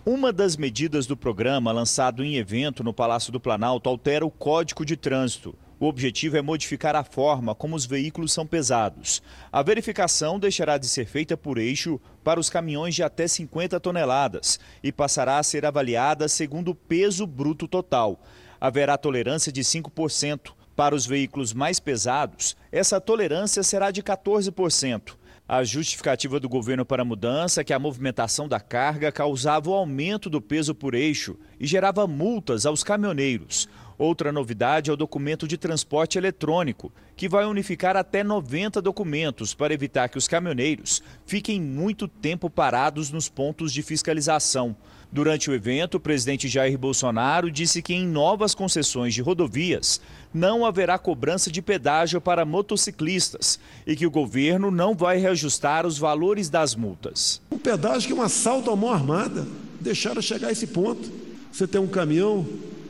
Uma 0.04 0.30
das 0.30 0.58
medidas 0.58 1.06
do 1.06 1.16
programa, 1.16 1.72
lançado 1.72 2.22
em 2.22 2.36
evento 2.36 2.84
no 2.84 2.92
Palácio 2.92 3.32
do 3.32 3.40
Planalto, 3.40 3.88
altera 3.88 4.26
o 4.26 4.30
Código 4.30 4.84
de 4.84 4.94
Trânsito. 4.94 5.54
O 5.84 5.86
objetivo 5.86 6.38
é 6.38 6.40
modificar 6.40 6.96
a 6.96 7.04
forma 7.04 7.54
como 7.54 7.76
os 7.76 7.84
veículos 7.84 8.32
são 8.32 8.46
pesados. 8.46 9.22
A 9.52 9.62
verificação 9.62 10.38
deixará 10.38 10.78
de 10.78 10.88
ser 10.88 11.04
feita 11.04 11.36
por 11.36 11.58
eixo 11.58 12.00
para 12.24 12.40
os 12.40 12.48
caminhões 12.48 12.94
de 12.94 13.02
até 13.02 13.28
50 13.28 13.78
toneladas 13.78 14.58
e 14.82 14.90
passará 14.90 15.36
a 15.36 15.42
ser 15.42 15.66
avaliada 15.66 16.26
segundo 16.26 16.70
o 16.70 16.74
peso 16.74 17.26
bruto 17.26 17.68
total. 17.68 18.18
Haverá 18.58 18.96
tolerância 18.96 19.52
de 19.52 19.60
5%. 19.60 20.52
Para 20.74 20.94
os 20.94 21.04
veículos 21.04 21.52
mais 21.52 21.78
pesados, 21.78 22.56
essa 22.72 22.98
tolerância 22.98 23.62
será 23.62 23.90
de 23.90 24.02
14%. 24.02 25.16
A 25.46 25.62
justificativa 25.62 26.40
do 26.40 26.48
governo 26.48 26.86
para 26.86 27.02
a 27.02 27.04
mudança 27.04 27.60
é 27.60 27.64
que 27.64 27.74
a 27.74 27.78
movimentação 27.78 28.48
da 28.48 28.58
carga 28.58 29.12
causava 29.12 29.68
o 29.68 29.74
aumento 29.74 30.30
do 30.30 30.40
peso 30.40 30.74
por 30.74 30.94
eixo 30.94 31.36
e 31.60 31.66
gerava 31.66 32.06
multas 32.06 32.64
aos 32.64 32.82
caminhoneiros. 32.82 33.68
Outra 33.96 34.32
novidade 34.32 34.90
é 34.90 34.92
o 34.92 34.96
documento 34.96 35.46
de 35.46 35.56
transporte 35.56 36.18
eletrônico, 36.18 36.92
que 37.16 37.28
vai 37.28 37.44
unificar 37.44 37.96
até 37.96 38.24
90 38.24 38.82
documentos 38.82 39.54
para 39.54 39.72
evitar 39.72 40.08
que 40.08 40.18
os 40.18 40.26
caminhoneiros 40.26 41.02
fiquem 41.24 41.60
muito 41.60 42.08
tempo 42.08 42.50
parados 42.50 43.10
nos 43.10 43.28
pontos 43.28 43.72
de 43.72 43.82
fiscalização. 43.82 44.76
Durante 45.12 45.48
o 45.48 45.54
evento, 45.54 45.94
o 45.94 46.00
presidente 46.00 46.48
Jair 46.48 46.76
Bolsonaro 46.76 47.48
disse 47.48 47.80
que 47.80 47.94
em 47.94 48.04
novas 48.04 48.52
concessões 48.52 49.14
de 49.14 49.22
rodovias 49.22 50.00
não 50.32 50.66
haverá 50.66 50.98
cobrança 50.98 51.52
de 51.52 51.62
pedágio 51.62 52.20
para 52.20 52.44
motociclistas 52.44 53.60
e 53.86 53.94
que 53.94 54.06
o 54.06 54.10
governo 54.10 54.72
não 54.72 54.92
vai 54.92 55.18
reajustar 55.18 55.86
os 55.86 55.98
valores 55.98 56.50
das 56.50 56.74
multas. 56.74 57.40
O 57.48 57.58
pedágio 57.60 58.08
que 58.08 58.12
é 58.12 58.16
um 58.16 58.22
assalto 58.22 58.72
à 58.72 58.74
mão 58.74 58.92
armada, 58.92 59.46
deixaram 59.80 60.20
chegar 60.20 60.48
a 60.48 60.52
esse 60.52 60.66
ponto. 60.66 61.08
Você 61.52 61.68
tem 61.68 61.80
um 61.80 61.86
caminhão 61.86 62.44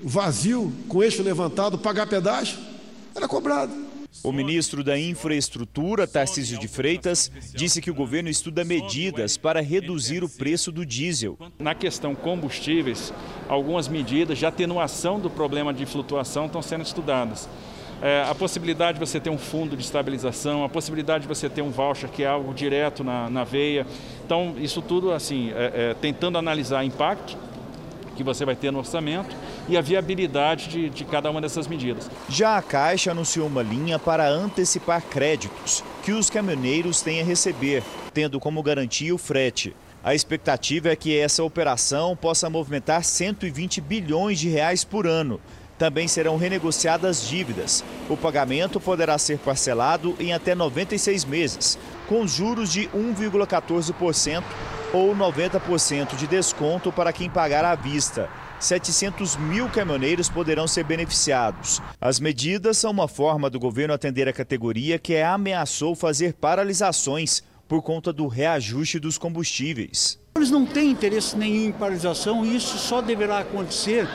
vazio, 0.04 0.72
com 0.88 1.02
eixo 1.02 1.22
levantado, 1.22 1.78
pagar 1.78 2.06
pedágio, 2.06 2.58
era 3.14 3.26
cobrado. 3.26 3.72
O 4.22 4.30
ministro 4.30 4.84
da 4.84 4.98
Infraestrutura, 4.98 6.06
Tarcísio 6.06 6.58
de 6.58 6.68
Freitas, 6.68 7.30
disse 7.52 7.80
que 7.80 7.90
o 7.90 7.94
governo 7.94 8.28
estuda 8.28 8.64
medidas 8.64 9.36
para 9.36 9.60
reduzir 9.60 10.22
o 10.22 10.28
preço 10.28 10.70
do 10.70 10.86
diesel. 10.86 11.36
Na 11.58 11.74
questão 11.74 12.14
combustíveis, 12.14 13.12
algumas 13.48 13.88
medidas 13.88 14.38
de 14.38 14.46
atenuação 14.46 15.18
do 15.18 15.28
problema 15.28 15.74
de 15.74 15.84
flutuação 15.84 16.46
estão 16.46 16.62
sendo 16.62 16.84
estudadas. 16.84 17.48
É, 18.00 18.24
a 18.28 18.34
possibilidade 18.34 18.98
de 18.98 19.04
você 19.04 19.18
ter 19.18 19.30
um 19.30 19.38
fundo 19.38 19.76
de 19.76 19.82
estabilização, 19.82 20.64
a 20.64 20.68
possibilidade 20.68 21.22
de 21.22 21.28
você 21.28 21.48
ter 21.48 21.62
um 21.62 21.70
voucher 21.70 22.08
que 22.08 22.22
é 22.22 22.26
algo 22.26 22.54
direto 22.54 23.02
na, 23.02 23.28
na 23.28 23.44
veia. 23.44 23.86
Então, 24.24 24.54
isso 24.58 24.80
tudo, 24.80 25.12
assim, 25.12 25.50
é, 25.52 25.90
é, 25.90 25.94
tentando 25.94 26.38
analisar 26.38 26.84
impacto 26.84 27.36
que 28.14 28.22
você 28.22 28.44
vai 28.44 28.54
ter 28.54 28.70
no 28.70 28.78
orçamento 28.78 29.34
e 29.68 29.76
a 29.76 29.80
viabilidade 29.80 30.68
de, 30.68 30.90
de 30.90 31.04
cada 31.04 31.30
uma 31.30 31.40
dessas 31.40 31.66
medidas. 31.66 32.10
Já 32.28 32.56
a 32.56 32.62
Caixa 32.62 33.10
anunciou 33.10 33.46
uma 33.46 33.62
linha 33.62 33.98
para 33.98 34.28
antecipar 34.28 35.02
créditos 35.02 35.82
que 36.02 36.12
os 36.12 36.28
caminhoneiros 36.28 37.00
têm 37.00 37.20
a 37.20 37.24
receber, 37.24 37.82
tendo 38.12 38.38
como 38.38 38.62
garantia 38.62 39.14
o 39.14 39.18
frete. 39.18 39.74
A 40.02 40.14
expectativa 40.14 40.90
é 40.90 40.96
que 40.96 41.18
essa 41.18 41.42
operação 41.42 42.14
possa 42.14 42.50
movimentar 42.50 43.02
120 43.02 43.80
bilhões 43.80 44.38
de 44.38 44.50
reais 44.50 44.84
por 44.84 45.06
ano. 45.06 45.40
Também 45.78 46.06
serão 46.06 46.36
renegociadas 46.36 47.26
dívidas. 47.26 47.82
O 48.08 48.16
pagamento 48.16 48.78
poderá 48.78 49.16
ser 49.16 49.38
parcelado 49.38 50.14
em 50.20 50.32
até 50.32 50.54
96 50.54 51.24
meses, 51.24 51.78
com 52.06 52.26
juros 52.26 52.70
de 52.70 52.86
1,14% 52.88 54.44
ou 54.92 55.16
90% 55.16 56.14
de 56.16 56.26
desconto 56.26 56.92
para 56.92 57.12
quem 57.12 57.28
pagar 57.28 57.64
à 57.64 57.74
vista. 57.74 58.28
700 58.60 59.36
mil 59.36 59.68
caminhoneiros 59.68 60.28
poderão 60.28 60.66
ser 60.66 60.84
beneficiados. 60.84 61.80
As 62.00 62.18
medidas 62.18 62.78
são 62.78 62.90
uma 62.90 63.08
forma 63.08 63.50
do 63.50 63.60
governo 63.60 63.94
atender 63.94 64.28
a 64.28 64.32
categoria 64.32 64.98
que 64.98 65.16
ameaçou 65.18 65.94
fazer 65.94 66.34
paralisações 66.34 67.42
por 67.68 67.82
conta 67.82 68.12
do 68.12 68.26
reajuste 68.26 68.98
dos 68.98 69.18
combustíveis. 69.18 70.18
Eles 70.36 70.50
não 70.50 70.66
têm 70.66 70.90
interesse 70.90 71.36
nenhum 71.36 71.68
em 71.68 71.72
paralisação 71.72 72.44
e 72.44 72.56
isso 72.56 72.78
só 72.78 73.00
deverá 73.00 73.38
acontecer 73.38 74.08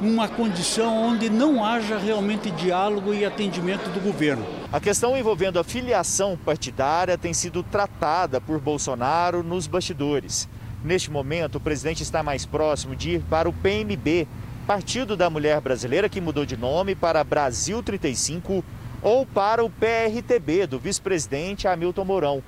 numa 0.00 0.28
condição 0.28 0.96
onde 0.96 1.28
não 1.28 1.64
haja 1.64 1.98
realmente 1.98 2.50
diálogo 2.50 3.12
e 3.12 3.24
atendimento 3.24 3.90
do 3.90 4.00
governo. 4.00 4.44
A 4.72 4.80
questão 4.80 5.16
envolvendo 5.16 5.58
a 5.58 5.64
filiação 5.64 6.36
partidária 6.36 7.18
tem 7.18 7.34
sido 7.34 7.62
tratada 7.62 8.40
por 8.40 8.58
Bolsonaro 8.58 9.42
nos 9.42 9.66
bastidores. 9.66 10.48
Neste 10.82 11.10
momento, 11.10 11.56
o 11.56 11.60
presidente 11.60 12.02
está 12.02 12.22
mais 12.22 12.46
próximo 12.46 12.96
de 12.96 13.10
ir 13.10 13.22
para 13.28 13.48
o 13.48 13.52
PMB, 13.52 14.26
Partido 14.66 15.14
da 15.14 15.28
Mulher 15.28 15.60
Brasileira, 15.60 16.08
que 16.08 16.20
mudou 16.20 16.46
de 16.46 16.56
nome 16.56 16.94
para 16.94 17.22
Brasil 17.22 17.82
35, 17.82 18.64
ou 19.02 19.26
para 19.26 19.62
o 19.62 19.68
PRTB, 19.68 20.66
do 20.66 20.78
vice-presidente 20.78 21.68
Hamilton 21.68 22.04
Mourão. 22.04 22.42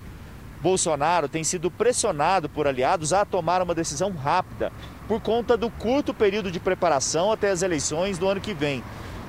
Bolsonaro 0.63 1.29
tem 1.29 1.45
sido 1.45 1.71
pressionado 1.71 2.49
por 2.49 2.67
aliados 2.67 3.13
a 3.13 3.25
tomar 3.25 3.61
uma 3.61 3.75
decisão 3.75 4.13
rápida, 4.13 4.73
por 5.07 5.21
conta 5.21 5.57
do 5.57 5.69
curto 5.69 6.15
período 6.15 6.51
de 6.51 6.61
preparação 6.61 7.33
até 7.33 7.51
as 7.51 7.61
eleições 7.61 8.17
do 8.17 8.29
ano 8.29 8.41
que 8.41 8.55
vem. 8.55 8.83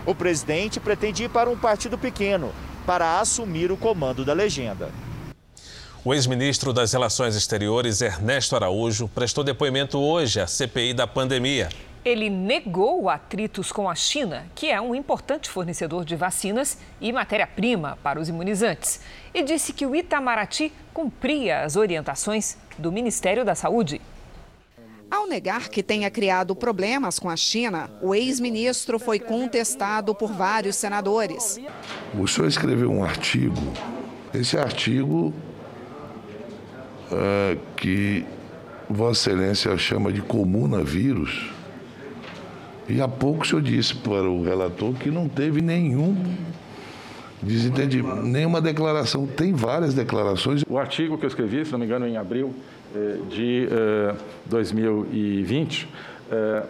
O 0.06 0.16
presidente 0.16 0.80
pretende 0.80 1.24
ir 1.24 1.30
para 1.30 1.50
um 1.50 1.58
partido 1.58 1.98
pequeno 1.98 2.52
para 2.86 3.20
assumir 3.20 3.72
o 3.72 3.78
comando 3.78 4.24
da 4.24 4.34
legenda. 4.34 4.92
O 6.06 6.14
ex-ministro 6.14 6.74
das 6.74 6.92
Relações 6.92 7.34
Exteriores, 7.34 8.02
Ernesto 8.02 8.58
Araújo, 8.58 9.08
prestou 9.08 9.42
depoimento 9.42 9.98
hoje 9.98 10.42
à 10.42 10.46
CPI 10.46 10.94
da 10.94 11.08
pandemia. 11.08 11.70
Ele 12.04 12.30
negou 12.30 13.10
atritos 13.10 13.72
com 13.72 13.90
a 13.90 13.96
China, 13.96 14.46
que 14.54 14.70
é 14.70 14.82
um 14.82 14.94
importante 14.94 15.50
fornecedor 15.50 16.04
de 16.04 16.18
vacinas 16.18 16.78
e 17.00 17.14
matéria-prima 17.14 17.98
para 18.04 18.20
os 18.20 18.28
imunizantes, 18.28 19.00
e 19.34 19.42
disse 19.44 19.72
que 19.72 19.86
o 19.86 19.96
Itamaraty 19.96 20.74
cumpria 20.94 21.62
as 21.62 21.78
orientações 21.78 22.58
do 22.78 22.92
Ministério 22.92 23.46
da 23.46 23.56
Saúde. 23.56 24.02
Ao 25.10 25.26
negar 25.26 25.70
que 25.70 25.82
tenha 25.82 26.12
criado 26.12 26.54
problemas 26.54 27.18
com 27.18 27.30
a 27.30 27.38
China, 27.38 27.90
o 28.02 28.14
ex-ministro 28.14 29.00
foi 29.00 29.20
contestado 29.20 30.14
por 30.14 30.34
vários 30.34 30.76
senadores. 30.76 31.62
O 32.14 32.28
senhor 32.28 32.50
escreveu 32.50 32.92
um 32.92 33.06
artigo, 33.06 33.72
esse 34.34 34.58
artigo 34.58 35.34
é, 37.12 37.58
que 37.76 38.26
Vossa 38.90 39.30
Excelência 39.30 39.78
chama 39.78 40.12
de 40.12 40.22
comunavírus. 40.22 41.52
E 42.88 43.02
há 43.02 43.08
pouco 43.08 43.44
o 43.44 43.48
senhor 43.48 43.62
disse 43.62 43.96
para 43.96 44.30
o 44.30 44.44
relator 44.44 44.94
que 44.94 45.10
não 45.10 45.30
teve 45.30 45.62
nenhum 45.62 46.16
desentendimento, 47.42 48.24
nenhuma 48.24 48.62
declaração. 48.62 49.26
Tem 49.26 49.54
várias 49.54 49.94
declarações. 49.94 50.64
O 50.70 50.78
artigo 50.78 51.18
que 51.18 51.26
eu 51.26 51.30
escrevi, 51.30 51.66
se 51.66 51.72
não 51.72 51.80
me 51.80 51.86
engano, 51.86 52.08
em 52.08 52.18
abril 52.18 52.54
eh, 52.96 53.18
de 53.30 53.68
2020, 54.46 55.88
eh, 56.32 56.64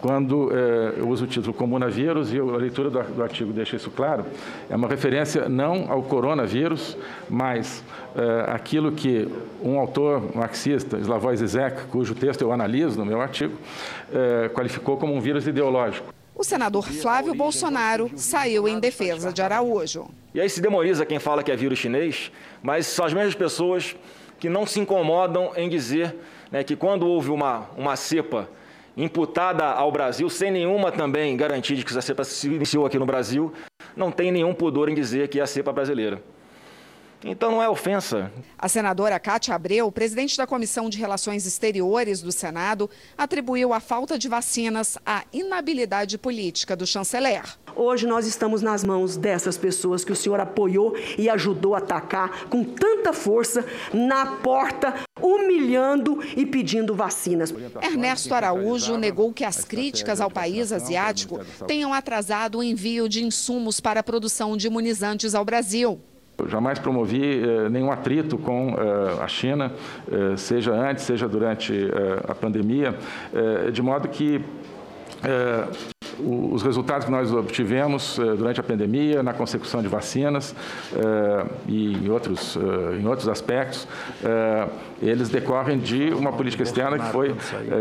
quando 0.00 0.50
eh, 0.52 0.94
eu 0.98 1.08
uso 1.08 1.24
o 1.24 1.28
título 1.28 1.52
comunavírus 1.52 2.32
e 2.32 2.38
a 2.38 2.42
leitura 2.42 2.90
do 2.90 3.22
artigo 3.22 3.52
deixa 3.52 3.76
isso 3.76 3.90
claro, 3.90 4.24
é 4.70 4.76
uma 4.76 4.88
referência 4.88 5.48
não 5.48 5.90
ao 5.90 6.02
coronavírus, 6.02 6.96
mas 7.28 7.82
aquilo 8.48 8.90
que 8.90 9.28
um 9.62 9.78
autor 9.78 10.34
marxista, 10.34 10.98
Slavoj 10.98 11.36
Zizek, 11.36 11.86
cujo 11.86 12.14
texto 12.14 12.42
eu 12.42 12.50
analiso 12.50 12.98
no 12.98 13.04
meu 13.04 13.20
artigo, 13.20 13.54
qualificou 14.54 14.96
como 14.96 15.14
um 15.14 15.20
vírus 15.20 15.46
ideológico. 15.46 16.12
O 16.38 16.44
senador 16.44 16.88
Flávio 16.88 17.34
Bolsonaro 17.34 18.12
saiu 18.14 18.68
em 18.68 18.78
defesa 18.78 19.32
de 19.32 19.42
Araújo. 19.42 20.06
E 20.32 20.40
aí 20.40 20.48
se 20.48 20.60
demoniza 20.60 21.04
quem 21.04 21.18
fala 21.18 21.42
que 21.42 21.50
é 21.50 21.56
vírus 21.56 21.80
chinês, 21.80 22.30
mas 22.62 22.86
são 22.86 23.04
as 23.04 23.12
mesmas 23.12 23.34
pessoas 23.34 23.96
que 24.38 24.48
não 24.48 24.64
se 24.64 24.78
incomodam 24.78 25.50
em 25.56 25.68
dizer 25.68 26.14
né, 26.52 26.62
que 26.62 26.76
quando 26.76 27.08
houve 27.08 27.30
uma, 27.30 27.66
uma 27.76 27.96
cepa 27.96 28.48
imputada 28.98 29.64
ao 29.64 29.92
Brasil, 29.92 30.28
sem 30.28 30.50
nenhuma 30.50 30.90
também 30.90 31.36
garantia 31.36 31.76
de 31.76 31.84
que 31.84 31.90
essa 31.90 32.02
cepa 32.02 32.24
se 32.24 32.48
iniciou 32.48 32.84
aqui 32.84 32.98
no 32.98 33.06
Brasil, 33.06 33.52
não 33.96 34.10
tem 34.10 34.32
nenhum 34.32 34.52
pudor 34.52 34.88
em 34.88 34.94
dizer 34.94 35.28
que 35.28 35.38
é 35.38 35.42
a 35.42 35.46
cepa 35.46 35.72
brasileira. 35.72 36.20
Então 37.24 37.50
não 37.50 37.62
é 37.62 37.68
ofensa. 37.68 38.30
A 38.56 38.68
senadora 38.68 39.18
Cátia 39.18 39.54
Abreu, 39.54 39.90
presidente 39.90 40.36
da 40.36 40.46
Comissão 40.46 40.88
de 40.88 40.98
Relações 40.98 41.46
Exteriores 41.46 42.22
do 42.22 42.30
Senado, 42.30 42.88
atribuiu 43.16 43.72
a 43.72 43.80
falta 43.80 44.18
de 44.18 44.28
vacinas 44.28 44.96
à 45.04 45.24
inabilidade 45.32 46.16
política 46.16 46.76
do 46.76 46.86
chanceler. 46.86 47.42
Hoje 47.74 48.06
nós 48.06 48.26
estamos 48.26 48.62
nas 48.62 48.82
mãos 48.82 49.16
dessas 49.16 49.56
pessoas 49.56 50.04
que 50.04 50.12
o 50.12 50.16
senhor 50.16 50.40
apoiou 50.40 50.96
e 51.16 51.28
ajudou 51.28 51.74
a 51.74 51.78
atacar 51.78 52.46
com 52.46 52.64
tanta 52.64 53.12
força 53.12 53.64
na 53.92 54.26
porta, 54.36 54.94
humilhando 55.20 56.20
e 56.36 56.44
pedindo 56.44 56.94
vacinas. 56.94 57.54
Ernesto 57.82 58.34
Araújo 58.34 58.96
negou 58.96 59.32
que 59.32 59.44
as 59.44 59.64
críticas 59.64 60.20
ao 60.20 60.30
país 60.30 60.72
asiático 60.72 61.40
tenham 61.66 61.92
atrasado 61.92 62.58
o 62.58 62.62
envio 62.62 63.08
de 63.08 63.24
insumos 63.24 63.80
para 63.80 64.00
a 64.00 64.04
produção 64.04 64.56
de 64.56 64.66
imunizantes 64.66 65.34
ao 65.34 65.44
Brasil. 65.44 66.00
Eu 66.38 66.48
jamais 66.48 66.78
promovi 66.78 67.42
eh, 67.42 67.68
nenhum 67.68 67.90
atrito 67.90 68.38
com 68.38 68.68
eh, 68.78 69.22
a 69.22 69.26
China, 69.26 69.72
eh, 70.10 70.36
seja 70.36 70.72
antes, 70.72 71.02
seja 71.04 71.26
durante 71.26 71.74
a 72.28 72.34
pandemia, 72.34 72.94
de 73.72 73.82
modo 73.82 74.08
que 74.08 74.40
os 76.18 76.62
resultados 76.62 77.04
que 77.04 77.10
nós 77.10 77.32
obtivemos 77.32 78.18
eh, 78.18 78.34
durante 78.34 78.60
a 78.60 78.62
pandemia, 78.62 79.22
na 79.22 79.32
consecução 79.32 79.80
de 79.82 79.88
vacinas 79.88 80.54
eh, 80.94 81.46
e 81.66 81.92
em 81.94 82.10
outros, 82.10 82.56
eh, 82.56 83.00
em 83.00 83.06
outros 83.06 83.28
aspectos, 83.28 83.86
eles 85.00 85.28
decorrem 85.28 85.78
de 85.78 86.12
uma 86.12 86.32
política 86.32 86.62
externa 86.62 86.98
que 86.98 87.12
foi 87.12 87.34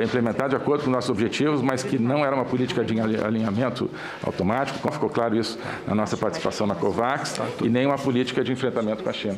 implementada 0.04 0.50
de 0.50 0.56
acordo 0.56 0.84
com 0.84 0.90
nossos 0.90 1.10
objetivos, 1.10 1.62
mas 1.62 1.84
que 1.84 1.98
não 1.98 2.24
era 2.24 2.36
uma 2.36 2.46
política 2.46 2.84
de 2.84 3.00
alinhamento 3.00 3.90
automático, 4.24 4.80
como 4.80 4.94
ficou 4.94 5.10
claro 5.10 5.36
isso 5.36 5.58
na 5.88 5.96
nossa 5.96 6.16
participação 6.16 6.68
na 6.68 6.76
COVAX, 6.76 7.42
e 7.64 7.70
nem 7.70 7.86
uma 7.86 7.98
política 7.98 8.44
de 8.44 8.52
enfrentamento 8.52 9.04
com 9.04 9.10
a 9.10 9.14
China. 9.14 9.38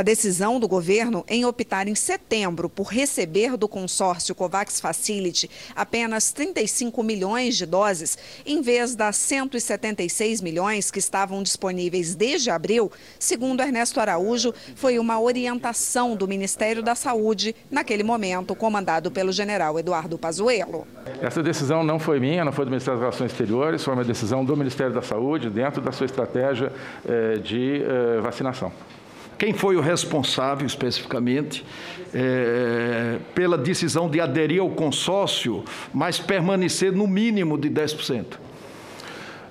A 0.00 0.02
decisão 0.02 0.58
do 0.58 0.66
governo 0.66 1.26
em 1.28 1.44
optar 1.44 1.86
em 1.86 1.94
setembro 1.94 2.70
por 2.70 2.84
receber 2.84 3.54
do 3.58 3.68
consórcio 3.68 4.34
COVAX 4.34 4.80
Facility 4.80 5.50
apenas 5.76 6.32
35 6.32 7.02
milhões 7.02 7.54
de 7.58 7.66
doses, 7.66 8.16
em 8.46 8.62
vez 8.62 8.96
das 8.96 9.16
176 9.16 10.40
milhões 10.40 10.90
que 10.90 10.98
estavam 10.98 11.42
disponíveis 11.42 12.14
desde 12.14 12.48
abril, 12.48 12.90
segundo 13.18 13.60
Ernesto 13.60 14.00
Araújo, 14.00 14.54
foi 14.74 14.98
uma 14.98 15.20
orientação 15.20 16.16
do 16.16 16.26
Ministério 16.26 16.82
da 16.82 16.94
Saúde, 16.94 17.54
naquele 17.70 18.02
momento 18.02 18.54
comandado 18.54 19.10
pelo 19.10 19.32
general 19.32 19.78
Eduardo 19.78 20.16
Pazuello. 20.16 20.86
Essa 21.20 21.42
decisão 21.42 21.84
não 21.84 21.98
foi 21.98 22.18
minha, 22.18 22.42
não 22.42 22.52
foi 22.52 22.64
do 22.64 22.70
Ministério 22.70 22.98
das 22.98 23.06
Relações 23.06 23.32
Exteriores, 23.32 23.84
foi 23.84 23.92
uma 23.92 24.04
decisão 24.04 24.46
do 24.46 24.56
Ministério 24.56 24.94
da 24.94 25.02
Saúde 25.02 25.50
dentro 25.50 25.82
da 25.82 25.92
sua 25.92 26.06
estratégia 26.06 26.72
eh, 27.06 27.34
de 27.36 27.82
eh, 27.82 28.20
vacinação. 28.22 28.72
Quem 29.40 29.54
foi 29.54 29.74
o 29.74 29.80
responsável 29.80 30.66
especificamente 30.66 31.64
é, 32.12 33.16
pela 33.34 33.56
decisão 33.56 34.06
de 34.06 34.20
aderir 34.20 34.60
ao 34.60 34.68
consórcio, 34.68 35.64
mas 35.94 36.18
permanecer 36.18 36.92
no 36.92 37.06
mínimo 37.06 37.56
de 37.56 37.70
10%? 37.70 38.34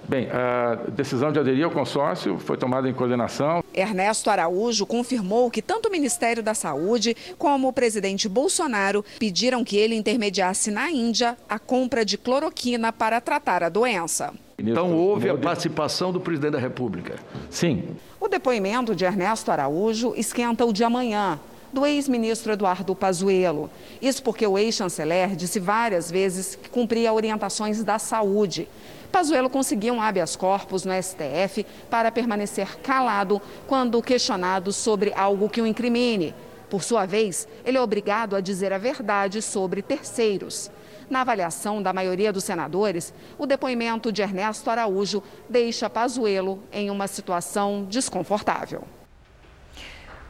Bem, 0.07 0.29
a 0.29 0.75
decisão 0.91 1.31
de 1.31 1.39
aderir 1.39 1.65
ao 1.65 1.71
consórcio 1.71 2.37
foi 2.37 2.55
tomada 2.55 2.87
em 2.87 2.93
coordenação. 2.93 3.63
Ernesto 3.73 4.29
Araújo 4.29 4.85
confirmou 4.85 5.49
que 5.49 5.61
tanto 5.61 5.89
o 5.89 5.91
Ministério 5.91 6.43
da 6.43 6.53
Saúde 6.53 7.17
como 7.39 7.67
o 7.67 7.73
presidente 7.73 8.29
Bolsonaro 8.29 9.03
pediram 9.17 9.63
que 9.63 9.75
ele 9.75 9.95
intermediasse 9.95 10.69
na 10.69 10.91
Índia 10.91 11.35
a 11.49 11.57
compra 11.57 12.05
de 12.05 12.15
cloroquina 12.15 12.93
para 12.93 13.19
tratar 13.19 13.63
a 13.63 13.69
doença. 13.69 14.33
Então 14.55 14.93
houve 14.93 15.29
a 15.29 15.37
participação 15.37 16.11
do 16.11 16.19
presidente 16.19 16.51
da 16.51 16.59
República? 16.59 17.15
Sim. 17.49 17.95
O 18.29 18.31
depoimento 18.31 18.93
de 18.93 19.05
Ernesto 19.05 19.49
Araújo 19.49 20.13
esquenta 20.15 20.63
o 20.63 20.71
de 20.71 20.83
amanhã, 20.83 21.39
do 21.73 21.83
ex-ministro 21.83 22.53
Eduardo 22.53 22.93
Pazuello. 22.93 23.71
Isso 23.99 24.21
porque 24.21 24.45
o 24.45 24.55
ex-chanceler 24.55 25.35
disse 25.35 25.59
várias 25.59 26.11
vezes 26.11 26.53
que 26.53 26.69
cumpria 26.69 27.11
orientações 27.11 27.83
da 27.83 27.97
saúde. 27.97 28.69
Pazuello 29.11 29.49
conseguiu 29.49 29.95
um 29.95 30.01
habeas 30.01 30.35
corpus 30.35 30.85
no 30.85 30.93
STF 30.93 31.65
para 31.89 32.11
permanecer 32.11 32.77
calado 32.81 33.41
quando 33.65 33.99
questionado 33.99 34.71
sobre 34.71 35.11
algo 35.15 35.49
que 35.49 35.59
o 35.59 35.65
incrimine. 35.65 36.35
Por 36.69 36.83
sua 36.83 37.07
vez, 37.07 37.47
ele 37.65 37.79
é 37.79 37.81
obrigado 37.81 38.35
a 38.35 38.41
dizer 38.41 38.71
a 38.71 38.77
verdade 38.77 39.41
sobre 39.41 39.81
terceiros. 39.81 40.69
Na 41.09 41.21
avaliação 41.21 41.81
da 41.81 41.91
maioria 41.91 42.31
dos 42.31 42.43
senadores, 42.43 43.13
o 43.37 43.47
depoimento 43.47 44.11
de 44.11 44.21
Ernesto 44.21 44.69
Araújo 44.69 45.23
deixa 45.49 45.89
Pazuello 45.89 46.61
em 46.71 46.91
uma 46.91 47.07
situação 47.07 47.85
desconfortável. 47.89 48.83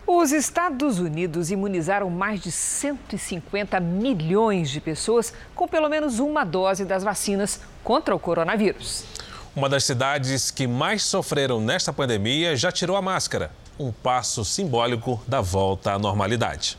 Os 0.07 0.31
Estados 0.31 0.97
Unidos 0.97 1.51
imunizaram 1.51 2.09
mais 2.09 2.41
de 2.41 2.51
150 2.51 3.79
milhões 3.79 4.69
de 4.69 4.79
pessoas 4.79 5.33
com 5.53 5.67
pelo 5.67 5.89
menos 5.89 6.17
uma 6.17 6.43
dose 6.43 6.85
das 6.85 7.03
vacinas 7.03 7.61
contra 7.83 8.15
o 8.15 8.19
coronavírus. 8.19 9.03
Uma 9.55 9.67
das 9.67 9.83
cidades 9.83 10.49
que 10.49 10.65
mais 10.65 11.03
sofreram 11.03 11.59
nesta 11.59 11.91
pandemia 11.91 12.55
já 12.55 12.71
tirou 12.71 12.95
a 12.95 13.01
máscara. 13.01 13.51
Um 13.77 13.91
passo 13.91 14.45
simbólico 14.45 15.21
da 15.27 15.41
volta 15.41 15.93
à 15.93 15.99
normalidade. 15.99 16.77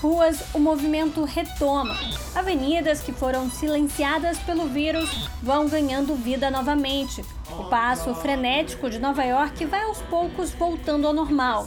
Ruas, 0.00 0.42
o 0.54 0.58
movimento 0.58 1.24
retoma. 1.24 1.94
Avenidas 2.34 3.00
que 3.02 3.12
foram 3.12 3.50
silenciadas 3.50 4.38
pelo 4.38 4.66
vírus 4.66 5.28
vão 5.42 5.68
ganhando 5.68 6.14
vida 6.14 6.50
novamente. 6.50 7.24
O 7.50 7.64
passo 7.64 8.14
frenético 8.14 8.88
de 8.88 8.98
Nova 8.98 9.22
York 9.22 9.64
vai 9.66 9.82
aos 9.82 9.98
poucos 10.02 10.52
voltando 10.52 11.06
ao 11.06 11.12
normal. 11.12 11.66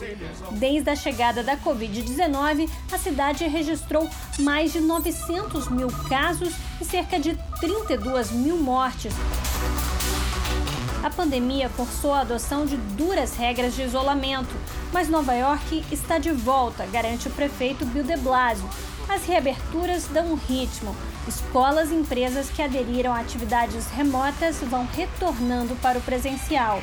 Desde 0.51 0.89
a 0.89 0.95
chegada 0.95 1.43
da 1.43 1.55
Covid-19, 1.55 2.69
a 2.91 2.97
cidade 2.97 3.47
registrou 3.47 4.09
mais 4.39 4.73
de 4.73 4.81
900 4.81 5.69
mil 5.69 5.89
casos 6.09 6.53
e 6.81 6.85
cerca 6.85 7.19
de 7.19 7.37
32 7.59 8.31
mil 8.31 8.57
mortes. 8.57 9.13
A 11.03 11.09
pandemia 11.09 11.67
forçou 11.67 12.13
a 12.13 12.21
adoção 12.21 12.65
de 12.65 12.77
duras 12.77 13.35
regras 13.35 13.75
de 13.75 13.81
isolamento, 13.81 14.55
mas 14.93 15.09
Nova 15.09 15.33
York 15.33 15.83
está 15.91 16.19
de 16.19 16.31
volta, 16.31 16.85
garante 16.85 17.27
o 17.27 17.31
prefeito 17.31 17.83
Bill 17.83 18.03
de 18.03 18.15
Blasio. 18.15 18.69
As 19.09 19.25
reaberturas 19.25 20.05
dão 20.07 20.31
um 20.31 20.35
ritmo. 20.35 20.95
Escolas 21.27 21.89
e 21.89 21.95
empresas 21.95 22.49
que 22.49 22.61
aderiram 22.61 23.11
a 23.11 23.19
atividades 23.19 23.89
remotas 23.89 24.57
vão 24.59 24.85
retornando 24.85 25.75
para 25.77 25.97
o 25.97 26.01
presencial. 26.01 26.79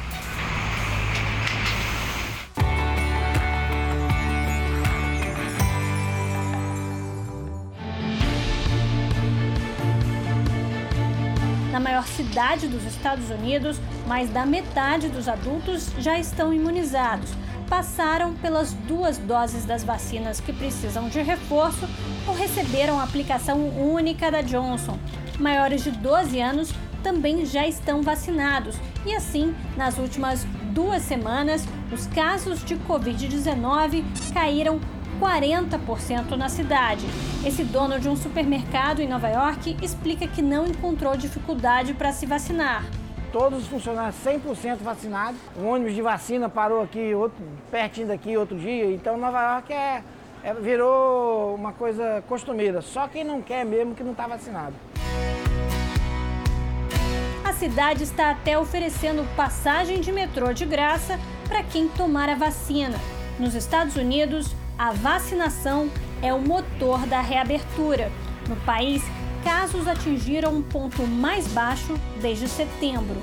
Na 11.70 11.78
maior 11.78 12.06
cidade 12.08 12.66
dos 12.66 12.84
Estados 12.84 13.30
Unidos, 13.30 13.78
mais 14.06 14.28
da 14.30 14.44
metade 14.44 15.08
dos 15.08 15.28
adultos 15.28 15.90
já 15.98 16.18
estão 16.18 16.52
imunizados, 16.52 17.30
passaram 17.70 18.34
pelas 18.34 18.72
duas 18.72 19.16
doses 19.16 19.64
das 19.64 19.84
vacinas 19.84 20.40
que 20.40 20.52
precisam 20.52 21.08
de 21.08 21.22
reforço 21.22 21.88
ou 22.26 22.34
receberam 22.34 22.98
a 22.98 23.04
aplicação 23.04 23.68
única 23.78 24.28
da 24.28 24.42
Johnson. 24.42 24.98
Maiores 25.38 25.84
de 25.84 25.92
12 25.92 26.40
anos 26.40 26.74
também 27.00 27.46
já 27.46 27.66
estão 27.66 28.02
vacinados 28.02 28.76
e 29.06 29.14
assim, 29.14 29.54
nas 29.76 29.96
últimas 29.98 30.44
duas 30.74 31.02
semanas, 31.02 31.64
os 31.92 32.06
casos 32.08 32.62
de 32.64 32.74
Covid-19 32.76 34.04
caíram 34.34 34.80
40% 35.20 36.36
na 36.36 36.48
cidade. 36.48 37.06
Esse 37.46 37.62
dono 37.62 38.00
de 38.00 38.08
um 38.08 38.16
supermercado 38.16 39.00
em 39.00 39.08
Nova 39.08 39.28
York 39.28 39.76
explica 39.80 40.26
que 40.26 40.42
não 40.42 40.66
encontrou 40.66 41.16
dificuldade 41.16 41.94
para 41.94 42.12
se 42.12 42.26
vacinar. 42.26 42.84
Todos 43.32 43.60
os 43.60 43.68
funcionários 43.68 44.16
100% 44.24 44.78
vacinados. 44.78 45.40
O 45.56 45.66
ônibus 45.66 45.94
de 45.94 46.02
vacina 46.02 46.48
parou 46.48 46.82
aqui, 46.82 47.14
outro, 47.14 47.38
pertinho 47.70 48.08
daqui 48.08 48.36
outro 48.36 48.58
dia. 48.58 48.90
Então 48.90 49.16
Nova 49.16 49.54
York 49.54 49.72
é, 49.72 50.02
é, 50.42 50.54
virou 50.54 51.54
uma 51.54 51.72
coisa 51.72 52.24
costumeira. 52.28 52.82
Só 52.82 53.06
quem 53.06 53.22
não 53.22 53.40
quer 53.40 53.64
mesmo 53.64 53.94
que 53.94 54.02
não 54.02 54.12
está 54.12 54.26
vacinado. 54.26 54.74
A 57.44 57.52
cidade 57.52 58.02
está 58.02 58.30
até 58.30 58.58
oferecendo 58.58 59.24
passagem 59.36 60.00
de 60.00 60.10
metrô 60.10 60.52
de 60.52 60.64
graça 60.64 61.18
para 61.46 61.62
quem 61.62 61.88
tomar 61.88 62.28
a 62.28 62.34
vacina. 62.34 62.98
Nos 63.38 63.54
Estados 63.54 63.94
Unidos, 63.96 64.54
a 64.76 64.92
vacinação 64.92 65.88
é 66.20 66.32
o 66.34 66.40
motor 66.40 67.06
da 67.06 67.20
reabertura. 67.20 68.10
No 68.48 68.56
país, 68.56 69.02
casos 69.44 69.86
atingiram 69.86 70.54
um 70.54 70.62
ponto 70.62 71.06
mais 71.06 71.46
baixo 71.48 71.94
desde 72.20 72.48
setembro. 72.48 73.16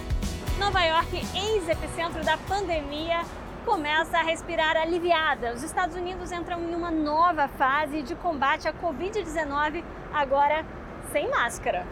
Nova 0.60 0.82
York, 0.84 1.16
ex-epicentro 1.36 2.24
da 2.24 2.38
pandemia, 2.38 3.22
começa 3.66 4.18
a 4.18 4.24
respirar 4.24 4.76
aliviada. 4.76 5.54
Os 5.54 5.64
Estados 5.64 5.96
Unidos 5.96 6.32
entram 6.32 6.62
em 6.62 6.74
uma 6.74 6.90
nova 6.90 7.48
fase 7.48 8.02
de 8.02 8.16
combate 8.16 8.68
à 8.68 8.74
Covid-19, 8.74 9.84
agora 10.14 10.66
sem 11.12 11.30
máscara. 11.30 11.86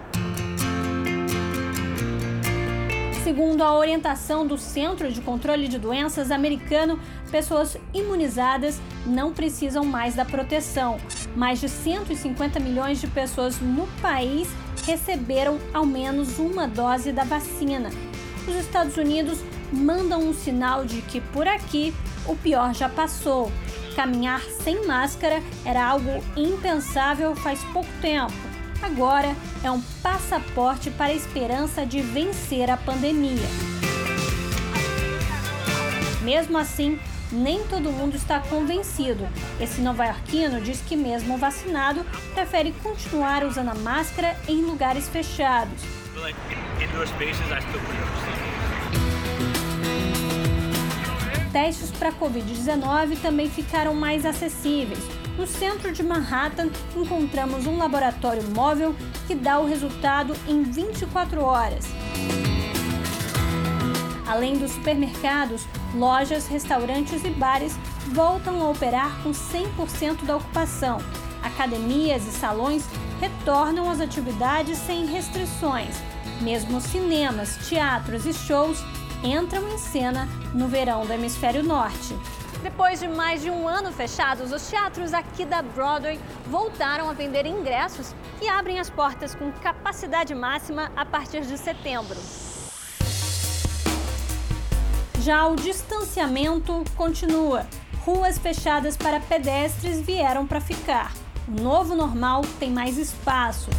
Segundo 3.26 3.64
a 3.64 3.74
orientação 3.74 4.46
do 4.46 4.56
Centro 4.56 5.12
de 5.12 5.20
Controle 5.20 5.68
de 5.68 5.80
Doenças 5.80 6.30
americano, 6.30 7.00
pessoas 7.32 7.76
imunizadas 7.92 8.80
não 9.04 9.34
precisam 9.34 9.84
mais 9.84 10.14
da 10.14 10.24
proteção. 10.24 11.00
Mais 11.36 11.60
de 11.60 11.68
150 11.68 12.60
milhões 12.60 13.02
de 13.02 13.08
pessoas 13.08 13.60
no 13.60 13.88
país 14.00 14.48
receberam 14.86 15.58
ao 15.74 15.88
menos 15.88 16.38
uma 16.38 16.68
dose 16.68 17.12
da 17.12 17.24
vacina. 17.24 17.90
Os 18.48 18.56
Estados 18.58 18.96
Unidos 18.96 19.40
mandam 19.74 20.22
um 20.22 20.32
sinal 20.32 20.86
de 20.86 21.02
que 21.02 21.20
por 21.20 21.48
aqui 21.48 21.96
o 22.28 22.36
pior 22.36 22.76
já 22.76 22.88
passou. 22.88 23.52
Caminhar 23.96 24.42
sem 24.42 24.86
máscara 24.86 25.42
era 25.66 25.84
algo 25.84 26.24
impensável 26.38 27.36
faz 27.36 27.64
pouco 27.74 27.90
tempo 28.04 28.55
agora 28.82 29.36
é 29.64 29.72
um 29.72 29.82
passaporte 30.02 30.90
para 30.92 31.08
a 31.08 31.14
esperança 31.14 31.86
de 31.86 32.02
vencer 32.02 32.70
a 32.70 32.78
pandemia. 32.78 33.48
Mesmo 36.22 36.58
assim, 36.58 37.00
nem 37.32 37.64
todo 37.66 37.92
mundo 37.92 38.16
está 38.16 38.40
convencido. 38.40 39.28
Esse 39.60 39.82
nova-iorquino 39.82 40.62
diz 40.62 40.82
que, 40.82 40.96
mesmo 40.96 41.38
vacinado, 41.38 42.06
prefere 42.34 42.72
continuar 42.84 43.44
usando 43.44 43.70
a 43.70 43.76
máscara 43.76 44.36
em 44.48 44.62
lugares 44.62 45.08
fechados. 45.08 45.82
Testes 51.52 51.92
para 51.92 52.12
Covid-19 52.12 53.18
também 53.22 53.50
ficaram 53.50 53.94
mais 53.94 54.26
acessíveis. 54.26 55.25
No 55.38 55.46
centro 55.46 55.92
de 55.92 56.02
Manhattan, 56.02 56.70
encontramos 56.96 57.68
um 57.68 57.78
laboratório 57.78 58.44
móvel 58.52 58.96
que 59.28 59.36
dá 59.36 59.60
o 59.60 59.68
resultado 59.68 60.34
em 60.48 60.64
24 60.64 61.42
horas. 61.42 61.86
Além 64.26 64.58
dos 64.58 64.72
supermercados, 64.72 65.68
lojas, 65.94 66.48
restaurantes 66.48 67.24
e 67.26 67.30
bares 67.30 67.78
voltam 68.14 68.62
a 68.62 68.70
operar 68.70 69.22
com 69.22 69.32
100% 69.32 70.26
da 70.26 70.38
ocupação. 70.38 71.00
Academias 71.44 72.26
e 72.26 72.32
salões 72.32 72.86
retornam 73.20 73.90
às 73.90 74.00
atividades 74.00 74.78
sem 74.78 75.06
restrições. 75.06 75.96
Mesmo 76.42 76.82
cinemas, 76.82 77.58
teatros 77.68 78.26
e 78.26 78.34
shows 78.34 78.80
entram 79.24 79.68
em 79.70 79.78
cena 79.78 80.28
no 80.54 80.68
verão 80.68 81.06
do 81.06 81.14
Hemisfério 81.14 81.64
Norte. 81.64 82.16
Depois 82.66 83.00
de 83.00 83.08
mais 83.08 83.44
de 83.44 83.52
um 83.52 83.68
ano 83.68 83.92
fechados, 83.92 84.52
os 84.52 84.68
teatros 84.68 85.14
aqui 85.14 85.46
da 85.46 85.62
Broadway 85.62 86.20
voltaram 86.48 87.08
a 87.08 87.14
vender 87.14 87.46
ingressos 87.46 88.16
e 88.42 88.50
abrem 88.50 88.80
as 88.80 88.90
portas 88.90 89.36
com 89.36 89.52
capacidade 89.52 90.34
máxima 90.34 90.92
a 90.96 91.06
partir 91.06 91.42
de 91.42 91.60
setembro. 91.60 92.18
Já 95.22 95.46
o 95.46 95.56
distanciamento 95.56 96.84
continua. 96.96 97.68
Ruas 98.04 98.40
fechadas 98.40 98.98
para 98.98 99.20
pedestres 99.20 100.02
vieram 100.02 100.48
para 100.48 100.60
ficar. 100.60 101.14
O 101.48 101.62
novo 101.62 101.94
normal 101.94 102.42
tem 102.60 102.72
mais 102.72 102.98
espaço. 102.98 103.70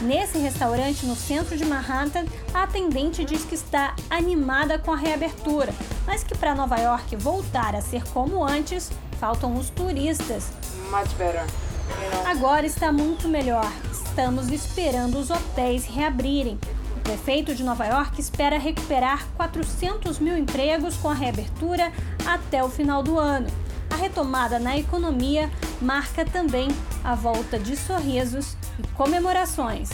Nesse 0.00 0.38
restaurante 0.38 1.04
no 1.04 1.14
centro 1.14 1.56
de 1.58 1.64
Manhattan, 1.64 2.24
a 2.54 2.62
atendente 2.62 3.22
diz 3.22 3.44
que 3.44 3.54
está 3.54 3.94
animada 4.08 4.78
com 4.78 4.92
a 4.92 4.96
reabertura, 4.96 5.74
mas 6.06 6.24
que 6.24 6.36
para 6.36 6.54
Nova 6.54 6.78
York 6.78 7.16
voltar 7.16 7.74
a 7.74 7.82
ser 7.82 8.02
como 8.08 8.42
antes, 8.42 8.90
faltam 9.18 9.54
os 9.56 9.68
turistas. 9.68 10.52
Agora 12.26 12.64
está 12.64 12.90
muito 12.90 13.28
melhor. 13.28 13.70
Estamos 13.92 14.48
esperando 14.48 15.18
os 15.18 15.30
hotéis 15.30 15.84
reabrirem. 15.84 16.58
O 16.96 17.00
prefeito 17.00 17.54
de 17.54 17.62
Nova 17.62 17.84
York 17.84 18.18
espera 18.18 18.58
recuperar 18.58 19.26
400 19.36 20.18
mil 20.18 20.36
empregos 20.36 20.96
com 20.96 21.10
a 21.10 21.14
reabertura 21.14 21.92
até 22.26 22.64
o 22.64 22.70
final 22.70 23.02
do 23.02 23.18
ano. 23.18 23.48
A 23.90 23.96
retomada 23.96 24.58
na 24.58 24.78
economia 24.78 25.50
marca 25.80 26.24
também 26.24 26.68
a 27.02 27.14
volta 27.14 27.58
de 27.58 27.76
sorrisos 27.76 28.56
e 28.78 28.86
comemorações. 28.88 29.90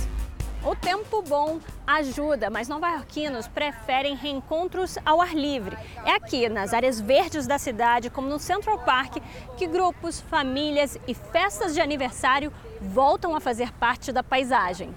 O 0.65 0.75
tempo 0.75 1.23
bom 1.23 1.61
ajuda, 1.87 2.51
mas 2.51 2.67
nova-iorquinos 2.67 3.47
preferem 3.47 4.17
reencontros 4.17 4.99
ao 5.07 5.21
ar 5.21 5.33
livre. 5.33 5.79
É 6.05 6.11
aqui, 6.11 6.49
nas 6.49 6.75
áreas 6.75 7.01
verdes 7.01 7.47
da 7.47 7.57
cidade, 7.57 8.11
como 8.11 8.29
no 8.29 8.41
Central 8.41 8.81
Park, 8.81 9.19
que 9.57 9.69
grupos, 9.69 10.21
famílias 10.21 10.99
e 11.07 11.15
festas 11.15 11.73
de 11.73 11.81
aniversário 11.81 12.53
voltam 12.81 13.37
a 13.37 13.41
fazer 13.41 13.73
parte 13.75 14.11
da 14.11 14.25
paisagem. 14.25 14.93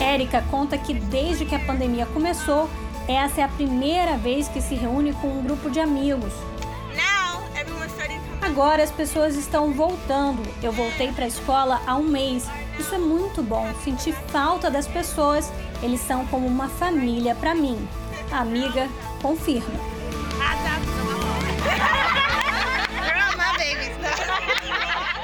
Érica 0.00 0.42
conta 0.50 0.78
que 0.78 0.94
desde 0.94 1.44
que 1.44 1.54
a 1.54 1.60
pandemia 1.60 2.06
começou, 2.06 2.70
essa 3.06 3.42
é 3.42 3.44
a 3.44 3.48
primeira 3.48 4.16
vez 4.16 4.48
que 4.48 4.62
se 4.62 4.74
reúne 4.74 5.12
com 5.12 5.28
um 5.28 5.42
grupo 5.42 5.68
de 5.68 5.80
amigos. 5.80 6.32
Agora 8.44 8.82
as 8.82 8.90
pessoas 8.90 9.36
estão 9.36 9.72
voltando. 9.72 10.42
Eu 10.62 10.70
voltei 10.70 11.10
para 11.10 11.24
a 11.24 11.28
escola 11.28 11.80
há 11.86 11.96
um 11.96 12.04
mês. 12.04 12.46
Isso 12.78 12.94
é 12.94 12.98
muito 12.98 13.42
bom. 13.42 13.66
Senti 13.82 14.12
falta 14.28 14.70
das 14.70 14.86
pessoas. 14.86 15.50
Eles 15.82 16.00
são 16.00 16.26
como 16.26 16.46
uma 16.46 16.68
família 16.68 17.34
para 17.34 17.54
mim. 17.54 17.88
A 18.30 18.40
amiga 18.40 18.86
confirma. 19.22 19.80